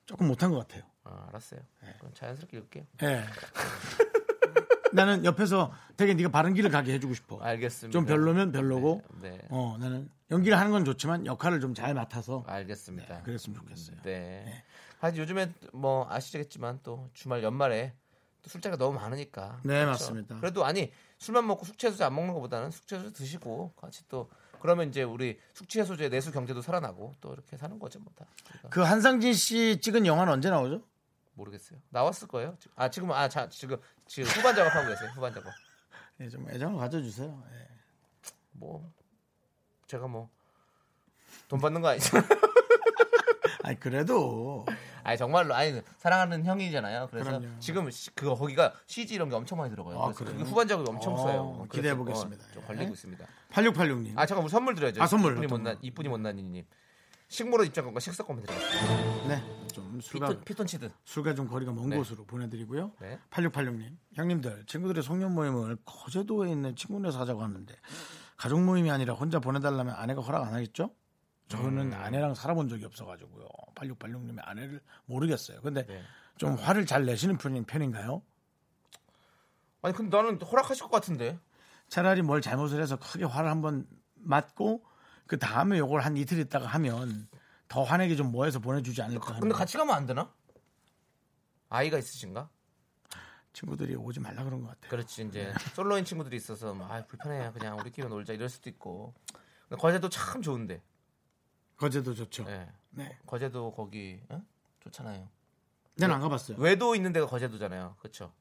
조금 0.07 0.27
못한 0.27 0.51
것 0.51 0.59
같아요. 0.67 0.83
아, 1.05 1.27
알았어요. 1.29 1.61
그럼 1.99 2.13
자연스럽게 2.15 2.57
읽을게요. 2.59 2.85
예. 3.03 3.25
나는 4.93 5.25
옆에서 5.25 5.73
되게 5.97 6.15
네가 6.15 6.31
바른 6.31 6.53
길을 6.55 6.71
가게 6.71 6.93
해주고 6.95 7.15
싶어. 7.15 7.39
알겠습니다. 7.41 7.93
좀 7.97 8.07
별로면 8.07 8.51
별로고. 8.51 9.03
네, 9.21 9.31
네. 9.31 9.39
어 9.51 9.77
나는 9.79 10.11
연기를 10.33 10.59
하는 10.59 10.73
건 10.73 10.85
좋지만 10.85 11.27
역할을 11.27 11.61
좀 11.61 11.75
잘 11.75 11.95
맡아서 11.95 12.43
알겠습니다. 12.49 13.23
그랬으면 13.23 13.57
좋겠어요. 13.61 13.97
네. 14.03 14.65
하여튼 15.01 15.21
요즘에 15.23 15.53
뭐 15.73 16.07
아시겠지만 16.11 16.81
또 16.83 17.09
주말 17.15 17.43
연말에 17.43 17.95
또 18.43 18.49
술자리가 18.51 18.77
너무 18.79 18.99
많으니까. 18.99 19.61
네, 19.65 19.85
맞습니다. 19.85 20.37
그래도 20.37 20.65
아니 20.65 20.93
술만 21.19 21.47
먹고 21.47 21.65
숙취해소제 21.65 22.05
안 22.05 22.15
먹는 22.15 22.33
것보다는 22.35 22.71
숙취해소제 22.71 23.13
드시고 23.13 23.73
같이 23.77 24.07
또 24.09 24.31
그러면 24.61 24.89
이제 24.91 25.03
우리 25.03 25.39
숙취해소제 25.55 26.09
내수 26.11 26.33
경제도 26.33 26.61
살아나고 26.63 27.15
또 27.21 27.33
이렇게 27.33 27.57
사는 27.57 27.79
거죠 27.79 27.99
뭐 27.99 28.13
다. 28.15 28.27
그러니까 28.45 28.69
그 28.69 28.81
한상진 28.83 29.33
씨 29.35 29.81
찍은 29.81 30.07
영화는 30.07 30.33
언제 30.35 30.51
나오죠? 30.51 30.83
모르겠어요. 31.35 31.79
나왔을 31.89 32.29
거예요. 32.29 32.57
아 32.77 32.91
지금 32.91 33.11
아 33.13 33.29
자, 33.29 33.49
지금 33.49 33.79
지금 34.07 34.29
후반 34.31 34.55
작업하고 34.55 34.89
계세요. 34.89 35.11
후반 35.15 35.33
작업. 35.33 35.51
예, 36.21 36.29
좀 36.29 36.49
애정을 36.51 36.79
가져주세요. 36.79 37.43
예. 37.53 37.69
뭐 38.53 38.91
제가 39.87 40.07
뭐 40.07 40.29
돈 41.51 41.59
받는 41.61 41.81
거 41.81 41.89
아니죠? 41.89 42.17
아니 43.65 43.79
그래도 43.79 44.65
아니 45.05 45.17
정말로 45.19 45.55
아니 45.55 45.81
사랑하는 45.99 46.45
형이잖아요. 46.45 47.09
그래서 47.11 47.31
그럼요. 47.39 47.59
지금 47.59 47.91
시- 47.91 48.11
그거 48.15 48.35
거기가 48.35 48.73
CG 48.87 49.15
이런 49.15 49.29
게 49.29 49.35
엄청 49.37 49.59
많이 49.59 49.71
들어가요. 49.71 49.99
아, 50.01 50.13
그래서 50.13 50.37
후반 50.45 50.67
작업이 50.69 50.89
엄청 50.91 51.15
어, 51.15 51.17
써요. 51.19 51.67
기대해 51.73 51.95
보겠습니다. 51.97 52.45
어, 52.45 52.49
좀 52.53 52.63
예. 52.63 52.67
걸리고 52.67 52.93
있습니다. 52.93 53.27
8686님. 53.53 54.13
아 54.19 54.27
잠깐 54.27 54.45
우리 54.45 54.51
선물 54.51 54.75
드려야죠. 54.75 55.03
아, 55.03 55.07
선물. 55.07 55.33
이쁜이 55.33 55.47
못난 55.47 55.75
거? 55.75 55.81
이쁜이 55.83 56.09
못난이님 56.09 56.65
식물원 57.29 57.67
입장권과 57.69 58.01
식사권 58.01 58.43
드리겠습니다. 58.43 59.29
네. 59.29 59.67
좀 59.73 60.01
술과 60.01 60.29
피톤, 60.29 60.45
피톤치드. 60.45 60.91
술과 61.05 61.35
좀 61.35 61.47
거리가 61.49 61.73
먼 61.73 61.89
네. 61.91 61.97
곳으로 61.97 62.25
보내드리고요. 62.25 62.93
네. 63.01 63.19
8686님. 63.31 63.97
형님들 64.15 64.65
친구들의 64.67 65.03
송년 65.05 65.33
모임을 65.35 65.77
거제도에 65.85 66.51
있는 66.51 66.75
친구네에서 66.75 67.21
하자고 67.21 67.43
하는데 67.43 67.73
가족 68.37 68.61
모임이 68.61 68.91
아니라 68.91 69.15
혼자 69.15 69.39
보내달라면 69.39 69.95
아내가 69.95 70.23
허락 70.23 70.45
안 70.47 70.55
하겠죠? 70.55 70.91
저는 71.51 71.93
음. 71.93 71.99
아내랑 71.99 72.35
살아본 72.35 72.69
적이 72.69 72.87
없어가지고요. 72.87 73.47
8686님의 73.75 74.39
아내를 74.43 74.81
모르겠어요. 75.07 75.61
근데 75.61 75.85
네. 75.85 76.03
좀 76.39 76.55
화를 76.55 76.87
잘 76.87 77.05
내시는 77.05 77.39
편인, 77.39 77.65
편인가요? 77.65 78.23
아니 79.83 79.95
근데 79.95 80.17
나는 80.17 80.41
허락하실 80.41 80.85
것 80.85 80.91
같은데. 80.91 81.39
차라리 81.89 82.23
뭘 82.23 82.41
잘못을 82.41 82.81
해서 82.81 82.97
크게 82.97 83.25
화를 83.25 83.51
한번 83.51 83.85
맞고 84.15 84.85
그 85.27 85.39
다음에 85.39 85.79
요걸 85.79 86.03
한 86.03 86.17
이틀 86.17 86.39
있다가 86.39 86.67
하면 86.67 87.29
더 87.69 87.83
화내게 87.83 88.15
좀 88.15 88.31
뭐해서 88.31 88.61
보내주지 88.61 89.03
않을까 89.03 89.41
근데 89.41 89.55
같이 89.55 89.77
가면 89.77 89.95
안 89.95 90.07
되나? 90.07 90.33
아이가 91.69 91.99
있으신가? 91.99 92.49
친구들이 93.53 93.97
오지 93.97 94.21
말라 94.21 94.45
그런 94.45 94.61
것 94.61 94.69
같아요. 94.69 94.91
그렇지 94.91 95.25
이제 95.25 95.53
솔로인 95.75 96.05
친구들이 96.05 96.37
있어서 96.37 96.73
막, 96.75 96.93
아 96.93 97.05
불편해 97.05 97.51
그냥 97.51 97.77
우리끼리 97.79 98.07
놀자 98.07 98.35
이럴 98.35 98.49
수도 98.49 98.71
있고. 98.71 99.15
근데 99.69 99.81
거제도 99.81 100.09
참 100.09 100.43
좋은데. 100.43 100.81
거제도 101.81 102.15
좋죠. 102.15 102.45
네. 102.45 102.69
네. 102.91 103.17
거제도 103.27 103.73
거기 103.73 104.21
어? 104.29 104.43
좋잖아요. 104.81 105.27
난 105.97 106.13
안 106.13 106.21
가봤어요. 106.21 106.59
외도 106.59 106.95
있는 106.95 107.13
데가 107.13 107.27
거제도잖아요. 107.27 107.97
그렇죠? 107.99 108.33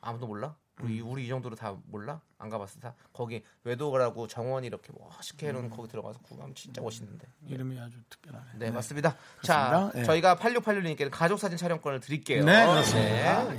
아무도 0.00 0.26
몰라? 0.26 0.56
우리 0.82 1.00
우리 1.02 1.26
이 1.26 1.28
정도로 1.28 1.54
다 1.56 1.76
몰라? 1.88 2.22
안 2.38 2.48
가봤어 2.48 2.80
다? 2.80 2.94
거기 3.12 3.44
외도라고 3.64 4.26
정원이 4.26 4.66
이렇게 4.66 4.90
멋있게 4.98 5.48
해놓은 5.48 5.68
거기 5.68 5.88
들어가서 5.88 6.20
구경하면 6.20 6.54
진짜 6.54 6.80
멋있는데. 6.80 7.26
이름이 7.46 7.78
아주 7.78 7.98
특별하네. 8.08 8.52
네, 8.54 8.70
맞습니다. 8.70 9.14
자, 9.42 9.66
그렇습니다. 9.68 9.98
네. 9.98 10.04
저희가 10.04 10.36
8686님께 10.36 11.10
가족 11.10 11.38
사진 11.38 11.58
촬영권을 11.58 12.00
드릴게요. 12.00 12.44
네, 12.46 12.66
그렇습니다. 12.66 13.44
네, 13.54 13.56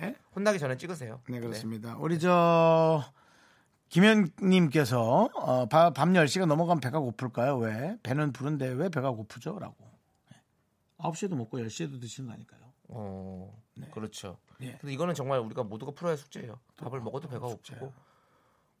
네. 0.00 0.16
혼나기 0.34 0.58
전에 0.58 0.78
찍으세요. 0.78 1.20
네 1.28 1.40
그렇습니다. 1.40 1.94
우리 1.98 2.18
저 2.18 3.04
김현님께서 3.92 5.28
어, 5.34 5.66
바- 5.66 5.90
밤 5.90 6.14
10시가 6.14 6.46
넘어가면 6.46 6.80
배가 6.80 6.98
고플까요? 6.98 7.58
왜? 7.58 7.98
배는 8.02 8.32
부른데 8.32 8.68
왜 8.68 8.88
배가 8.88 9.10
고프죠? 9.10 9.58
라고. 9.58 9.76
네. 10.30 10.38
9시에도 10.98 11.34
먹고 11.36 11.58
10시에도 11.58 12.00
드시는 12.00 12.28
거 12.28 12.32
아닐까요? 12.32 12.60
어, 12.88 13.54
그렇죠. 13.92 14.38
예. 14.62 14.78
근데 14.80 14.94
이거는 14.94 15.12
정말 15.14 15.40
우리가 15.40 15.62
모두가 15.64 15.92
풀어야 15.92 16.12
할 16.12 16.18
숙제예요. 16.18 16.58
밥을 16.78 17.00
먹어도 17.00 17.28
배가 17.28 17.46
고프고. 17.46 17.92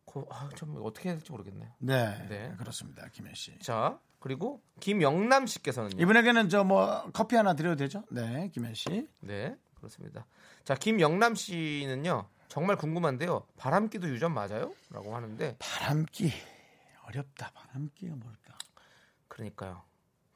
고, 0.06 0.26
아, 0.30 0.48
참 0.56 0.74
어떻게 0.82 1.10
해야 1.10 1.16
될지 1.16 1.30
모르겠네요. 1.30 1.68
네, 1.78 2.26
네. 2.28 2.54
그렇습니다. 2.58 3.06
김현 3.12 3.34
씨. 3.34 3.58
자, 3.58 3.98
그리고 4.18 4.62
김영남 4.80 5.46
씨께서는요. 5.46 6.00
이분에게는 6.02 6.48
저 6.48 6.64
뭐 6.64 7.10
커피 7.12 7.36
하나 7.36 7.52
드려도 7.54 7.76
되죠? 7.76 8.02
네, 8.10 8.48
김현 8.54 8.72
씨. 8.74 9.08
네, 9.20 9.56
그렇습니다. 9.74 10.26
자, 10.64 10.74
김영남 10.74 11.34
씨는요. 11.34 12.28
정말 12.52 12.76
궁금한데요. 12.76 13.46
바람기도 13.56 14.10
유전 14.10 14.34
맞아요? 14.34 14.74
라고 14.90 15.16
하는데 15.16 15.56
바람기 15.58 16.30
어렵다. 17.04 17.50
바람기가 17.54 18.14
뭘까? 18.14 18.58
그러니까요. 19.26 19.80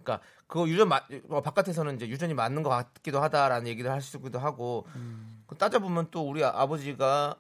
그러니까 0.03 0.27
그거 0.47 0.67
유전 0.67 0.89
맞 0.89 1.05
어, 1.29 1.43
바깥에서는 1.43 1.97
이제 1.97 2.09
유전이 2.09 2.33
맞는 2.33 2.63
것 2.63 2.71
같기도 2.71 3.21
하다라는 3.21 3.67
얘기를 3.67 3.91
할 3.91 4.01
수기도 4.01 4.39
하고 4.39 4.87
음. 4.95 5.45
그 5.47 5.59
따져 5.59 5.79
보면 5.79 6.09
또 6.11 6.27
우리 6.27 6.43
아버지가 6.43 7.37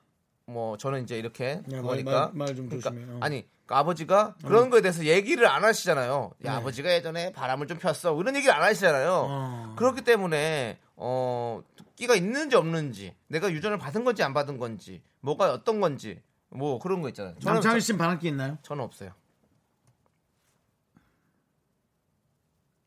뭐 0.46 0.76
저는 0.76 1.02
이제 1.02 1.18
이렇게 1.18 1.60
네, 1.66 1.80
말- 1.80 2.04
말- 2.04 2.30
말좀 2.32 2.68
그러니까. 2.68 2.90
어. 2.90 3.18
아니 3.20 3.46
그 3.66 3.74
아버지가 3.74 4.36
그런 4.44 4.70
거에 4.70 4.80
대해서 4.80 5.04
얘기를 5.04 5.46
안 5.48 5.64
하시잖아요. 5.64 6.30
야, 6.44 6.50
네. 6.52 6.56
아버지가 6.56 6.92
예전에 6.92 7.32
바람을 7.32 7.66
좀 7.66 7.78
폈어. 7.78 8.16
이런 8.20 8.36
얘기를 8.36 8.54
안 8.54 8.62
하시잖아요. 8.62 9.26
어. 9.28 9.74
그렇기 9.76 10.02
때문에 10.02 10.78
어 10.94 11.62
끼가 11.96 12.14
있는지 12.14 12.54
없는지 12.54 13.16
내가 13.26 13.50
유전을 13.50 13.78
받은 13.78 14.04
건지 14.04 14.22
안 14.22 14.32
받은 14.34 14.58
건지 14.58 15.02
뭐가 15.20 15.52
어떤 15.52 15.80
건지 15.80 16.22
뭐 16.50 16.78
그런 16.78 17.02
거 17.02 17.08
있잖아요. 17.08 17.34
남창희 17.42 17.80
저- 17.80 17.84
씨는 17.84 17.98
바람기 17.98 18.28
있나요? 18.28 18.56
저는 18.62 18.84
없어요. 18.84 19.10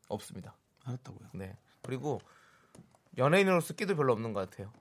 없습니다. 0.08 0.56
알았다고요. 0.86 1.28
네. 1.34 1.56
그리고 1.82 2.20
연예인으로서 3.18 3.74
끼도 3.74 3.96
별로 3.96 4.14
없는 4.14 4.32
것 4.32 4.48
같아요. 4.48 4.72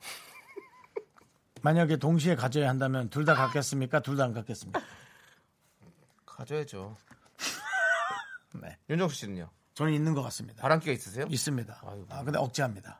만약에 1.61 1.97
동시에 1.97 2.35
가져야 2.35 2.69
한다면 2.69 3.09
둘 3.09 3.25
다 3.25 3.33
갖겠습니까? 3.33 3.99
둘 4.01 4.17
다 4.17 4.23
안 4.25 4.33
갖겠습니까? 4.33 4.79
가져야죠. 6.25 6.95
네. 8.61 8.77
윤정수 8.89 9.15
씨는요? 9.15 9.49
저는 9.73 9.93
있는 9.93 10.13
것 10.13 10.21
같습니다. 10.23 10.61
바람기가 10.61 10.91
있으세요? 10.91 11.25
있습니다. 11.29 11.81
아이고. 11.85 12.05
아, 12.09 12.23
근데 12.23 12.37
억제합니다. 12.39 12.99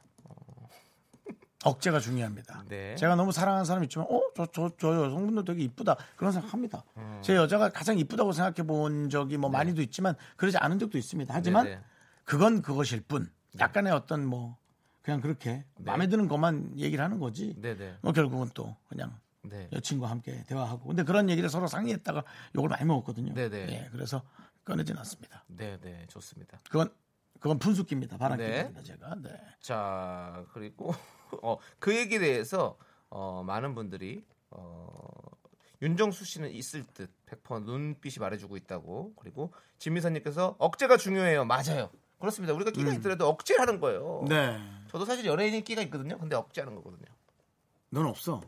억제가 1.65 1.99
중요합니다. 1.99 2.63
네. 2.69 2.95
제가 2.95 3.15
너무 3.15 3.33
사랑하는 3.33 3.65
사람 3.65 3.83
있지만, 3.83 4.07
어, 4.09 4.21
저, 4.33 4.45
저, 4.45 4.69
저 4.79 4.93
여성분도 5.05 5.43
되게 5.43 5.63
이쁘다. 5.63 5.97
그런 6.15 6.31
생각 6.31 6.53
합니다. 6.53 6.85
음. 6.95 7.19
제 7.21 7.35
여자가 7.35 7.67
가장 7.69 7.97
이쁘다고 7.99 8.31
생각해 8.31 8.65
본 8.65 9.09
적이 9.09 9.35
뭐 9.37 9.49
많이도 9.49 9.81
있지만, 9.81 10.15
그러지 10.37 10.57
않은 10.57 10.79
적도 10.79 10.97
있습니다. 10.97 11.33
하지만, 11.33 11.65
네, 11.65 11.75
네. 11.75 11.81
그건 12.23 12.61
그것일 12.61 13.01
뿐. 13.01 13.29
약간의 13.59 13.91
어떤 13.91 14.25
뭐, 14.25 14.55
그냥 15.01 15.21
그렇게 15.21 15.65
마음에 15.79 16.07
드는 16.07 16.27
것만 16.27 16.77
얘기를 16.77 17.03
하는 17.03 17.19
거지. 17.19 17.55
네, 17.57 17.75
네. 17.75 17.97
뭐 18.01 18.11
결국은 18.11 18.49
또 18.53 18.75
그냥 18.87 19.17
네. 19.43 19.69
여친과 19.71 20.09
함께 20.09 20.43
대화하고. 20.47 20.87
근데 20.87 21.03
그런 21.03 21.29
얘기를 21.29 21.49
서로 21.49 21.67
상의했다가 21.67 22.23
욕을 22.55 22.69
많이 22.69 22.85
먹었거든요. 22.85 23.33
네, 23.33 23.49
네. 23.49 23.67
예, 23.69 23.89
그래서 23.91 24.21
꺼내진 24.65 24.97
않습니다. 24.97 25.43
네, 25.47 25.79
네. 25.81 26.05
좋습니다. 26.09 26.59
그건, 26.69 26.93
그건 27.39 27.59
푼숙기입니다. 27.59 28.17
바람기입니다. 28.17 28.81
네. 28.81 28.83
제가. 28.83 29.15
네. 29.21 29.41
자, 29.61 30.45
그리고 30.53 30.93
어, 31.41 31.57
그 31.79 31.95
얘기에 31.95 32.19
대해서 32.19 32.77
어, 33.09 33.43
많은 33.43 33.73
분들이 33.75 34.25
어, 34.51 34.89
윤정수 35.81 36.25
씨는 36.25 36.51
있을 36.51 36.83
듯 36.83 37.09
100% 37.25 37.63
눈빛이 37.63 38.15
말해주고 38.19 38.57
있다고. 38.57 39.13
그리고 39.15 39.53
진미선님께서 39.77 40.57
억제가 40.59 40.97
중요해요. 40.97 41.45
맞아요. 41.45 41.89
그렇습니다. 42.19 42.53
우리가 42.53 42.71
끼가 42.71 42.93
있더라도 42.93 43.27
억제를 43.29 43.61
하는 43.61 43.79
거예요. 43.79 44.21
음. 44.23 44.27
네. 44.27 44.59
저도 44.89 45.05
사실 45.05 45.25
연예인이 45.25 45.63
끼가 45.63 45.81
있거든요. 45.83 46.17
근데 46.17 46.35
억제하는 46.35 46.75
거거든요. 46.75 47.05
넌 47.91 48.05
없어. 48.05 48.41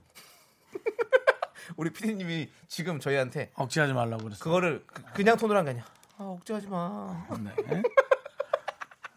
우리 1.78 1.92
피디님이 1.92 2.50
지금 2.68 3.00
저희한테 3.00 3.52
억지하지 3.56 3.94
말라고 3.94 4.24
그랬어. 4.24 4.44
그거를 4.44 4.86
그, 5.14 5.22
냥 5.22 5.38
톤으로 5.38 5.58
한게 5.60 5.72
아니야. 5.72 5.86
아, 6.18 6.24
억제하지 6.24 6.68
마. 6.68 7.26
네. 7.40 7.82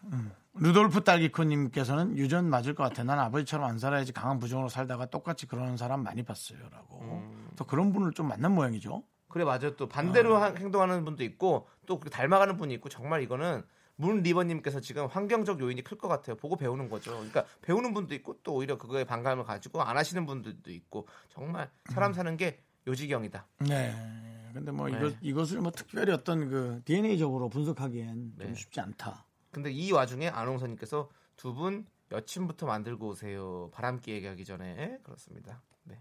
음. 0.05 0.31
루돌프 0.57 1.03
딸기코님께서는 1.03 2.17
유전 2.17 2.49
맞을 2.49 2.75
것 2.75 2.83
같아. 2.83 3.03
난 3.03 3.19
아버지처럼 3.19 3.67
안 3.69 3.77
살아야지 3.77 4.13
강한 4.13 4.39
부정으로 4.39 4.69
살다가 4.69 5.05
똑같이 5.07 5.47
그러는 5.47 5.75
사람 5.75 6.01
많이 6.03 6.23
봤어요라고. 6.23 6.99
음. 7.01 7.49
또 7.57 7.65
그런 7.65 7.91
분을 7.91 8.13
좀 8.13 8.29
만난 8.29 8.53
모양이죠. 8.53 9.03
그래 9.27 9.43
맞아요. 9.43 9.75
또 9.75 9.89
반대로 9.89 10.37
하- 10.37 10.53
행동하는 10.55 11.03
분도 11.03 11.23
있고 11.25 11.67
또 11.85 11.99
닮아가는 11.99 12.55
분이 12.55 12.73
있고 12.75 12.87
정말 12.87 13.21
이거는 13.21 13.65
문 13.97 14.21
리버님께서 14.21 14.79
지금 14.81 15.07
환경적 15.07 15.59
요인이 15.59 15.83
클 15.83 15.97
것 15.97 16.07
같아요. 16.07 16.35
보고 16.35 16.55
배우는 16.55 16.89
거죠. 16.89 17.11
그러니까 17.11 17.45
배우는 17.61 17.93
분도 17.93 18.13
있고 18.15 18.37
또 18.43 18.55
오히려 18.55 18.77
그거에 18.77 19.03
반감을 19.05 19.43
가지고 19.45 19.81
안 19.81 19.97
하시는 19.97 20.25
분들도 20.25 20.71
있고 20.71 21.07
정말 21.29 21.69
사람 21.85 22.13
사는 22.13 22.35
게 22.37 22.59
요지경이다. 22.87 23.47
네. 23.67 24.51
근데 24.53 24.71
뭐 24.71 24.87
네. 24.89 24.97
이것, 24.97 25.15
이것을 25.21 25.59
뭐 25.61 25.71
특별히 25.71 26.13
어떤 26.13 26.49
그 26.49 26.81
DNA적으로 26.85 27.49
분석하기엔 27.49 28.33
네. 28.37 28.45
좀 28.45 28.55
쉽지 28.55 28.79
않다. 28.79 29.25
근데 29.51 29.71
이 29.71 29.91
와중에 29.91 30.27
안홍선님께서 30.29 31.09
두 31.37 31.53
분 31.53 31.85
여친부터 32.11 32.65
만들고 32.67 33.07
오세요. 33.09 33.69
바람기 33.73 34.11
얘기하기 34.11 34.45
전에 34.45 34.99
그렇습니다. 35.03 35.61
네. 35.83 35.97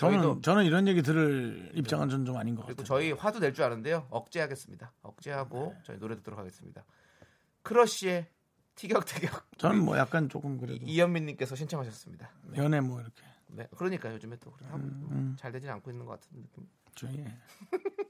저는 0.00 0.20
저희도- 0.20 0.42
저는 0.42 0.64
이런 0.64 0.88
얘기 0.88 1.02
들을 1.02 1.70
입장은 1.74 2.08
전좀 2.08 2.36
아닌 2.36 2.54
것 2.54 2.64
그리고 2.64 2.82
같아요. 2.82 2.86
저희 2.86 3.12
화도 3.12 3.38
낼 3.40 3.52
줄 3.52 3.64
아는데요. 3.64 4.06
억제하겠습니다. 4.10 4.92
억제하고 5.02 5.74
저희 5.84 5.98
노래 5.98 6.16
듣도록 6.16 6.38
하겠습니다. 6.40 6.84
크러쉬의 7.62 8.26
티격태격 8.76 9.58
저는 9.58 9.84
뭐 9.84 9.98
약간 9.98 10.28
조금 10.30 10.56
그래도 10.58 10.84
이현민님께서 10.86 11.54
신청하셨습니다. 11.54 12.30
연애 12.56 12.80
뭐 12.80 13.00
이렇게 13.00 13.22
네, 13.48 13.66
그러니까 13.76 14.12
요즘에 14.14 14.36
또 14.36 14.50
그렇게 14.52 14.70
하고 14.72 14.78
음. 14.84 15.36
잘 15.38 15.52
되진 15.52 15.68
않고 15.70 15.90
있는 15.90 16.06
것 16.06 16.12
같은 16.20 16.40
느낌. 16.42 16.66
저희 16.94 17.24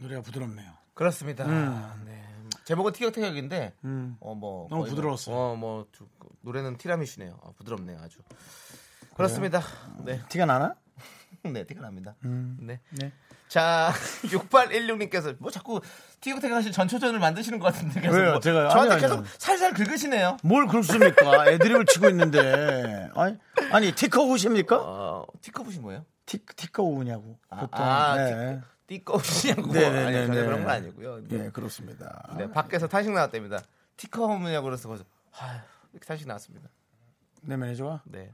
노래가 0.00 0.20
부드럽네요. 0.22 0.72
그렇습니다. 0.94 1.44
음. 1.46 2.04
네. 2.04 2.22
제목은 2.64 2.92
티격태격인데 2.92 3.74
음. 3.84 4.16
어뭐 4.20 4.68
너무 4.70 4.84
부드러웠어 4.84 5.32
요. 5.32 5.36
어뭐 5.36 5.86
노래는 6.42 6.76
티라미슈네요. 6.76 7.38
어, 7.40 7.52
부드럽네요, 7.56 7.98
아주. 7.98 8.20
그렇습니다. 9.14 9.62
네, 10.04 10.20
티가 10.28 10.46
나나? 10.46 10.74
네 11.44 11.64
티가 11.64 11.80
납니다. 11.80 12.14
음. 12.24 12.56
네. 12.60 12.80
네. 12.90 13.12
자, 13.48 13.92
6816님께서 14.24 15.36
뭐 15.38 15.50
자꾸 15.50 15.80
티격태격 16.20 16.56
하실 16.56 16.72
전초전을 16.72 17.18
만드시는 17.20 17.58
것 17.58 17.72
같은데 17.72 18.00
계속 18.00 18.16
왜요? 18.16 18.30
뭐 18.32 18.40
제가- 18.40 18.70
저한테 18.70 18.94
아니요, 18.94 19.00
계속 19.00 19.18
아니요. 19.18 19.26
살살 19.38 19.74
긁으시네요. 19.74 20.36
뭘 20.42 20.66
긁습니까? 20.66 21.48
애드립을 21.52 21.84
치고 21.86 22.08
있는데. 22.10 23.10
아니, 23.14 23.36
아니 23.72 23.92
띠꺼우십니까? 23.92 24.78
어, 24.80 25.26
띠꺼우신 25.42 25.82
거예요? 25.82 26.04
띠, 26.24 26.38
띠꺼우냐고. 26.38 27.38
아, 27.50 27.56
보통. 27.60 27.84
아, 27.84 28.16
네. 28.16 28.60
띠꺼우시냐고. 28.86 29.72
네, 29.72 29.90
네, 29.90 30.04
아니, 30.04 30.16
네, 30.16 30.26
전혀 30.26 30.40
네. 30.40 30.46
그런 30.46 30.60
건 30.62 30.70
아니고요. 30.70 31.24
네. 31.28 31.44
예, 31.46 31.50
그렇습니다. 31.50 32.34
네, 32.38 32.50
밖에서 32.50 32.86
탄식 32.88 33.12
나왔답니다. 33.12 33.60
띠꺼우냐고 33.98 34.64
그래서 34.64 34.88
거기서 34.88 35.04
아휴, 35.38 35.58
이렇게 35.92 36.06
탄식 36.06 36.26
나왔습니다. 36.26 36.68
내 37.42 37.56
매니저가 37.56 38.02
네. 38.06 38.30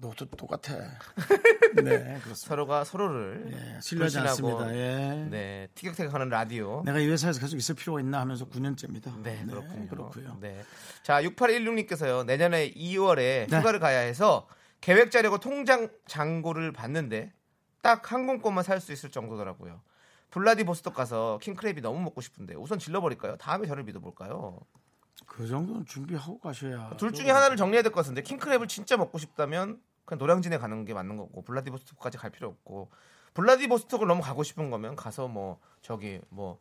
너도 0.00 0.24
똑같아. 0.26 0.74
네, 1.76 1.82
그렇습니다. 2.22 2.34
서로가 2.34 2.84
서로를 2.84 3.50
예, 3.52 3.80
신뢰하지 3.80 4.18
않습니다. 4.18 4.74
예. 4.74 5.26
네, 5.30 5.68
티격태격하는 5.74 6.28
라디오. 6.28 6.82
내가 6.84 6.98
이 6.98 7.08
회사에서 7.08 7.40
계속 7.40 7.56
있을 7.56 7.74
필요가 7.74 8.00
있나 8.00 8.20
하면서 8.20 8.44
9년째입니다. 8.46 9.22
네, 9.22 9.44
그렇군요. 9.48 9.88
그렇고요. 9.88 10.36
네. 10.40 10.62
자, 11.02 11.22
6816님께서요. 11.22 12.24
내년에 12.26 12.72
2월에 12.72 13.48
네. 13.48 13.58
휴가를 13.58 13.80
가야 13.80 13.98
해서 14.00 14.46
계획 14.80 15.10
자료고 15.10 15.38
통장 15.38 15.88
잔고를 16.06 16.72
봤는데 16.72 17.32
딱 17.82 18.10
항공권만 18.12 18.64
살 18.64 18.80
수 18.80 18.92
있을 18.92 19.10
정도더라고요. 19.10 19.80
블라디보스톡 20.30 20.94
가서 20.94 21.38
킹크랩이 21.42 21.80
너무 21.80 22.00
먹고 22.00 22.20
싶은데 22.20 22.54
우선 22.56 22.78
질러버릴까요? 22.78 23.36
다음에 23.36 23.66
저를 23.66 23.84
믿어볼까요? 23.84 24.58
그 25.26 25.46
정도는 25.46 25.86
준비하고 25.86 26.38
가셔야. 26.40 26.90
둘 26.96 27.12
중에 27.12 27.30
하나를 27.30 27.56
정리해야 27.56 27.82
될 27.82 27.92
것 27.92 28.00
같은데 28.00 28.22
킹크랩을 28.22 28.68
진짜 28.68 28.96
먹고 28.96 29.18
싶다면 29.18 29.80
그냥 30.04 30.18
노량진에 30.18 30.58
가는 30.58 30.84
게 30.84 30.92
맞는 30.94 31.16
거고 31.16 31.42
블라디보스톡까지 31.42 32.18
갈 32.18 32.30
필요 32.30 32.48
없고 32.48 32.90
블라디보스톡을 33.34 34.06
너무 34.06 34.22
가고 34.22 34.42
싶은 34.42 34.70
거면 34.70 34.96
가서 34.96 35.28
뭐 35.28 35.58
저기 35.82 36.20
뭐 36.28 36.58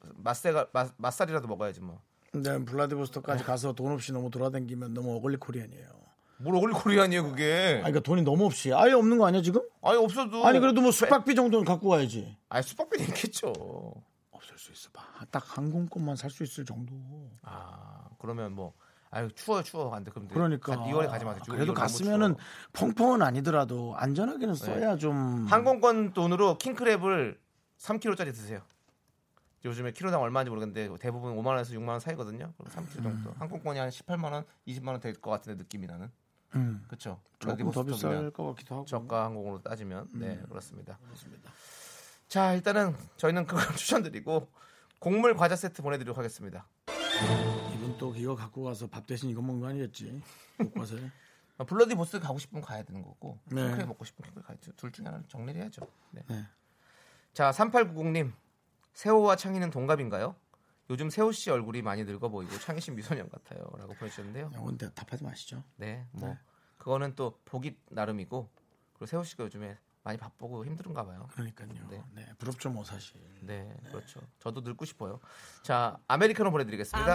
맛세가 0.00 0.68
맛, 0.72 0.92
맛살이라도 0.96 1.48
먹어야지 1.48 1.80
뭐. 1.80 2.00
네, 2.32 2.62
블라디보스토크까지 2.64 3.44
가서 3.44 3.72
돈 3.72 3.92
없이 3.92 4.12
너무 4.12 4.30
돌아다니면 4.30 4.92
너무 4.92 5.14
ugly 5.16 5.36
Korean이에요. 5.38 5.88
뭘 6.38 6.56
ugly 6.56 6.74
Korean이에요 6.74 7.22
그게? 7.30 7.68
아니, 7.74 7.92
그러니까 7.92 8.00
돈이 8.00 8.22
너무 8.22 8.44
없이 8.44 8.72
아예 8.74 8.92
없는 8.92 9.18
거 9.18 9.26
아니야 9.26 9.40
지금? 9.40 9.62
아니 9.82 9.96
없어도 9.96 10.44
아니 10.44 10.58
그래도 10.58 10.80
뭐 10.80 10.90
숙박비 10.90 11.34
정도는 11.34 11.64
갖고 11.64 11.88
가야지. 11.88 12.36
아니 12.48 12.62
숙박비는 12.62 13.06
있겠죠. 13.08 13.52
없을 14.52 14.58
수 14.58 14.72
있어 14.72 14.90
봐. 14.92 15.02
딱 15.30 15.42
항공권만 15.56 16.16
살 16.16 16.30
수 16.30 16.42
있을 16.42 16.64
정도. 16.64 16.94
아 17.42 18.08
그러면 18.18 18.52
뭐 18.52 18.74
아유 19.10 19.30
추워 19.34 19.62
추워 19.62 19.94
안돼 19.94 20.10
그럼 20.10 20.28
그러니까 20.28 20.76
2월에 20.76 21.06
가지 21.08 21.24
마세요. 21.24 21.42
그래도 21.46 21.64
2월 21.64 21.66
너무 21.66 21.80
갔으면은. 21.80 22.36
펑펑은 22.72 23.22
아니더라도 23.22 23.94
안전하게는 23.96 24.54
써야 24.54 24.96
좀. 24.96 25.46
항공권 25.46 26.12
돈으로 26.12 26.58
킹크랩을 26.58 27.38
3kg짜리 27.78 28.32
드세요. 28.32 28.60
요즘에 29.64 29.92
키로당 29.92 30.20
얼마인지 30.20 30.50
모르겠는데 30.50 30.94
대부분 31.00 31.34
5만 31.36 31.46
원에서 31.46 31.72
6만 31.72 31.88
원 31.88 32.00
사이거든요. 32.00 32.52
그럼 32.58 32.72
3kg 32.72 33.02
정도. 33.02 33.32
항공권이 33.38 33.78
한 33.78 33.88
18만 33.88 34.32
원, 34.32 34.44
20만 34.66 34.88
원 34.88 35.00
될 35.00 35.14
것 35.14 35.30
같은데 35.30 35.56
느낌이 35.62 35.86
나는. 35.86 36.10
음. 36.54 36.84
그렇죠. 36.86 37.20
조금 37.38 37.70
더 37.70 37.82
비쌀 37.82 38.30
것 38.30 38.46
같기도 38.48 38.74
하고. 38.76 38.84
저가 38.86 39.24
항공으로 39.24 39.62
따지면 39.62 40.08
네 40.14 40.34
음. 40.40 40.46
그렇습니다. 40.48 40.98
자 42.34 42.52
일단은 42.52 42.96
저희는 43.16 43.46
그걸 43.46 43.62
추천드리고 43.78 44.48
곡물 44.98 45.36
과자 45.36 45.54
세트 45.54 45.82
보내드리도록 45.82 46.18
하겠습니다. 46.18 46.66
이분 47.72 47.96
또 47.96 48.12
이거 48.16 48.34
갖고 48.34 48.64
가서 48.64 48.88
밥 48.88 49.06
대신 49.06 49.30
이거 49.30 49.40
먹는 49.40 49.60
거 49.60 49.68
아니겠지? 49.68 50.20
곳곳에. 50.58 51.12
아, 51.58 51.62
블러디 51.62 51.94
보스 51.94 52.18
가고 52.18 52.40
싶으면 52.40 52.60
가야 52.64 52.82
되는 52.82 53.02
거고 53.04 53.38
네. 53.44 53.62
킹크랩 53.62 53.86
먹고 53.86 54.04
싶으면 54.04 54.32
킹크랩 54.32 54.46
가야 54.46 54.56
돼둘 54.56 54.90
중에 54.90 55.04
하나를 55.06 55.26
정리를 55.28 55.60
해야죠. 55.60 55.86
네. 56.10 56.24
네. 56.26 56.44
자 57.34 57.52
3890님 57.52 58.32
세호와 58.94 59.36
창희는 59.36 59.70
동갑인가요? 59.70 60.34
요즘 60.90 61.10
세호 61.10 61.30
씨 61.30 61.52
얼굴이 61.52 61.82
많이 61.82 62.02
늙어 62.02 62.30
보이고 62.30 62.58
창희 62.58 62.80
씨 62.80 62.90
미소년 62.90 63.28
같아요라고 63.28 63.94
보내주셨는데요. 63.94 64.50
이건 64.54 64.76
대- 64.76 64.92
답하지 64.92 65.22
마시죠. 65.22 65.62
네, 65.76 66.04
뭐 66.10 66.30
네. 66.30 66.38
그거는 66.78 67.14
또 67.14 67.38
보기 67.44 67.78
나름이고 67.90 68.50
그리고 68.94 69.06
세호 69.06 69.22
씨가 69.22 69.44
요즘에 69.44 69.78
많이 70.04 70.18
바쁘고 70.18 70.66
힘든가 70.66 71.04
봐요. 71.04 71.26
그러니까요. 71.32 71.68
네. 71.88 72.02
네. 72.12 72.28
부럽죠 72.38 72.70
뭐 72.70 72.84
사실. 72.84 73.18
네, 73.40 73.74
그렇죠. 73.90 74.20
저도 74.38 74.60
늙고 74.60 74.84
싶어요. 74.84 75.18
자, 75.62 75.98
아메리카노 76.06 76.50
보내드리겠습니다. 76.50 77.14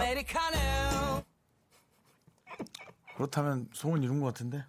그렇다면 3.14 3.68
소원 3.72 4.02
이룬 4.02 4.18
것 4.18 4.26
같은데. 4.26 4.64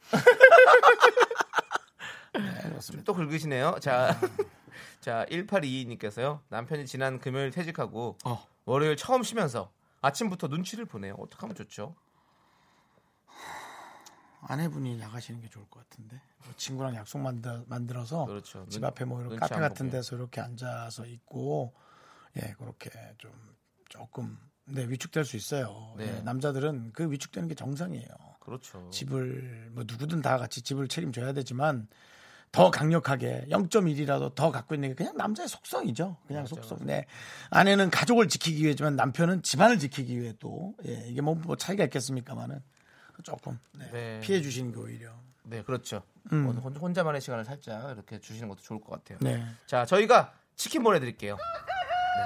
네, 2.34 2.62
그렇습니다. 2.62 3.04
또 3.04 3.14
긁으시네요. 3.14 3.78
자, 3.80 4.18
자, 5.00 5.26
1822님께서요. 5.30 6.40
남편이 6.48 6.86
지난 6.86 7.18
금요일 7.18 7.50
퇴직하고 7.50 8.18
어. 8.24 8.46
월요일 8.66 8.96
처음 8.96 9.24
쉬면서 9.24 9.72
아침부터 10.00 10.46
눈치를 10.46 10.84
보내요. 10.84 11.16
어떻게 11.18 11.40
하면 11.40 11.56
좋죠? 11.56 11.96
아내분이 14.48 14.96
나가시는 14.96 15.40
게 15.40 15.48
좋을 15.48 15.64
것 15.68 15.88
같은데 15.88 16.20
뭐 16.44 16.52
친구랑 16.56 16.94
약속 16.94 17.18
만들, 17.18 17.62
만들어서 17.66 18.26
그렇죠. 18.26 18.66
집 18.68 18.80
눈- 18.80 18.88
앞에 18.88 19.04
뭐 19.04 19.20
이런 19.20 19.36
카페 19.36 19.54
안 19.54 19.60
같은. 19.60 19.90
데서 19.90 20.16
이렇게 20.16 20.40
앉아서 20.40 21.06
있고 21.06 21.74
예 22.36 22.54
그렇게 22.58 22.90
좀 23.18 23.30
조금 23.88 24.38
네 24.66 24.86
위축될 24.88 25.24
수 25.24 25.36
있어요. 25.36 25.94
네. 25.98 26.06
예, 26.16 26.20
남자들은 26.22 26.92
그 26.92 27.10
위축되는 27.10 27.48
게 27.48 27.54
정상이에요. 27.54 28.06
그렇죠. 28.40 28.88
집을 28.90 29.70
뭐 29.72 29.84
누구든 29.86 30.22
다 30.22 30.38
같이 30.38 30.62
집을 30.62 30.88
책임져야 30.88 31.32
되지만 31.32 31.86
더 32.52 32.70
강력하게 32.70 33.46
0.1이라도 33.50 34.34
더 34.34 34.50
갖고 34.52 34.74
있는 34.74 34.90
게 34.90 34.94
그냥 34.94 35.16
남자의 35.16 35.48
속성이죠. 35.48 36.18
그냥 36.26 36.42
맞아, 36.44 36.54
속성. 36.54 36.78
맞아. 36.78 36.84
네. 36.86 37.06
아내는 37.50 37.90
가족을 37.90 38.28
지키기 38.28 38.62
위해지만 38.62 38.96
남편은 38.96 39.42
집안을 39.42 39.78
지키기 39.78 40.20
위해 40.20 40.34
또 40.38 40.74
예, 40.86 41.04
이게 41.08 41.20
뭐, 41.20 41.34
뭐 41.34 41.56
차이가 41.56 41.84
있겠습니까만은 41.84 42.60
조금 43.22 43.58
네, 43.72 43.90
네. 43.90 44.20
피해 44.22 44.40
주시는 44.42 44.72
게 44.72 44.78
오히려 44.78 45.12
네, 45.44 45.62
그렇죠. 45.62 46.02
음. 46.32 46.46
혼- 46.46 46.76
혼자만의 46.76 47.20
시간을 47.20 47.44
살짝 47.44 47.90
이렇게 47.92 48.18
주시는 48.18 48.48
것도 48.48 48.62
좋을 48.62 48.80
것 48.80 48.90
같아요. 48.92 49.18
네. 49.20 49.44
자, 49.66 49.84
저희가 49.84 50.32
치킨 50.56 50.82
보내드릴게요. 50.82 51.36
네. 51.36 52.22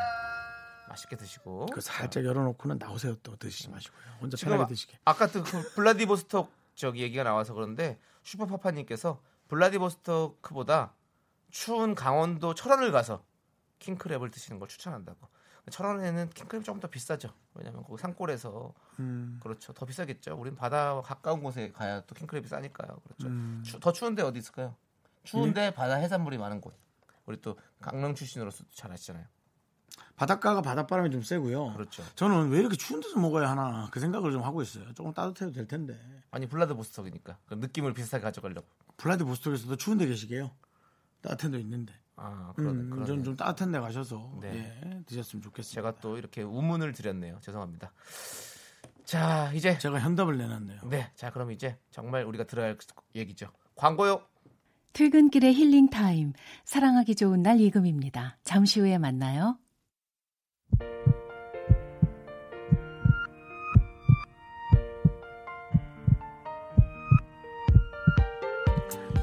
맛있게 0.88 1.16
드시고. 1.16 1.66
그 1.66 1.80
살짝 1.80 2.24
열어놓고는 2.24 2.78
나오세요 2.78 3.16
또 3.22 3.36
드시지 3.36 3.68
마시고요. 3.70 4.00
혼자 4.20 4.36
편하게 4.36 4.66
드시게. 4.68 4.98
아까 5.04 5.26
그 5.26 5.42
블라디보스토크 5.74 6.50
저기 6.74 7.02
얘기가 7.02 7.24
나와서 7.24 7.54
그런데 7.54 7.98
슈퍼파파님께서 8.22 9.20
블라디보스토크보다 9.48 10.92
추운 11.50 11.94
강원도 11.94 12.54
철원을 12.54 12.92
가서 12.92 13.24
킹크랩을 13.80 14.30
드시는 14.32 14.58
걸 14.58 14.68
추천한다고. 14.68 15.18
철원에는 15.70 16.30
킹크랩 16.30 16.64
조금 16.64 16.80
더 16.80 16.88
비싸죠. 16.88 17.32
왜냐면 17.54 17.82
거기 17.84 18.00
산골에서 18.00 18.72
음. 19.00 19.38
그렇죠. 19.42 19.72
더 19.72 19.84
비싸겠죠. 19.86 20.34
우린 20.38 20.54
바다 20.54 21.00
가까운 21.02 21.42
곳에 21.42 21.72
가야 21.72 22.00
또 22.02 22.14
킹크랩이 22.14 22.46
싸니까요. 22.46 22.98
그렇죠. 23.04 23.26
음. 23.28 23.62
추- 23.64 23.78
더 23.80 23.92
추운데 23.92 24.22
어디 24.22 24.38
있을까요? 24.38 24.74
추운데 25.24 25.72
바다 25.72 25.94
해산물이 25.96 26.38
많은 26.38 26.60
곳. 26.60 26.74
우리 27.26 27.40
또 27.40 27.58
강릉 27.80 28.14
출신으로서 28.14 28.64
잘 28.74 28.90
아시잖아요. 28.92 29.26
바닷가가 30.16 30.62
바닷바람이 30.62 31.10
좀 31.10 31.22
세고요. 31.22 31.74
그렇죠. 31.74 32.02
저는 32.16 32.48
왜 32.50 32.58
이렇게 32.60 32.76
추운 32.76 33.00
데서 33.00 33.18
먹어야 33.20 33.50
하나 33.50 33.88
그 33.92 34.00
생각을 34.00 34.32
좀 34.32 34.42
하고 34.42 34.62
있어요. 34.62 34.92
조금 34.94 35.12
따뜻해도 35.12 35.52
될 35.52 35.66
텐데. 35.68 35.98
아니 36.30 36.48
블라디보스토크니까 36.48 37.38
그 37.46 37.54
느낌을 37.54 37.94
비슷하게 37.94 38.22
가져가려고. 38.24 38.66
블라디보스톡에서도 38.96 39.76
추운 39.76 39.98
데 39.98 40.06
계시게요. 40.06 40.50
따뜻한 41.22 41.52
데 41.52 41.60
있는데. 41.60 41.92
아, 42.20 42.52
그러네. 42.56 42.78
음, 42.80 42.90
그러네. 42.90 43.06
좀, 43.06 43.24
좀 43.24 43.36
따뜻한 43.36 43.70
데 43.72 43.78
가셔서 43.78 44.38
네. 44.40 44.80
예, 44.84 45.02
드셨으면 45.06 45.42
좋겠습니다. 45.42 45.74
제가 45.74 46.00
또 46.00 46.18
이렇게 46.18 46.42
우문을 46.42 46.92
드렸네요. 46.92 47.38
죄송합니다. 47.40 47.92
자, 49.04 49.50
이제 49.54 49.78
제가 49.78 50.00
현답을 50.00 50.36
내놨네요. 50.36 50.80
네, 50.90 51.10
자 51.14 51.30
그럼 51.30 51.52
이제 51.52 51.78
정말 51.90 52.24
우리가 52.24 52.44
들어야 52.44 52.66
할 52.66 52.76
얘기죠. 53.14 53.50
광고요. 53.74 54.20
퇴근길의 54.92 55.54
힐링 55.54 55.88
타임. 55.90 56.32
사랑하기 56.64 57.14
좋은 57.14 57.42
날 57.42 57.60
이금희입니다. 57.60 58.38
잠시 58.42 58.80
후에 58.80 58.98
만나요. 58.98 59.58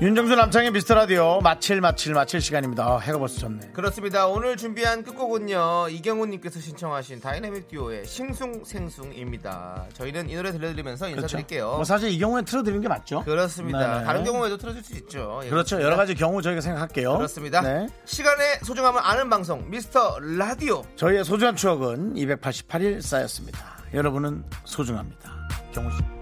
윤정수 0.05 0.35
남창희의 0.35 0.69
미스터 0.69 0.93
라디오 0.93 1.39
마칠 1.41 1.81
마칠 1.81 2.13
마칠 2.13 2.39
시간입니다. 2.39 2.85
아, 2.85 2.99
해가 2.99 3.17
벌써 3.17 3.39
졌네. 3.39 3.71
그렇습니다. 3.73 4.27
오늘 4.27 4.55
준비한 4.55 5.01
끝곡은요. 5.03 5.87
이경훈님께서 5.89 6.59
신청하신 6.59 7.21
다이내믹 7.21 7.69
듀오의 7.69 8.05
싱숭생숭입니다. 8.05 9.87
저희는 9.93 10.29
이 10.29 10.35
노래 10.35 10.51
들려드리면서 10.51 11.09
인사드릴게요. 11.09 11.71
뭐 11.71 11.83
사실 11.83 12.11
이 12.11 12.19
경우에 12.19 12.43
틀어드리는 12.43 12.83
게 12.83 12.87
맞죠? 12.87 13.23
그렇습니다. 13.23 13.79
네네. 13.79 14.05
다른 14.05 14.23
경우에도 14.23 14.57
틀어줄 14.57 14.83
수 14.83 14.93
있죠. 14.93 15.41
예, 15.43 15.49
그렇죠. 15.49 15.81
여러 15.81 15.95
가지 15.95 16.13
경우 16.13 16.39
저희가 16.39 16.61
생각할게요. 16.61 17.17
그렇습니다. 17.17 17.61
네. 17.61 17.87
시간의 18.05 18.59
소중함을 18.61 19.01
아는 19.03 19.27
방송 19.31 19.67
미스터 19.71 20.19
라디오. 20.19 20.83
저희의 20.97 21.25
소중한 21.25 21.55
추억은 21.55 22.13
288일 22.13 23.01
쌓였습니다. 23.01 23.79
여러분은 23.91 24.43
소중합니다. 24.65 25.31
경우 25.73 25.89
씨. 25.89 26.14